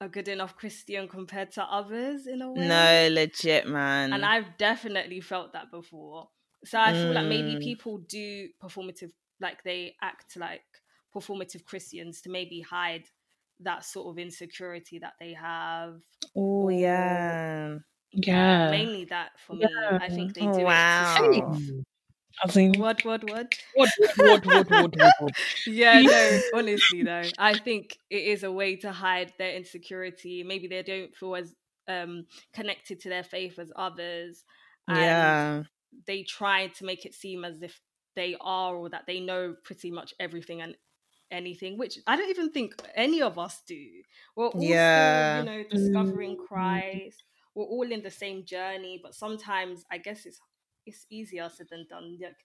a 0.00 0.08
good 0.08 0.28
enough 0.28 0.56
Christian 0.56 1.08
compared 1.08 1.52
to 1.52 1.62
others 1.62 2.26
in 2.26 2.42
a 2.42 2.52
way. 2.52 2.68
No, 2.68 3.08
legit, 3.10 3.66
man. 3.66 4.12
And 4.12 4.24
I've 4.24 4.56
definitely 4.56 5.20
felt 5.20 5.52
that 5.54 5.70
before. 5.70 6.28
So 6.64 6.78
I 6.78 6.92
feel 6.92 7.12
like 7.12 7.26
maybe 7.26 7.56
mm. 7.56 7.62
people 7.62 7.98
do 7.98 8.48
performative, 8.62 9.10
like 9.40 9.62
they 9.64 9.94
act 10.02 10.36
like 10.36 10.62
performative 11.14 11.64
Christians 11.64 12.20
to 12.22 12.30
maybe 12.30 12.60
hide 12.60 13.04
that 13.60 13.84
sort 13.84 14.08
of 14.08 14.18
insecurity 14.18 14.98
that 15.00 15.14
they 15.20 15.32
have. 15.34 16.00
Oh 16.36 16.68
yeah. 16.68 17.78
Yeah. 18.12 18.70
Mainly 18.70 19.04
that 19.06 19.30
for 19.46 19.54
me. 19.54 19.66
I 19.90 20.08
think 20.08 20.34
they 20.34 20.42
do. 20.42 20.64
wow. 20.64 21.56
As 22.44 22.56
in, 22.56 22.74
what, 22.78 23.04
what, 23.04 23.28
what? 23.28 23.52
What, 23.74 23.90
what, 23.98 24.46
what, 24.46 24.46
what, 24.46 24.70
what, 24.70 25.12
what. 25.20 25.34
Yeah, 25.66 26.00
no, 26.00 26.40
honestly, 26.54 27.02
though, 27.02 27.24
I 27.38 27.58
think 27.58 27.98
it 28.10 28.22
is 28.22 28.42
a 28.42 28.52
way 28.52 28.76
to 28.76 28.92
hide 28.92 29.32
their 29.38 29.54
insecurity. 29.54 30.42
Maybe 30.42 30.68
they 30.68 30.82
don't 30.82 31.14
feel 31.16 31.36
as 31.36 31.54
um, 31.88 32.26
connected 32.52 33.00
to 33.00 33.08
their 33.08 33.24
faith 33.24 33.58
as 33.58 33.72
others. 33.74 34.44
yeah. 34.88 35.64
They 36.06 36.22
try 36.22 36.66
to 36.66 36.84
make 36.84 37.06
it 37.06 37.14
seem 37.14 37.44
as 37.44 37.62
if 37.62 37.80
they 38.14 38.36
are 38.40 38.76
or 38.76 38.90
that 38.90 39.04
they 39.06 39.20
know 39.20 39.54
pretty 39.64 39.90
much 39.90 40.12
everything 40.20 40.60
and 40.60 40.76
anything, 41.30 41.78
which 41.78 41.98
I 42.06 42.16
don't 42.16 42.30
even 42.30 42.50
think 42.50 42.74
any 42.94 43.22
of 43.22 43.38
us 43.38 43.62
do. 43.66 43.86
We're 44.36 44.48
also, 44.48 44.66
yeah. 44.66 45.38
you 45.38 45.44
know, 45.44 45.64
discovering 45.70 46.36
mm. 46.36 46.46
Christ. 46.46 47.22
We're 47.54 47.64
all 47.64 47.90
in 47.90 48.02
the 48.02 48.10
same 48.10 48.44
journey, 48.44 49.00
but 49.02 49.14
sometimes 49.14 49.84
I 49.90 49.98
guess 49.98 50.26
it's 50.26 50.40
it's 50.88 51.06
easier 51.10 51.48
said 51.48 51.68
than 51.70 51.86
done. 51.88 52.18
Like, 52.20 52.36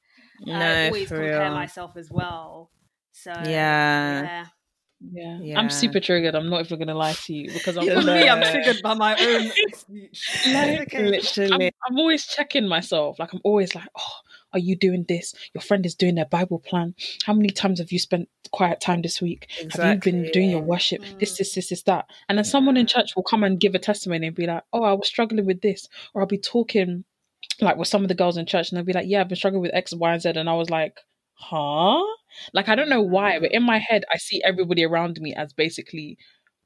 no, 0.41 0.53
I 0.53 0.85
always 0.87 1.07
compare 1.07 1.41
real. 1.41 1.53
myself 1.53 1.97
as 1.97 2.11
well. 2.11 2.71
So 3.11 3.31
yeah. 3.31 4.23
yeah. 4.23 4.45
Yeah. 5.11 5.39
yeah. 5.41 5.59
I'm 5.59 5.69
super 5.69 5.99
triggered. 5.99 6.33
I'm 6.33 6.49
not 6.49 6.61
even 6.61 6.79
gonna 6.79 6.95
lie 6.95 7.13
to 7.13 7.33
you 7.33 7.51
because 7.51 7.77
I'm 7.77 7.85
me. 8.05 8.29
I'm 8.29 8.41
triggered 8.41 8.81
by 8.81 8.93
my 8.93 9.15
own 9.15 9.51
like. 10.53 10.93
Literally, 10.93 11.67
I'm, 11.67 11.71
I'm, 11.89 11.97
always 11.97 12.25
checking 12.25 12.67
myself. 12.67 13.19
Like 13.19 13.33
I'm 13.33 13.41
always 13.43 13.75
like, 13.75 13.89
oh, 13.97 14.13
are 14.53 14.59
you 14.59 14.75
doing 14.75 15.05
this? 15.07 15.33
Your 15.53 15.61
friend 15.61 15.85
is 15.85 15.95
doing 15.95 16.15
their 16.15 16.25
Bible 16.25 16.59
plan. 16.59 16.95
How 17.25 17.33
many 17.33 17.49
times 17.49 17.79
have 17.79 17.91
you 17.91 17.99
spent 17.99 18.29
quiet 18.51 18.79
time 18.79 19.01
this 19.01 19.21
week? 19.21 19.49
Exactly. 19.59 19.83
Have 19.83 19.95
you 19.95 20.23
been 20.23 20.31
doing 20.31 20.49
your 20.51 20.61
worship? 20.61 21.01
Mm. 21.01 21.19
This, 21.19 21.37
this, 21.37 21.53
this, 21.53 21.69
this, 21.69 21.83
that. 21.83 22.05
And 22.29 22.37
then 22.37 22.45
someone 22.45 22.77
in 22.77 22.87
church 22.87 23.15
will 23.15 23.23
come 23.23 23.43
and 23.43 23.59
give 23.59 23.75
a 23.75 23.79
testimony 23.79 24.27
and 24.27 24.35
be 24.35 24.47
like, 24.47 24.63
oh, 24.71 24.83
I 24.83 24.93
was 24.93 25.07
struggling 25.07 25.45
with 25.45 25.61
this, 25.61 25.89
or 26.13 26.21
I'll 26.21 26.27
be 26.27 26.37
talking 26.37 27.03
like 27.61 27.77
with 27.77 27.87
some 27.87 28.01
of 28.03 28.07
the 28.07 28.15
girls 28.15 28.37
in 28.37 28.45
church 28.45 28.69
and 28.69 28.77
they'll 28.77 28.85
be 28.85 28.93
like, 28.93 29.07
yeah, 29.07 29.21
I've 29.21 29.27
been 29.27 29.35
struggling 29.35 29.61
with 29.61 29.73
X, 29.73 29.93
Y, 29.93 30.11
and 30.13 30.21
Z. 30.21 30.29
And 30.35 30.49
I 30.49 30.53
was 30.53 30.69
like, 30.69 30.99
huh? 31.35 32.01
Like, 32.53 32.69
I 32.69 32.75
don't 32.75 32.89
know 32.89 33.01
why, 33.01 33.39
but 33.39 33.51
in 33.51 33.63
my 33.63 33.77
head, 33.77 34.03
I 34.13 34.17
see 34.17 34.41
everybody 34.43 34.83
around 34.83 35.19
me 35.21 35.33
as 35.35 35.53
basically 35.53 36.17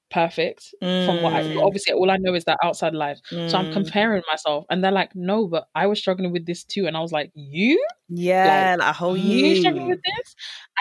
perfect 0.10 0.74
mm. 0.82 1.06
from 1.06 1.22
what 1.22 1.34
I 1.34 1.44
mm. 1.44 1.62
obviously 1.62 1.94
all 1.94 2.10
I 2.10 2.18
know 2.18 2.34
is 2.34 2.46
that 2.46 2.58
outside 2.64 2.94
life. 2.94 3.20
Mm. 3.32 3.50
So 3.50 3.58
I'm 3.58 3.66
mm. 3.66 3.74
comparing 3.74 4.24
myself 4.30 4.66
and 4.70 4.84
they're 4.84 4.92
like, 4.92 5.12
no, 5.16 5.48
but 5.48 5.66
I 5.76 5.88
was 5.88 6.00
struggling 6.00 6.32
with 6.32 6.46
this 6.46 6.64
too. 6.64 6.88
And 6.88 6.96
I 6.96 7.02
was 7.02 7.12
like, 7.12 7.32
you? 7.34 7.84
Yeah, 8.10 8.76
like, 8.78 8.80
like 8.80 8.90
a 8.90 8.94
whole 8.94 9.18
you. 9.18 9.48
You 9.48 9.56
struggling 9.62 9.90
with 9.90 10.00
this? 10.04 10.36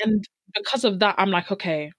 And 0.05 0.25
because 0.55 0.85
of 0.85 1.01
that, 1.01 1.17
I'm 1.19 1.31
like, 1.31 1.51
okay, 1.51 1.91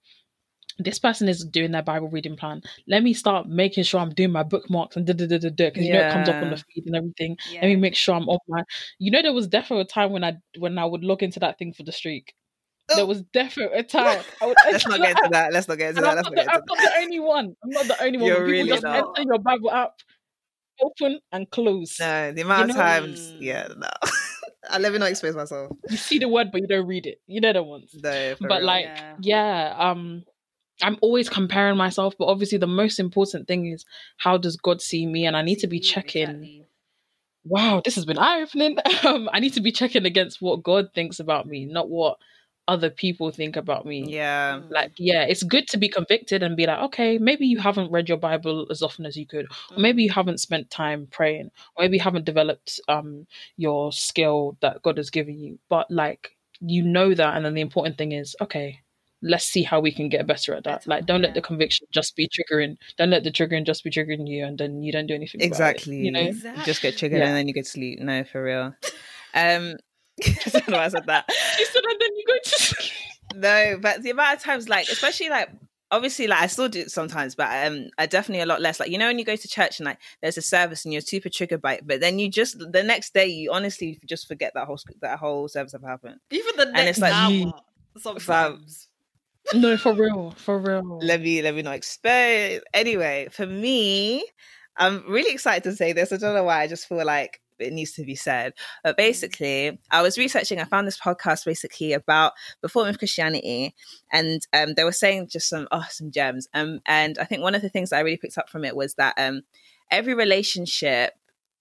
this 0.78 0.98
person 0.98 1.28
is 1.28 1.44
doing 1.44 1.72
their 1.72 1.82
Bible 1.82 2.08
reading 2.08 2.36
plan. 2.36 2.62
Let 2.86 3.02
me 3.02 3.12
start 3.12 3.48
making 3.48 3.84
sure 3.84 4.00
I'm 4.00 4.14
doing 4.14 4.30
my 4.30 4.42
bookmarks 4.42 4.96
and 4.96 5.06
da 5.06 5.12
da 5.12 5.26
da 5.26 5.38
da 5.38 5.50
da 5.50 5.66
because 5.66 5.84
you 5.84 5.92
know 5.92 6.06
it 6.06 6.12
comes 6.12 6.28
up 6.28 6.42
on 6.42 6.50
the 6.50 6.56
feed 6.56 6.86
and 6.86 6.96
everything. 6.96 7.36
Yeah. 7.50 7.62
Let 7.62 7.68
me 7.68 7.76
make 7.76 7.96
sure 7.96 8.14
I'm 8.14 8.28
on 8.28 8.38
my. 8.48 8.62
You 8.98 9.10
know, 9.10 9.22
there 9.22 9.32
was 9.32 9.48
definitely 9.48 9.82
a 9.82 9.86
time 9.86 10.12
when 10.12 10.24
I 10.24 10.36
when 10.58 10.78
I 10.78 10.84
would 10.84 11.02
log 11.02 11.22
into 11.22 11.40
that 11.40 11.58
thing 11.58 11.72
for 11.72 11.82
the 11.82 11.92
streak. 11.92 12.34
There 12.94 13.04
oh. 13.04 13.06
was 13.06 13.22
definitely 13.34 13.78
a 13.78 13.82
time. 13.84 14.22
Would, 14.40 14.56
Let's 14.70 14.86
not 14.86 15.00
get 15.00 15.10
into 15.10 15.28
that. 15.32 15.52
Let's 15.52 15.68
not 15.68 15.78
get 15.78 15.90
into 15.90 16.02
that. 16.02 16.18
I'm, 16.18 16.22
not 16.22 16.34
the, 16.34 16.40
I'm 16.40 16.62
not 16.66 16.78
the 16.78 16.92
only 17.00 17.20
one. 17.20 17.56
I'm 17.62 17.70
not 17.70 17.86
the 17.86 18.02
only 18.02 18.18
one. 18.18 18.26
You're 18.26 18.44
really 18.44 18.68
just 18.68 18.82
not. 18.82 18.96
enter 19.18 19.22
your 19.22 19.38
Bible 19.38 19.70
app, 19.70 19.92
open 20.80 21.20
and 21.32 21.50
close. 21.50 21.98
No, 22.00 22.32
the 22.32 22.42
amount 22.42 22.68
you 22.68 22.74
know? 22.74 22.80
of 22.80 22.86
times, 22.86 23.32
yeah, 23.40 23.68
no. 23.76 23.88
I 24.70 24.78
let 24.78 24.92
me 24.92 24.98
not 24.98 25.10
expose 25.10 25.34
myself. 25.34 25.72
You 25.88 25.96
see 25.96 26.18
the 26.18 26.28
word, 26.28 26.48
but 26.52 26.60
you 26.60 26.66
don't 26.66 26.86
read 26.86 27.06
it. 27.06 27.20
You 27.26 27.40
know 27.40 27.52
the 27.52 27.62
ones. 27.62 27.94
No, 27.94 28.34
but 28.40 28.58
real. 28.58 28.64
like, 28.64 28.84
yeah. 28.84 29.16
yeah, 29.20 29.74
um, 29.78 30.24
I'm 30.82 30.96
always 31.00 31.28
comparing 31.28 31.76
myself, 31.76 32.14
but 32.18 32.26
obviously 32.26 32.58
the 32.58 32.66
most 32.66 32.98
important 32.98 33.48
thing 33.48 33.66
is 33.66 33.84
how 34.18 34.36
does 34.36 34.56
God 34.56 34.80
see 34.80 35.06
me? 35.06 35.26
And 35.26 35.36
I 35.36 35.42
need 35.42 35.58
to 35.60 35.66
be 35.66 35.80
checking. 35.80 36.22
Exactly. 36.22 36.64
Wow, 37.44 37.80
this 37.84 37.94
has 37.94 38.04
been 38.04 38.18
eye 38.18 38.42
opening. 38.42 38.76
Um, 39.04 39.30
I 39.32 39.40
need 39.40 39.54
to 39.54 39.60
be 39.60 39.72
checking 39.72 40.04
against 40.06 40.42
what 40.42 40.62
God 40.62 40.90
thinks 40.94 41.20
about 41.20 41.46
me, 41.46 41.64
not 41.64 41.88
what 41.88 42.18
other 42.66 42.90
people 42.90 43.30
think 43.30 43.56
about 43.56 43.86
me. 43.86 44.04
Yeah. 44.06 44.60
Like, 44.68 44.92
yeah, 44.98 45.22
it's 45.22 45.42
good 45.42 45.66
to 45.68 45.78
be 45.78 45.88
convicted 45.88 46.42
and 46.42 46.56
be 46.56 46.66
like, 46.66 46.80
okay, 46.86 47.16
maybe 47.16 47.46
you 47.46 47.58
haven't 47.58 47.90
read 47.90 48.08
your 48.08 48.18
Bible 48.18 48.66
as 48.70 48.82
often 48.82 49.06
as 49.06 49.16
you 49.16 49.26
could, 49.26 49.46
or 49.70 49.78
maybe 49.78 50.02
you 50.02 50.10
haven't 50.10 50.40
spent 50.40 50.70
time 50.70 51.08
praying, 51.10 51.50
or 51.74 51.84
maybe 51.84 51.96
you 51.96 52.02
haven't 52.02 52.26
developed 52.26 52.80
um 52.88 53.26
your 53.56 53.90
skill 53.92 54.56
that 54.60 54.82
God 54.82 54.98
has 54.98 55.10
given 55.10 55.38
you. 55.38 55.58
But 55.70 55.90
like 55.90 56.36
you 56.60 56.82
know 56.82 57.14
that, 57.14 57.36
and 57.36 57.44
then 57.44 57.54
the 57.54 57.62
important 57.62 57.96
thing 57.96 58.12
is, 58.12 58.36
okay, 58.40 58.80
let's 59.22 59.44
see 59.44 59.62
how 59.62 59.80
we 59.80 59.92
can 59.92 60.08
get 60.08 60.26
better 60.26 60.54
at 60.54 60.64
that. 60.64 60.86
Like, 60.86 61.06
don't 61.06 61.20
yeah. 61.20 61.28
let 61.28 61.34
the 61.34 61.42
conviction 61.42 61.86
just 61.92 62.14
be 62.16 62.28
triggering. 62.28 62.76
Don't 62.96 63.10
let 63.10 63.24
the 63.24 63.32
triggering 63.32 63.66
just 63.66 63.84
be 63.84 63.90
triggering 63.90 64.28
you, 64.28 64.44
and 64.44 64.58
then 64.58 64.82
you 64.82 64.92
don't 64.92 65.06
do 65.06 65.14
anything. 65.14 65.40
Exactly. 65.40 66.00
It, 66.00 66.04
you 66.04 66.12
know, 66.12 66.20
exactly. 66.20 66.60
you 66.60 66.66
just 66.66 66.82
get 66.82 66.96
triggered 66.96 67.20
yeah. 67.20 67.28
and 67.28 67.36
then 67.36 67.48
you 67.48 67.54
go 67.54 67.62
to 67.62 67.68
sleep. 67.68 68.00
No, 68.00 68.24
for 68.24 68.42
real. 68.42 68.74
Um, 69.34 69.76
I 70.24 70.50
don't 70.50 70.68
know 70.68 70.78
why 70.78 70.84
I 70.84 70.88
said 70.88 71.06
that. 71.06 71.28
She 71.56 71.64
said, 71.64 71.82
and 71.84 72.00
then 72.00 72.10
you 72.16 72.24
go 72.26 72.34
to 72.42 72.50
sleep. 72.50 72.92
No, 73.34 73.78
but 73.80 74.02
the 74.02 74.10
amount 74.10 74.36
of 74.36 74.42
times, 74.42 74.68
like, 74.68 74.88
especially 74.88 75.28
like 75.28 75.50
obviously 75.90 76.26
like 76.26 76.42
I 76.42 76.46
still 76.46 76.68
do 76.68 76.80
it 76.80 76.90
sometimes, 76.90 77.34
but 77.34 77.66
um 77.66 77.88
I 77.98 78.06
definitely 78.06 78.42
a 78.42 78.46
lot 78.46 78.60
less. 78.60 78.80
Like 78.80 78.90
you 78.90 78.98
know 78.98 79.06
when 79.06 79.18
you 79.18 79.24
go 79.24 79.36
to 79.36 79.48
church 79.48 79.78
and 79.78 79.86
like 79.86 79.98
there's 80.20 80.36
a 80.36 80.42
service 80.42 80.84
and 80.84 80.92
you're 80.92 81.00
super 81.00 81.28
triggered 81.28 81.62
by 81.62 81.74
it, 81.74 81.86
but 81.86 82.00
then 82.00 82.18
you 82.18 82.30
just 82.30 82.58
the 82.58 82.82
next 82.82 83.14
day 83.14 83.26
you 83.26 83.52
honestly 83.52 83.98
just 84.06 84.28
forget 84.28 84.52
that 84.54 84.66
whole 84.66 84.78
that 85.00 85.18
whole 85.18 85.48
service 85.48 85.74
ever 85.74 85.86
happened. 85.86 86.20
Even 86.30 86.56
the 86.56 86.66
next 86.66 86.78
and 86.78 86.88
it's 86.88 86.98
like, 86.98 87.12
hour, 87.14 87.52
sometimes 87.96 88.87
no, 89.54 89.76
for 89.76 89.92
real, 89.94 90.32
for 90.32 90.58
real. 90.58 90.98
Let 91.02 91.20
me 91.20 91.42
let 91.42 91.54
me 91.54 91.62
not 91.62 91.76
expose. 91.76 92.60
Anyway, 92.74 93.28
for 93.30 93.46
me, 93.46 94.24
I'm 94.76 95.04
really 95.08 95.32
excited 95.32 95.64
to 95.64 95.76
say 95.76 95.92
this. 95.92 96.12
I 96.12 96.16
don't 96.16 96.34
know 96.34 96.44
why. 96.44 96.62
I 96.62 96.66
just 96.66 96.88
feel 96.88 97.04
like 97.04 97.40
it 97.58 97.72
needs 97.72 97.92
to 97.92 98.04
be 98.04 98.14
said. 98.14 98.52
But 98.84 98.94
mm. 98.94 98.98
basically, 98.98 99.78
I 99.90 100.02
was 100.02 100.18
researching. 100.18 100.60
I 100.60 100.64
found 100.64 100.86
this 100.86 100.98
podcast 100.98 101.44
basically 101.44 101.92
about 101.92 102.32
performative 102.64 102.98
Christianity, 102.98 103.74
and 104.12 104.46
um, 104.52 104.74
they 104.74 104.84
were 104.84 104.92
saying 104.92 105.28
just 105.28 105.48
some 105.48 105.68
oh 105.72 105.86
some 105.90 106.10
gems. 106.10 106.48
Um, 106.54 106.80
and 106.86 107.18
I 107.18 107.24
think 107.24 107.42
one 107.42 107.54
of 107.54 107.62
the 107.62 107.68
things 107.68 107.90
that 107.90 107.96
I 107.96 108.00
really 108.00 108.16
picked 108.16 108.38
up 108.38 108.48
from 108.48 108.64
it 108.64 108.76
was 108.76 108.94
that 108.94 109.14
um, 109.18 109.42
every 109.90 110.14
relationship 110.14 111.14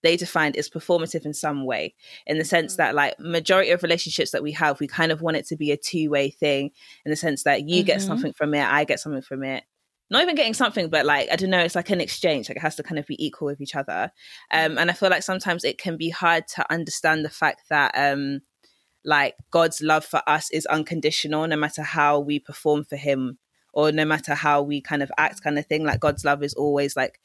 they 0.03 0.15
defined 0.15 0.55
as 0.55 0.69
performative 0.69 1.25
in 1.25 1.33
some 1.33 1.65
way 1.65 1.93
in 2.25 2.37
the 2.37 2.45
sense 2.45 2.73
mm-hmm. 2.73 2.83
that 2.83 2.95
like 2.95 3.19
majority 3.19 3.71
of 3.71 3.83
relationships 3.83 4.31
that 4.31 4.43
we 4.43 4.51
have 4.51 4.79
we 4.79 4.87
kind 4.87 5.11
of 5.11 5.21
want 5.21 5.37
it 5.37 5.45
to 5.47 5.55
be 5.55 5.71
a 5.71 5.77
two-way 5.77 6.29
thing 6.29 6.71
in 7.05 7.09
the 7.09 7.15
sense 7.15 7.43
that 7.43 7.67
you 7.67 7.77
mm-hmm. 7.77 7.87
get 7.87 8.01
something 8.01 8.33
from 8.33 8.53
it 8.53 8.65
i 8.65 8.83
get 8.83 8.99
something 8.99 9.21
from 9.21 9.43
it 9.43 9.63
not 10.09 10.21
even 10.21 10.35
getting 10.35 10.53
something 10.53 10.89
but 10.89 11.05
like 11.05 11.29
i 11.31 11.35
don't 11.35 11.49
know 11.49 11.59
it's 11.59 11.75
like 11.75 11.89
an 11.89 12.01
exchange 12.01 12.49
like 12.49 12.57
it 12.57 12.61
has 12.61 12.75
to 12.75 12.83
kind 12.83 12.99
of 12.99 13.05
be 13.05 13.23
equal 13.23 13.47
with 13.47 13.61
each 13.61 13.75
other 13.75 14.11
um 14.53 14.77
and 14.77 14.89
i 14.89 14.93
feel 14.93 15.09
like 15.09 15.23
sometimes 15.23 15.63
it 15.63 15.77
can 15.77 15.97
be 15.97 16.09
hard 16.09 16.47
to 16.47 16.65
understand 16.71 17.25
the 17.25 17.29
fact 17.29 17.61
that 17.69 17.91
um 17.95 18.39
like 19.03 19.35
god's 19.51 19.81
love 19.81 20.05
for 20.05 20.21
us 20.27 20.49
is 20.51 20.65
unconditional 20.67 21.47
no 21.47 21.57
matter 21.57 21.83
how 21.83 22.19
we 22.19 22.39
perform 22.39 22.83
for 22.83 22.95
him 22.95 23.37
or 23.73 23.91
no 23.91 24.05
matter 24.05 24.33
how 24.33 24.61
we 24.61 24.81
kind 24.81 25.03
of 25.03 25.11
act 25.17 25.43
kind 25.43 25.59
of 25.59 25.65
thing 25.65 25.83
like 25.83 25.99
god's 25.99 26.25
love 26.25 26.43
is 26.43 26.53
always 26.53 26.95
like 26.95 27.19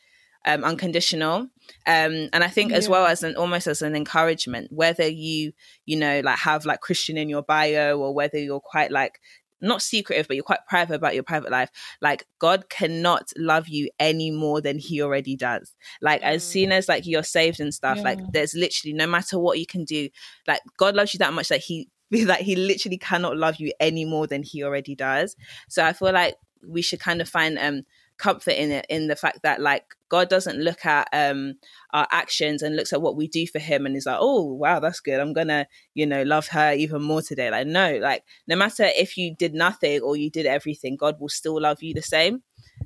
um, 0.44 0.64
unconditional. 0.64 1.48
Um, 1.86 2.28
and 2.32 2.42
I 2.42 2.48
think 2.48 2.70
yeah. 2.70 2.78
as 2.78 2.88
well 2.88 3.06
as 3.06 3.22
an 3.22 3.36
almost 3.36 3.66
as 3.66 3.82
an 3.82 3.94
encouragement, 3.94 4.72
whether 4.72 5.06
you, 5.06 5.52
you 5.86 5.96
know, 5.96 6.20
like 6.24 6.38
have 6.38 6.64
like 6.64 6.80
Christian 6.80 7.16
in 7.16 7.28
your 7.28 7.42
bio 7.42 7.98
or 7.98 8.14
whether 8.14 8.38
you're 8.38 8.60
quite 8.60 8.90
like 8.90 9.20
not 9.62 9.80
secretive, 9.80 10.26
but 10.26 10.34
you're 10.34 10.44
quite 10.44 10.66
private 10.68 10.96
about 10.96 11.14
your 11.14 11.22
private 11.22 11.50
life. 11.50 11.70
Like 12.00 12.26
God 12.38 12.68
cannot 12.68 13.32
love 13.36 13.68
you 13.68 13.88
any 13.98 14.30
more 14.30 14.60
than 14.60 14.78
He 14.78 15.00
already 15.00 15.36
does. 15.36 15.74
Like 16.00 16.20
mm. 16.20 16.26
as 16.26 16.44
soon 16.44 16.72
as 16.72 16.88
like 16.88 17.06
you're 17.06 17.22
saved 17.22 17.60
and 17.60 17.72
stuff, 17.72 17.98
yeah. 17.98 18.02
like 18.02 18.18
there's 18.32 18.54
literally 18.54 18.92
no 18.92 19.06
matter 19.06 19.38
what 19.38 19.58
you 19.58 19.66
can 19.66 19.84
do, 19.84 20.08
like 20.46 20.60
God 20.76 20.96
loves 20.96 21.14
you 21.14 21.18
that 21.18 21.32
much 21.32 21.48
that 21.48 21.60
He 21.60 21.88
that 22.10 22.42
He 22.42 22.56
literally 22.56 22.98
cannot 22.98 23.36
love 23.36 23.56
you 23.56 23.72
any 23.80 24.04
more 24.04 24.26
than 24.26 24.42
He 24.42 24.62
already 24.62 24.94
does. 24.94 25.36
So 25.68 25.84
I 25.84 25.92
feel 25.92 26.12
like 26.12 26.34
we 26.66 26.82
should 26.82 27.00
kind 27.00 27.20
of 27.20 27.28
find 27.28 27.58
um 27.58 27.82
comfort 28.18 28.52
in 28.52 28.70
it 28.70 28.86
in 28.88 29.08
the 29.08 29.16
fact 29.16 29.40
that 29.42 29.60
like 29.60 29.84
God 30.12 30.28
doesn't 30.28 30.58
look 30.58 30.84
at 30.84 31.08
um 31.14 31.54
our 31.94 32.06
actions 32.12 32.60
and 32.60 32.76
looks 32.76 32.92
at 32.92 33.00
what 33.00 33.16
we 33.16 33.26
do 33.26 33.46
for 33.46 33.58
him 33.58 33.86
and 33.86 33.96
is 33.96 34.04
like, 34.04 34.18
oh 34.20 34.44
wow, 34.44 34.78
that's 34.78 35.00
good. 35.00 35.18
I'm 35.18 35.32
gonna, 35.32 35.66
you 35.94 36.04
know, 36.04 36.22
love 36.22 36.48
her 36.48 36.74
even 36.74 37.02
more 37.02 37.22
today. 37.22 37.50
Like, 37.50 37.66
no, 37.66 37.96
like 37.96 38.22
no 38.46 38.54
matter 38.54 38.84
if 38.84 39.16
you 39.16 39.34
did 39.34 39.54
nothing 39.54 40.02
or 40.02 40.14
you 40.14 40.30
did 40.30 40.44
everything, 40.44 40.96
God 40.96 41.18
will 41.18 41.30
still 41.30 41.58
love 41.58 41.82
you 41.82 41.94
the 41.94 42.02
same. 42.02 42.42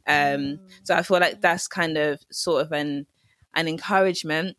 Um 0.07 0.61
so 0.85 0.95
I 0.95 1.03
feel 1.03 1.19
like 1.19 1.41
that's 1.41 1.67
kind 1.67 1.99
of 1.99 2.21
sort 2.31 2.65
of 2.65 2.71
an 2.71 3.07
an 3.57 3.67
encouragement 3.67 4.57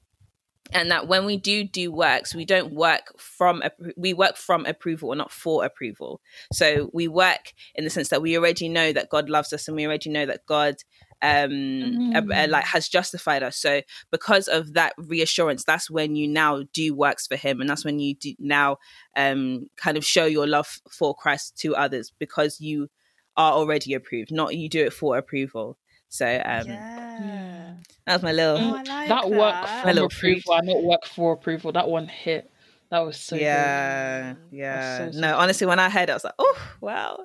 and 0.73 0.91
that 0.91 1.07
when 1.07 1.25
we 1.25 1.37
do 1.37 1.63
do 1.63 1.89
works 1.89 2.35
we 2.35 2.43
don't 2.43 2.73
work 2.73 3.17
from 3.17 3.63
we 3.95 4.13
work 4.13 4.35
from 4.35 4.65
approval 4.65 5.09
or 5.09 5.15
not 5.15 5.31
for 5.31 5.63
approval 5.63 6.19
so 6.51 6.89
we 6.93 7.07
work 7.07 7.53
in 7.75 7.85
the 7.85 7.89
sense 7.89 8.09
that 8.09 8.21
we 8.21 8.37
already 8.37 8.67
know 8.67 8.91
that 8.91 9.07
god 9.09 9.29
loves 9.29 9.53
us 9.53 9.69
and 9.69 9.77
we 9.77 9.85
already 9.85 10.09
know 10.09 10.25
that 10.25 10.45
god 10.45 10.75
um 11.21 12.13
uh, 12.15 12.21
uh, 12.33 12.47
like 12.49 12.65
has 12.65 12.87
justified 12.87 13.41
us. 13.41 13.57
So 13.57 13.81
because 14.11 14.47
of 14.47 14.73
that 14.73 14.93
reassurance 14.97 15.63
that's 15.63 15.89
when 15.89 16.15
you 16.15 16.27
now 16.27 16.63
do 16.73 16.93
works 16.93 17.25
for 17.25 17.35
him 17.35 17.59
and 17.59 17.69
that's 17.69 17.83
when 17.83 17.99
you 17.99 18.15
do 18.15 18.33
now 18.39 18.77
um 19.15 19.67
kind 19.77 19.97
of 19.97 20.05
show 20.05 20.25
your 20.25 20.45
love 20.47 20.79
for 20.91 21.15
christ 21.15 21.57
to 21.57 21.75
others 21.75 22.11
because 22.19 22.61
you 22.61 22.87
are 23.35 23.53
already 23.53 23.93
approved 23.93 24.31
not 24.31 24.55
you 24.55 24.69
do 24.69 24.83
it 24.85 24.93
for 24.93 25.17
approval. 25.17 25.77
So 26.09 26.25
um 26.25 26.67
yeah. 26.67 27.73
that 28.05 28.13
was 28.13 28.23
my 28.23 28.31
little 28.31 28.57
oh, 28.57 28.71
like 28.71 28.85
that, 28.85 29.07
that. 29.07 29.29
work 29.29 29.67
from 29.67 29.97
approval 29.97 30.53
i 30.53 30.59
not 30.61 30.83
work 30.83 31.05
for 31.05 31.33
approval. 31.33 31.71
That 31.71 31.89
one 31.89 32.07
hit. 32.07 32.49
That 32.91 32.99
was 32.99 33.19
so 33.19 33.35
yeah 33.35 34.33
good. 34.33 34.57
yeah. 34.59 34.97
So, 34.97 35.11
so 35.11 35.19
no 35.19 35.35
honestly 35.37 35.67
when 35.67 35.79
i 35.79 35.89
heard 35.89 36.09
it 36.09 36.11
i 36.11 36.15
was 36.15 36.23
like 36.23 36.35
oh 36.37 36.57
wow. 36.79 37.19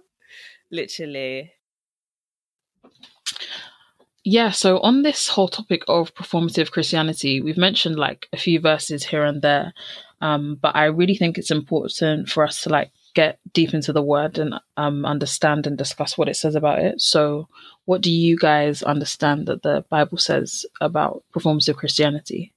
Literally 0.70 1.52
yeah, 4.24 4.50
so 4.50 4.78
on 4.80 5.02
this 5.02 5.28
whole 5.28 5.48
topic 5.48 5.82
of 5.88 6.14
performative 6.14 6.70
Christianity, 6.70 7.40
we've 7.40 7.56
mentioned 7.56 7.96
like 7.96 8.28
a 8.32 8.36
few 8.36 8.60
verses 8.60 9.04
here 9.04 9.24
and 9.24 9.42
there, 9.42 9.72
um, 10.20 10.58
but 10.60 10.76
I 10.76 10.84
really 10.84 11.16
think 11.16 11.38
it's 11.38 11.50
important 11.50 12.28
for 12.28 12.44
us 12.44 12.62
to 12.62 12.68
like 12.68 12.92
get 13.14 13.38
deep 13.52 13.74
into 13.74 13.92
the 13.92 14.02
word 14.02 14.38
and 14.38 14.54
um, 14.76 15.04
understand 15.04 15.66
and 15.66 15.76
discuss 15.76 16.16
what 16.16 16.28
it 16.28 16.36
says 16.36 16.54
about 16.54 16.78
it. 16.78 17.00
So, 17.00 17.48
what 17.84 18.00
do 18.00 18.12
you 18.12 18.38
guys 18.38 18.82
understand 18.82 19.46
that 19.46 19.62
the 19.62 19.84
Bible 19.90 20.18
says 20.18 20.64
about 20.80 21.24
performative 21.34 21.76
Christianity? 21.76 22.52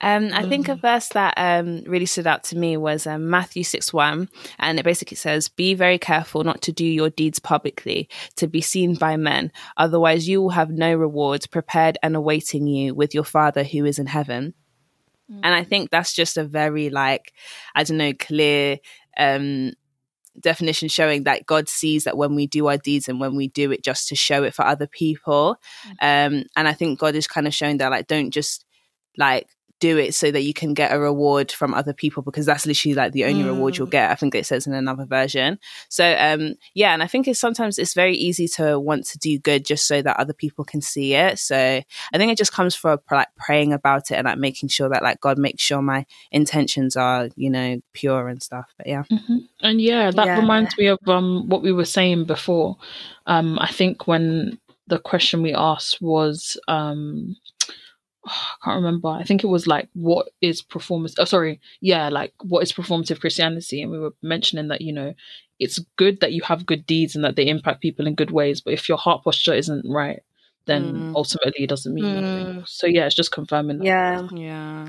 Um, 0.00 0.30
I 0.32 0.48
think 0.48 0.68
a 0.68 0.76
mm. 0.76 0.80
verse 0.80 1.08
that 1.08 1.34
um, 1.36 1.82
really 1.84 2.06
stood 2.06 2.26
out 2.26 2.44
to 2.44 2.56
me 2.56 2.76
was 2.76 3.06
um, 3.06 3.28
Matthew 3.30 3.64
6 3.64 3.92
1. 3.92 4.28
And 4.58 4.78
it 4.78 4.84
basically 4.84 5.16
says, 5.16 5.48
Be 5.48 5.74
very 5.74 5.98
careful 5.98 6.44
not 6.44 6.62
to 6.62 6.72
do 6.72 6.84
your 6.84 7.10
deeds 7.10 7.38
publicly, 7.38 8.08
to 8.36 8.46
be 8.46 8.60
seen 8.60 8.94
by 8.94 9.16
men. 9.16 9.50
Otherwise, 9.76 10.28
you 10.28 10.40
will 10.40 10.50
have 10.50 10.70
no 10.70 10.94
rewards 10.94 11.46
prepared 11.46 11.98
and 12.02 12.14
awaiting 12.14 12.66
you 12.66 12.94
with 12.94 13.14
your 13.14 13.24
Father 13.24 13.64
who 13.64 13.84
is 13.84 13.98
in 13.98 14.06
heaven. 14.06 14.54
Mm. 15.30 15.40
And 15.42 15.54
I 15.54 15.64
think 15.64 15.90
that's 15.90 16.12
just 16.12 16.36
a 16.36 16.44
very, 16.44 16.90
like, 16.90 17.32
I 17.74 17.82
don't 17.82 17.98
know, 17.98 18.12
clear 18.12 18.78
um, 19.18 19.72
definition 20.40 20.88
showing 20.88 21.24
that 21.24 21.44
God 21.44 21.68
sees 21.68 22.04
that 22.04 22.16
when 22.16 22.36
we 22.36 22.46
do 22.46 22.68
our 22.68 22.78
deeds 22.78 23.08
and 23.08 23.18
when 23.18 23.34
we 23.34 23.48
do 23.48 23.72
it 23.72 23.82
just 23.82 24.06
to 24.08 24.14
show 24.14 24.44
it 24.44 24.54
for 24.54 24.64
other 24.64 24.86
people. 24.86 25.56
Mm. 26.00 26.36
Um, 26.36 26.44
and 26.56 26.68
I 26.68 26.72
think 26.72 27.00
God 27.00 27.16
is 27.16 27.26
kind 27.26 27.48
of 27.48 27.54
showing 27.54 27.78
that, 27.78 27.90
like, 27.90 28.06
don't 28.06 28.30
just 28.30 28.64
like 29.16 29.48
do 29.80 29.98
it 29.98 30.14
so 30.14 30.30
that 30.30 30.42
you 30.42 30.52
can 30.52 30.74
get 30.74 30.92
a 30.92 30.98
reward 30.98 31.52
from 31.52 31.74
other 31.74 31.92
people 31.92 32.22
because 32.22 32.46
that's 32.46 32.66
literally 32.66 32.94
like 32.94 33.12
the 33.12 33.24
only 33.24 33.44
mm. 33.44 33.46
reward 33.46 33.76
you'll 33.76 33.86
mm. 33.86 33.92
get. 33.92 34.10
I 34.10 34.14
think 34.14 34.34
it 34.34 34.46
says 34.46 34.66
in 34.66 34.72
another 34.72 35.04
version. 35.04 35.58
So 35.88 36.16
um 36.18 36.54
yeah, 36.74 36.92
and 36.92 37.02
I 37.02 37.06
think 37.06 37.28
it's 37.28 37.40
sometimes 37.40 37.78
it's 37.78 37.94
very 37.94 38.16
easy 38.16 38.48
to 38.48 38.78
want 38.78 39.06
to 39.06 39.18
do 39.18 39.38
good 39.38 39.64
just 39.64 39.86
so 39.86 40.02
that 40.02 40.18
other 40.18 40.32
people 40.32 40.64
can 40.64 40.80
see 40.80 41.14
it. 41.14 41.38
So 41.38 41.56
I 41.56 42.18
think 42.18 42.32
it 42.32 42.38
just 42.38 42.52
comes 42.52 42.74
from 42.74 42.98
like 43.10 43.28
praying 43.36 43.72
about 43.72 44.10
it 44.10 44.14
and 44.14 44.24
like 44.24 44.38
making 44.38 44.68
sure 44.68 44.88
that 44.88 45.02
like 45.02 45.20
God 45.20 45.38
makes 45.38 45.62
sure 45.62 45.82
my 45.82 46.06
intentions 46.30 46.96
are, 46.96 47.28
you 47.36 47.50
know, 47.50 47.80
pure 47.92 48.28
and 48.28 48.42
stuff. 48.42 48.66
But 48.76 48.86
yeah. 48.86 49.04
Mm-hmm. 49.10 49.36
And 49.60 49.80
yeah, 49.80 50.10
that 50.10 50.26
yeah. 50.26 50.38
reminds 50.38 50.76
me 50.76 50.86
of 50.86 50.98
um 51.06 51.48
what 51.48 51.62
we 51.62 51.72
were 51.72 51.84
saying 51.84 52.24
before. 52.24 52.76
Um 53.26 53.58
I 53.60 53.68
think 53.68 54.06
when 54.06 54.58
the 54.88 54.98
question 54.98 55.42
we 55.42 55.54
asked 55.54 56.00
was 56.00 56.56
um 56.66 57.36
I 58.26 58.56
can't 58.64 58.76
remember. 58.76 59.08
I 59.08 59.24
think 59.24 59.44
it 59.44 59.48
was 59.48 59.66
like 59.66 59.88
what 59.94 60.28
is 60.40 60.62
performance 60.62 61.14
oh 61.18 61.24
sorry, 61.24 61.60
yeah, 61.80 62.08
like 62.08 62.32
what 62.42 62.62
is 62.62 62.72
performative 62.72 63.20
Christianity? 63.20 63.82
And 63.82 63.90
we 63.90 63.98
were 63.98 64.14
mentioning 64.22 64.68
that, 64.68 64.80
you 64.80 64.92
know, 64.92 65.14
it's 65.58 65.80
good 65.96 66.20
that 66.20 66.32
you 66.32 66.42
have 66.42 66.66
good 66.66 66.86
deeds 66.86 67.14
and 67.14 67.24
that 67.24 67.36
they 67.36 67.48
impact 67.48 67.82
people 67.82 68.06
in 68.06 68.14
good 68.14 68.30
ways, 68.30 68.60
but 68.60 68.74
if 68.74 68.88
your 68.88 68.98
heart 68.98 69.24
posture 69.24 69.54
isn't 69.54 69.84
right, 69.88 70.22
then 70.66 70.94
mm. 70.94 71.12
ultimately 71.16 71.64
it 71.64 71.68
doesn't 71.68 71.94
mean 71.94 72.04
mm. 72.04 72.16
anything. 72.16 72.64
So 72.66 72.86
yeah, 72.86 73.06
it's 73.06 73.16
just 73.16 73.32
confirming 73.32 73.78
that. 73.78 73.84
Yeah. 73.84 74.28
Yeah. 74.32 74.88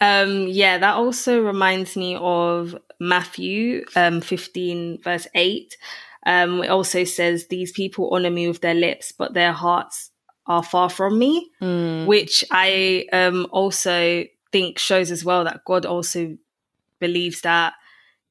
Um, 0.00 0.46
yeah, 0.46 0.78
that 0.78 0.94
also 0.94 1.40
reminds 1.40 1.96
me 1.96 2.16
of 2.20 2.76
Matthew 3.00 3.84
um, 3.96 4.20
15, 4.20 5.02
verse 5.02 5.26
8. 5.34 5.76
Um, 6.24 6.62
it 6.62 6.68
also 6.68 7.04
says, 7.04 7.48
These 7.48 7.72
people 7.72 8.10
honor 8.12 8.30
me 8.30 8.46
with 8.46 8.60
their 8.60 8.74
lips, 8.74 9.12
but 9.12 9.34
their 9.34 9.52
hearts 9.52 10.10
are 10.48 10.62
far 10.62 10.88
from 10.88 11.18
me, 11.18 11.50
mm. 11.60 12.06
which 12.06 12.44
I 12.50 13.06
um, 13.12 13.46
also 13.50 14.24
think 14.50 14.78
shows 14.78 15.10
as 15.10 15.24
well 15.24 15.44
that 15.44 15.64
God 15.64 15.84
also 15.84 16.36
believes 16.98 17.42
that 17.42 17.74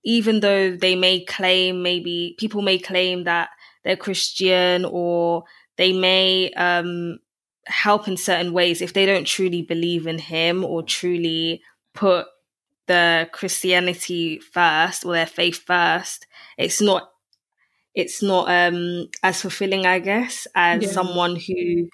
even 0.04 0.40
though 0.40 0.76
they 0.76 0.96
may 0.96 1.24
claim, 1.24 1.84
maybe 1.84 2.36
people 2.40 2.62
may 2.62 2.80
claim 2.80 3.26
that 3.26 3.50
they're 3.84 3.96
Christian 3.96 4.86
or 4.86 5.44
they 5.78 5.94
may 5.94 6.52
um, 6.54 7.20
help 7.66 8.08
in 8.08 8.18
certain 8.18 8.52
ways, 8.52 8.82
if 8.82 8.94
they 8.94 9.06
don't 9.06 9.28
truly 9.28 9.62
believe 9.62 10.08
in 10.08 10.18
Him 10.18 10.64
or 10.64 10.82
truly 10.82 11.62
put 11.94 12.28
the 12.88 13.30
Christianity 13.32 14.40
first 14.40 15.06
or 15.06 15.14
their 15.14 15.26
faith 15.26 15.64
first, 15.66 16.26
it's 16.58 16.82
not 16.82 17.12
it's 17.94 18.22
not 18.22 18.48
um 18.50 19.10
as 19.24 19.42
fulfilling, 19.42 19.86
I 19.86 20.00
guess, 20.00 20.48
as 20.56 20.84
yeah. 20.84 20.90
someone 20.90 21.36
who 21.36 21.90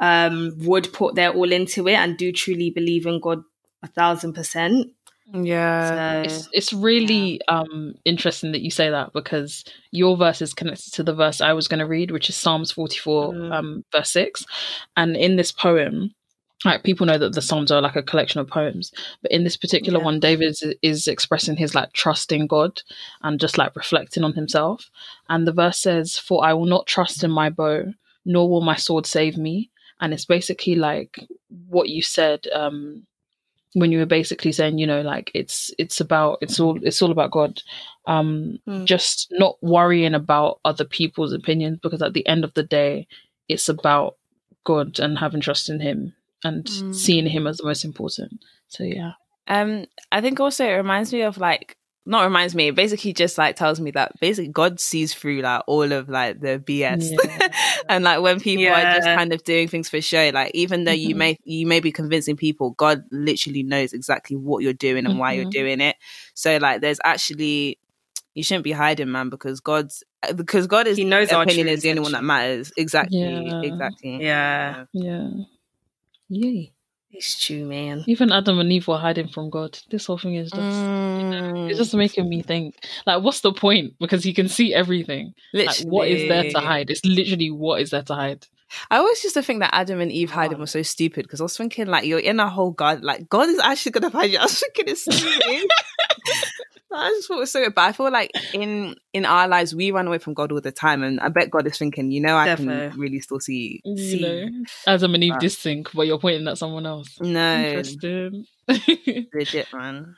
um, 0.00 0.52
would 0.58 0.92
put 0.92 1.14
their 1.14 1.32
all 1.32 1.50
into 1.52 1.88
it 1.88 1.94
and 1.94 2.16
do 2.16 2.32
truly 2.32 2.70
believe 2.70 3.06
in 3.06 3.20
God 3.20 3.42
a 3.82 3.86
thousand 3.86 4.34
percent. 4.34 4.88
Yeah, 5.32 6.22
so, 6.22 6.22
it's 6.22 6.48
it's 6.52 6.72
really 6.72 7.40
yeah. 7.46 7.58
um 7.58 7.94
interesting 8.06 8.52
that 8.52 8.62
you 8.62 8.70
say 8.70 8.88
that 8.88 9.12
because 9.12 9.62
your 9.90 10.16
verse 10.16 10.40
is 10.40 10.54
connected 10.54 10.94
to 10.94 11.02
the 11.02 11.14
verse 11.14 11.42
I 11.42 11.52
was 11.52 11.68
going 11.68 11.80
to 11.80 11.86
read, 11.86 12.10
which 12.10 12.30
is 12.30 12.36
Psalms 12.36 12.72
forty 12.72 12.96
four, 12.96 13.32
mm. 13.32 13.52
um, 13.52 13.84
verse 13.92 14.10
six, 14.10 14.46
and 14.96 15.16
in 15.16 15.36
this 15.36 15.52
poem, 15.52 16.14
like 16.64 16.82
people 16.82 17.06
know 17.06 17.18
that 17.18 17.34
the 17.34 17.42
psalms 17.42 17.70
are 17.70 17.80
like 17.80 17.96
a 17.96 18.02
collection 18.02 18.40
of 18.40 18.48
poems 18.48 18.92
but 19.22 19.30
in 19.30 19.44
this 19.44 19.56
particular 19.56 19.98
yeah. 19.98 20.04
one 20.04 20.20
david 20.20 20.48
is, 20.48 20.74
is, 20.82 21.06
expressing 21.06 21.56
his 21.56 21.74
like 21.74 21.92
trust 21.92 22.32
in 22.32 22.46
god 22.46 22.82
and 23.22 23.40
just 23.40 23.58
like 23.58 23.76
reflecting 23.76 24.24
on 24.24 24.32
himself 24.32 24.90
and 25.28 25.46
the 25.46 25.52
verse 25.52 25.78
says 25.78 26.18
for 26.18 26.44
i 26.44 26.52
will 26.52 26.66
not 26.66 26.86
trust 26.86 27.22
in 27.22 27.30
my 27.30 27.48
bow 27.48 27.84
nor 28.24 28.50
will 28.50 28.60
my 28.60 28.76
sword 28.76 29.06
save 29.06 29.36
me 29.36 29.70
and 30.00 30.12
it's 30.12 30.24
basically 30.24 30.74
like 30.74 31.18
what 31.68 31.88
you 31.88 32.02
said 32.02 32.46
um, 32.54 33.06
when 33.74 33.92
you 33.92 33.98
were 33.98 34.06
basically 34.06 34.52
saying 34.52 34.78
you 34.78 34.86
know 34.86 35.02
like 35.02 35.30
it's 35.34 35.72
it's 35.78 36.00
about 36.00 36.38
it's 36.40 36.58
all 36.58 36.78
it's 36.82 37.02
all 37.02 37.10
about 37.10 37.30
god 37.30 37.60
um 38.06 38.58
mm. 38.66 38.84
just 38.84 39.28
not 39.32 39.56
worrying 39.62 40.14
about 40.14 40.60
other 40.64 40.84
people's 40.84 41.32
opinions 41.32 41.78
because 41.82 42.02
at 42.02 42.14
the 42.14 42.26
end 42.26 42.44
of 42.44 42.54
the 42.54 42.62
day 42.62 43.06
it's 43.48 43.68
about 43.68 44.16
god 44.64 44.98
and 44.98 45.18
having 45.18 45.40
trust 45.40 45.68
in 45.68 45.80
him 45.80 46.14
and 46.44 46.64
mm. 46.64 46.94
seeing 46.94 47.26
him 47.26 47.46
as 47.46 47.58
the 47.58 47.64
most 47.64 47.84
important 47.84 48.42
so 48.68 48.84
yeah 48.84 49.12
um 49.48 49.84
i 50.12 50.20
think 50.20 50.40
also 50.40 50.64
it 50.64 50.72
reminds 50.72 51.12
me 51.12 51.22
of 51.22 51.38
like 51.38 51.76
not 52.06 52.24
reminds 52.24 52.54
me, 52.54 52.68
it 52.68 52.74
basically 52.74 53.12
just 53.12 53.36
like 53.36 53.56
tells 53.56 53.80
me 53.80 53.90
that 53.90 54.18
basically 54.20 54.50
God 54.50 54.80
sees 54.80 55.12
through 55.12 55.42
like 55.42 55.62
all 55.66 55.92
of 55.92 56.08
like 56.08 56.40
the 56.40 56.58
BS. 56.58 57.12
Yeah. 57.12 57.48
and 57.88 58.02
like 58.02 58.22
when 58.22 58.40
people 58.40 58.64
yeah. 58.64 58.80
are 58.80 58.96
just 58.96 59.06
kind 59.06 59.32
of 59.32 59.44
doing 59.44 59.68
things 59.68 59.90
for 59.90 60.00
show, 60.00 60.30
like 60.32 60.52
even 60.54 60.84
though 60.84 60.92
mm-hmm. 60.92 61.10
you 61.10 61.14
may 61.14 61.38
you 61.44 61.66
may 61.66 61.80
be 61.80 61.92
convincing 61.92 62.36
people, 62.36 62.70
God 62.70 63.04
literally 63.10 63.62
knows 63.62 63.92
exactly 63.92 64.36
what 64.36 64.62
you're 64.62 64.72
doing 64.72 65.04
and 65.04 65.08
mm-hmm. 65.08 65.18
why 65.18 65.32
you're 65.32 65.44
mm-hmm. 65.44 65.50
doing 65.50 65.80
it. 65.80 65.96
So 66.34 66.56
like 66.56 66.80
there's 66.80 67.00
actually 67.04 67.78
you 68.34 68.42
shouldn't 68.42 68.64
be 68.64 68.72
hiding, 68.72 69.10
man, 69.10 69.28
because 69.28 69.60
God's 69.60 70.02
because 70.34 70.66
God 70.66 70.86
is 70.86 70.96
he 70.96 71.04
knows 71.04 71.30
our 71.30 71.42
opinion 71.42 71.68
is 71.68 71.82
the 71.82 71.90
only 71.90 72.02
one 72.02 72.12
that 72.12 72.24
matters. 72.24 72.72
Exactly. 72.76 73.20
Yeah. 73.20 73.60
Exactly. 73.62 74.22
Yeah. 74.22 74.84
Yeah. 74.92 75.28
Yay. 76.28 76.72
It's 77.10 77.42
true, 77.42 77.64
man. 77.64 78.04
Even 78.06 78.30
Adam 78.32 78.58
and 78.58 78.70
Eve 78.70 78.86
were 78.86 78.98
hiding 78.98 79.28
from 79.28 79.48
God. 79.48 79.78
This 79.90 80.06
whole 80.06 80.18
thing 80.18 80.34
is 80.34 80.50
just, 80.50 80.62
mm. 80.62 81.20
you 81.20 81.30
know, 81.30 81.66
it's 81.66 81.78
just 81.78 81.94
making 81.94 82.28
me 82.28 82.42
think, 82.42 82.76
like, 83.06 83.22
what's 83.22 83.40
the 83.40 83.52
point? 83.52 83.94
Because 83.98 84.22
he 84.22 84.34
can 84.34 84.48
see 84.48 84.74
everything. 84.74 85.34
Literally. 85.54 85.84
Like, 85.84 85.92
what 85.92 86.08
is 86.08 86.28
there 86.28 86.50
to 86.50 86.60
hide? 86.60 86.90
It's 86.90 87.04
literally 87.04 87.50
what 87.50 87.80
is 87.80 87.90
there 87.90 88.02
to 88.02 88.14
hide. 88.14 88.46
I 88.90 88.98
always 88.98 89.24
used 89.24 89.34
to 89.34 89.42
think 89.42 89.60
that 89.60 89.74
Adam 89.74 90.00
and 90.00 90.12
Eve 90.12 90.30
hiding 90.30 90.58
was 90.58 90.70
so 90.70 90.82
stupid 90.82 91.22
because 91.22 91.40
I 91.40 91.44
was 91.44 91.56
thinking, 91.56 91.86
like, 91.86 92.04
you're 92.04 92.18
in 92.18 92.40
a 92.40 92.48
whole 92.50 92.72
God, 92.72 93.02
like, 93.02 93.28
God 93.28 93.48
is 93.48 93.58
actually 93.58 93.92
going 93.92 94.02
to 94.02 94.10
find 94.10 94.30
you. 94.30 94.38
I 94.38 94.42
was 94.42 94.60
thinking 94.60 94.84
it's 94.88 95.02
stupid. 95.02 95.70
I 96.92 97.10
just 97.10 97.28
thought 97.28 97.36
it 97.36 97.40
was 97.40 97.52
so 97.52 97.64
good. 97.64 97.74
But 97.74 97.82
I 97.82 97.92
feel 97.92 98.10
like 98.10 98.30
in 98.54 98.94
in 99.12 99.26
our 99.26 99.46
lives 99.46 99.74
we 99.74 99.90
run 99.90 100.06
away 100.06 100.18
from 100.18 100.34
God 100.34 100.52
all 100.52 100.60
the 100.60 100.72
time, 100.72 101.02
and 101.02 101.20
I 101.20 101.28
bet 101.28 101.50
God 101.50 101.66
is 101.66 101.76
thinking, 101.76 102.10
you 102.10 102.20
know, 102.20 102.36
I 102.36 102.46
Definitely. 102.46 102.90
can 102.90 102.98
really 102.98 103.20
still 103.20 103.40
see. 103.40 103.82
see. 103.84 104.16
You 104.16 104.20
know, 104.20 104.64
Adam 104.86 105.14
and 105.14 105.24
Eve 105.24 105.34
but, 105.38 105.92
but 105.94 106.06
you're 106.06 106.18
pointing 106.18 106.48
at 106.48 106.58
someone 106.58 106.86
else. 106.86 107.18
No, 107.20 107.56
interesting. 107.56 108.46
legit 109.34 109.68
man. 109.72 110.16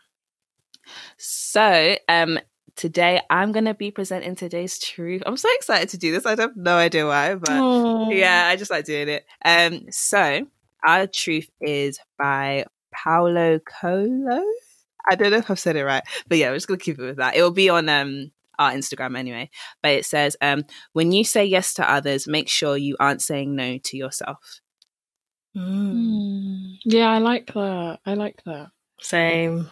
So, 1.19 1.97
um, 2.09 2.39
today 2.77 3.21
I'm 3.29 3.53
gonna 3.53 3.75
be 3.75 3.91
presenting 3.91 4.37
today's 4.37 4.79
truth. 4.79 5.23
I'm 5.27 5.37
so 5.37 5.49
excited 5.55 5.89
to 5.91 5.99
do 5.99 6.13
this. 6.13 6.27
I 6.27 6.41
have 6.41 6.57
no 6.57 6.77
idea 6.77 7.07
why, 7.07 7.35
but 7.35 7.51
Aww. 7.51 8.17
yeah, 8.17 8.47
I 8.47 8.57
just 8.57 8.71
like 8.71 8.85
doing 8.85 9.09
it. 9.09 9.27
Um, 9.45 9.91
so 9.91 10.47
our 10.87 11.07
truth 11.07 11.49
is 11.61 11.99
by 12.19 12.65
Paulo 12.93 13.59
Coelho. 13.61 14.43
I 15.11 15.15
don't 15.15 15.31
know 15.31 15.39
if 15.39 15.51
I've 15.51 15.59
said 15.59 15.77
it 15.77 15.85
right, 15.85 16.03
but 16.29 16.39
yeah, 16.39 16.51
we're 16.51 16.57
just 16.57 16.69
gonna 16.69 16.79
keep 16.79 16.99
it 16.99 17.05
with 17.05 17.17
that. 17.17 17.37
It 17.37 17.43
will 17.43 17.51
be 17.51 17.69
on 17.69 17.89
um 17.89 18.33
our 18.61 18.73
Instagram 18.73 19.19
anyway. 19.19 19.51
But 19.83 19.93
it 19.93 20.05
says, 20.05 20.37
um, 20.41 20.65
when 20.93 21.11
you 21.11 21.25
say 21.25 21.45
yes 21.45 21.75
to 21.75 21.91
others, 21.91 22.29
make 22.29 22.49
sure 22.49 22.77
you 22.77 22.97
aren't 23.01 23.23
saying 23.23 23.57
no 23.57 23.79
to 23.79 23.97
yourself. 23.97 24.61
Mm. 25.57 26.77
Yeah, 26.85 27.09
I 27.11 27.19
like 27.19 27.53
that. 27.55 27.99
I 28.07 28.15
like 28.15 28.43
that. 28.45 28.69
Same. 29.01 29.71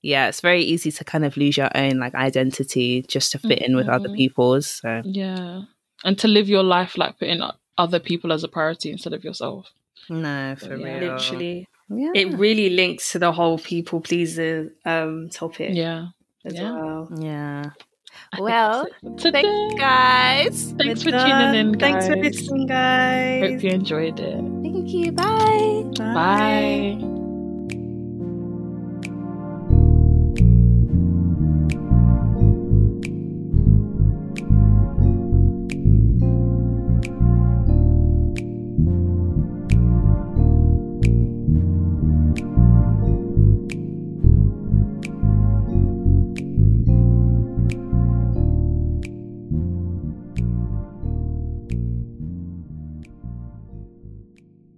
Yeah, 0.00 0.28
it's 0.28 0.40
very 0.40 0.62
easy 0.62 0.92
to 0.92 1.04
kind 1.04 1.24
of 1.24 1.36
lose 1.36 1.56
your 1.56 1.70
own 1.74 1.98
like 1.98 2.14
identity 2.14 3.04
just 3.08 3.32
to 3.32 3.38
fit 3.38 3.58
mm-hmm. 3.58 3.64
in 3.64 3.76
with 3.76 3.88
other 3.88 4.08
mm-hmm. 4.08 4.16
people's. 4.16 4.80
So 4.80 5.02
yeah, 5.04 5.62
and 6.04 6.18
to 6.20 6.28
live 6.28 6.48
your 6.48 6.62
life 6.62 6.96
like 6.96 7.18
putting 7.18 7.42
other 7.76 7.98
people 7.98 8.32
as 8.32 8.44
a 8.44 8.48
priority 8.48 8.90
instead 8.92 9.12
of 9.12 9.24
yourself. 9.24 9.70
No, 10.08 10.54
for 10.56 10.76
yeah. 10.76 10.98
real. 10.98 11.14
Literally. 11.14 11.68
Yeah. 11.90 12.12
It 12.14 12.38
really 12.38 12.70
links 12.70 13.12
to 13.12 13.18
the 13.18 13.32
whole 13.32 13.58
people 13.58 14.00
pleaser 14.00 14.72
um 14.84 15.28
topic. 15.30 15.70
Yeah. 15.72 16.08
As 16.44 16.54
yeah. 16.54 16.72
well. 16.72 17.08
Yeah. 17.18 17.64
well, 18.38 18.86
thanks, 19.18 19.80
guys. 19.80 20.74
Thanks 20.78 21.02
for 21.02 21.10
tuning 21.10 21.54
in, 21.54 21.72
guys. 21.72 21.80
Thanks 21.80 22.06
for 22.06 22.16
listening, 22.16 22.66
guys. 22.66 23.52
Hope 23.52 23.62
you 23.62 23.70
enjoyed 23.70 24.20
it. 24.20 24.36
Thank 24.62 24.88
you. 24.88 25.12
Bye. 25.12 25.84
Bye. 25.96 26.14
Bye. 26.14 27.14